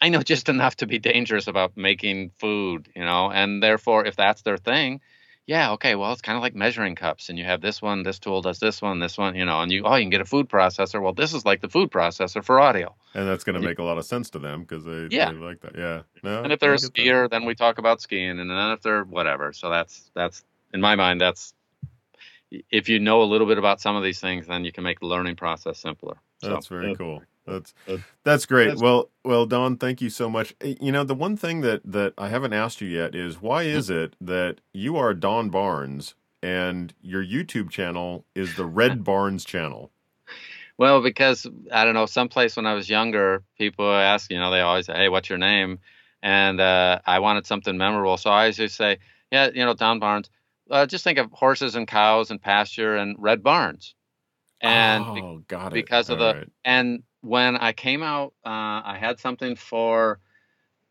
[0.00, 4.16] I know just enough to be dangerous about making food, you know, and therefore if
[4.16, 5.00] that's their thing,
[5.46, 8.18] yeah, okay, well, it's kind of like measuring cups, and you have this one, this
[8.18, 10.24] tool does this one, this one, you know, and you, oh, you can get a
[10.24, 11.02] food processor.
[11.02, 12.94] Well, this is like the food processor for audio.
[13.12, 15.30] And that's going to make a lot of sense to them because they, yeah.
[15.30, 15.76] they like that.
[15.76, 16.02] Yeah.
[16.22, 17.30] No, and if they're a skier, that.
[17.30, 19.52] then we talk about skiing, and then if they're whatever.
[19.52, 21.52] So that's, that's, in my mind, that's,
[22.70, 25.00] if you know a little bit about some of these things, then you can make
[25.00, 26.16] the learning process simpler.
[26.40, 26.96] That's so, very yeah.
[26.96, 27.22] cool.
[27.46, 27.74] That's
[28.22, 28.68] that's great.
[28.68, 30.54] That's well, well, Don, thank you so much.
[30.60, 33.64] Eh, you know, the one thing that that I haven't asked you yet is why
[33.64, 39.46] is it that you are Don Baarns and your YouTube channel is the Red Baarns
[39.46, 39.90] channel?
[40.78, 44.60] Well, because I don't know, someplace when I was younger, people ask, you know, they
[44.60, 45.78] always say, "Hey, what's your name?"
[46.22, 48.98] And uh, I wanted something memorable, so I just say,
[49.30, 50.28] "Yeah, you know, Don Baarns."
[50.70, 53.94] Uh, just think of horses and cows and pasture and red barns
[54.64, 55.74] and oh, got it.
[55.74, 56.48] because of All the right.
[56.64, 60.20] and when I came out, uh, I had something for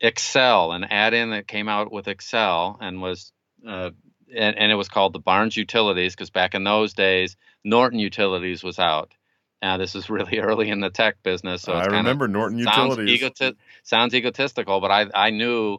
[0.01, 3.31] Excel, an add-in that came out with Excel and was,
[3.67, 3.91] uh,
[4.35, 8.63] and, and, it was called the Baarns Utilities because back in those days, Norton Utilities
[8.63, 9.13] was out.
[9.61, 13.21] Now this is really early in the tech business, so I remember Norton Utilities.
[13.21, 15.77] Egoti- sounds egotistical, but I I knew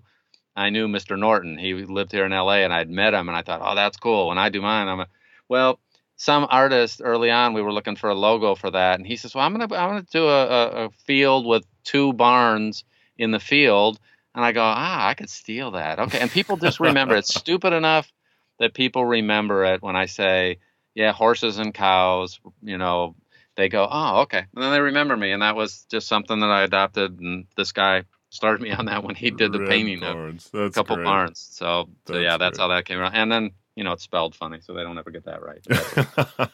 [0.57, 1.19] I knew Mr.
[1.19, 1.59] Norton.
[1.59, 2.65] He lived here in L.A.
[2.65, 4.29] and I'd met him, and I thought, oh, that's cool.
[4.29, 5.09] When I do mine, I'm a,
[5.49, 5.81] well
[6.16, 9.35] some artist early on we were looking for a logo for that and he says
[9.35, 12.85] well i'm gonna i'm gonna do a, a, field with two barns
[13.19, 13.99] in the field
[14.35, 17.73] and i go ah i could steal that okay and people just remember it's stupid
[17.73, 18.11] enough
[18.59, 20.59] that people remember it when i say
[20.95, 23.16] yeah horses and cows you know
[23.57, 26.51] they go oh okay and then they remember me and that was just something that
[26.51, 30.01] i adopted and this guy started me on that when he did the Red painting
[30.01, 30.51] barns.
[30.53, 31.05] of a couple great.
[31.05, 32.65] barns so, so yeah that's great.
[32.65, 35.11] how that came around and then you know, it's spelled funny, so they don't ever
[35.11, 36.51] get that right.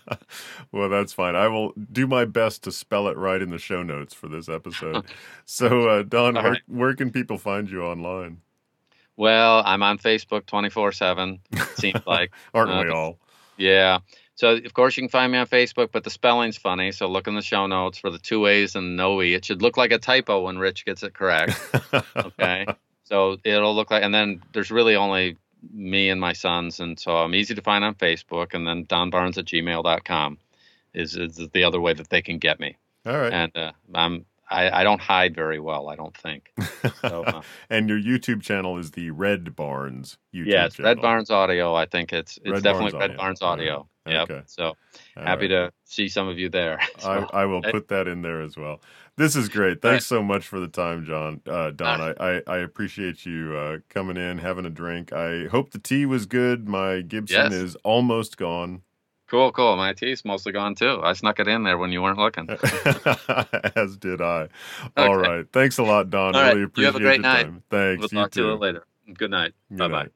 [0.73, 1.37] well, that's fine.
[1.37, 4.49] I will do my best to spell it right in the show notes for this
[4.49, 5.05] episode.
[5.45, 6.63] so, uh, Don, where, right.
[6.67, 8.39] where, can people find you online?
[9.17, 11.41] Well, I'm on Facebook 24 7,
[11.75, 12.33] seems like.
[12.55, 13.19] Aren't uh, we all?
[13.59, 13.99] Yeah.
[14.35, 16.91] So, of course, you can find me on Facebook, but the spelling's funny.
[16.91, 19.35] So, look in the show notes for the two A's and no E.
[19.35, 21.61] It should look like a typo when Rich gets it correct.
[22.17, 22.65] okay.
[23.05, 25.37] so, it'll look like, and then there's really only
[25.73, 26.81] me and my sons.
[26.81, 28.55] And so I'm easy to find on Facebook.
[28.55, 30.39] And then Don Baarns at gmail.com
[30.95, 32.77] is, is the other way that they can get me.
[33.07, 33.33] All right.
[33.33, 36.53] And uh, I'm, I, I, don't hide very well, I don't think.
[37.03, 40.95] So, uh, and your YouTube channel is the Red Baarns YouTube yeah, it's channel.
[40.95, 41.75] Red Baarns Audio.
[41.75, 43.23] I think it's it's Red definitely Baarns Red Audio.
[43.23, 43.89] Baarns Audio.
[44.11, 44.31] Yep.
[44.31, 44.43] Okay.
[44.47, 44.77] So All
[45.23, 45.69] happy right.
[45.69, 46.79] to see some of you there.
[46.99, 47.19] as I.
[47.33, 48.81] I will put that in there as well.
[49.17, 49.83] This is great.
[49.83, 51.43] Thanks so much for the time, John.
[51.47, 55.13] Uh, Don, I, I, I appreciate you uh, coming in, having a drink.
[55.13, 56.69] I hope the tea was good.
[56.69, 57.53] My Gibson Yes.
[57.53, 58.83] is almost gone,
[59.29, 59.77] Cool, cool.
[59.77, 61.01] My tea's mostly gone too.
[61.05, 62.49] I snuck it in there when you weren't looking.
[63.77, 64.49] as did I.
[64.97, 65.29] All Okay.
[65.29, 65.47] right.
[65.53, 66.35] Thanks a lot, Don.
[66.35, 66.49] All right.
[66.49, 67.43] Really You appreciate have a great your night.
[67.45, 67.63] time.
[67.71, 68.01] Thanks.
[68.01, 68.47] We'll you talk to too.
[68.49, 68.87] you later.
[69.15, 69.53] Good night.
[69.71, 70.09] Bye bye.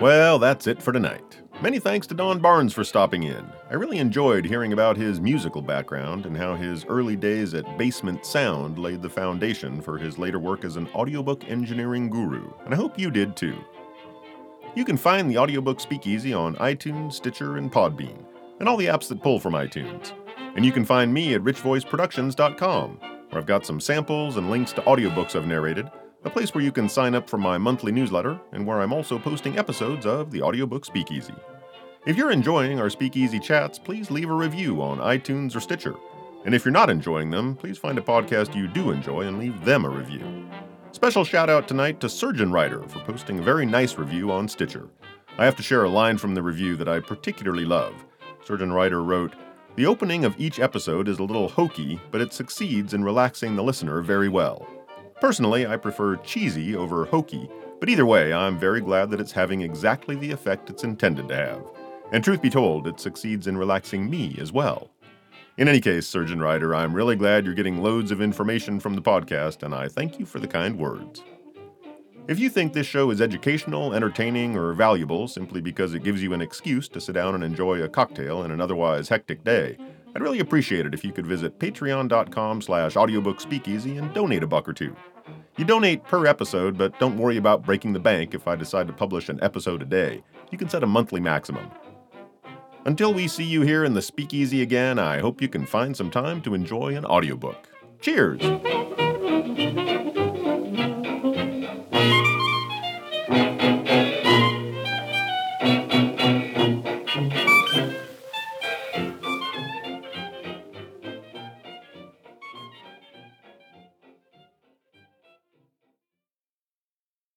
[0.00, 1.41] Well, that's it for tonight.
[1.62, 3.48] Many thanks to Don Baarns for stopping in.
[3.70, 8.26] I really enjoyed hearing about his musical background and how his early days at Basement
[8.26, 12.76] Sound laid the foundation for his later work as an audiobook engineering guru, and I
[12.76, 13.56] hope you did too.
[14.74, 18.24] You can find the audiobook Speakeasy on iTunes, Stitcher, and Podbean,
[18.58, 20.14] and all the apps that pull from iTunes.
[20.56, 22.98] And you can find me at richvoiceproductions.com,
[23.30, 25.88] where I've got some samples and links to audiobooks I've narrated,
[26.24, 29.18] a place where you can sign up for my monthly newsletter, and where I'm also
[29.18, 31.34] posting episodes of the audiobook Speakeasy.
[32.06, 35.94] If you're enjoying our Speakeasy chats, please leave a review on iTunes or Stitcher.
[36.44, 39.64] And if you're not enjoying them, please find a podcast you do enjoy and leave
[39.64, 40.48] them a review.
[40.92, 44.88] Special shout out tonight to Surgeon Writer for posting a very nice review on Stitcher.
[45.38, 47.94] I have to share a line from the review that I particularly love.
[48.44, 49.34] Surgeon Writer wrote,
[49.76, 53.62] The opening of each episode is a little hokey, but it succeeds in relaxing the
[53.62, 54.68] listener very well.
[55.22, 59.60] Personally, I prefer cheesy over hokey, but either way, I'm very glad that it's having
[59.60, 61.64] exactly the effect it's intended to have.
[62.10, 64.90] And truth be told, it succeeds in relaxing me as well.
[65.58, 69.00] In any case, Surgeon Ryder, I'm really glad you're getting loads of information from the
[69.00, 71.22] podcast, and I thank you for the kind words.
[72.26, 76.32] If you think this show is educational, entertaining, or valuable simply because it gives you
[76.32, 79.78] an excuse to sit down and enjoy a cocktail in an otherwise hectic day,
[80.16, 84.68] I'd really appreciate it if you could visit patreon.com slash audiobookspeakeasy and donate a buck
[84.68, 84.96] or two.
[85.56, 88.92] You donate per episode, but don't worry about breaking the bank if I decide to
[88.92, 90.22] publish an episode a day.
[90.50, 91.70] You can set a monthly maximum.
[92.84, 96.10] Until we see you here in the speakeasy again, I hope you can find some
[96.10, 97.68] time to enjoy an audiobook.
[98.00, 99.01] Cheers!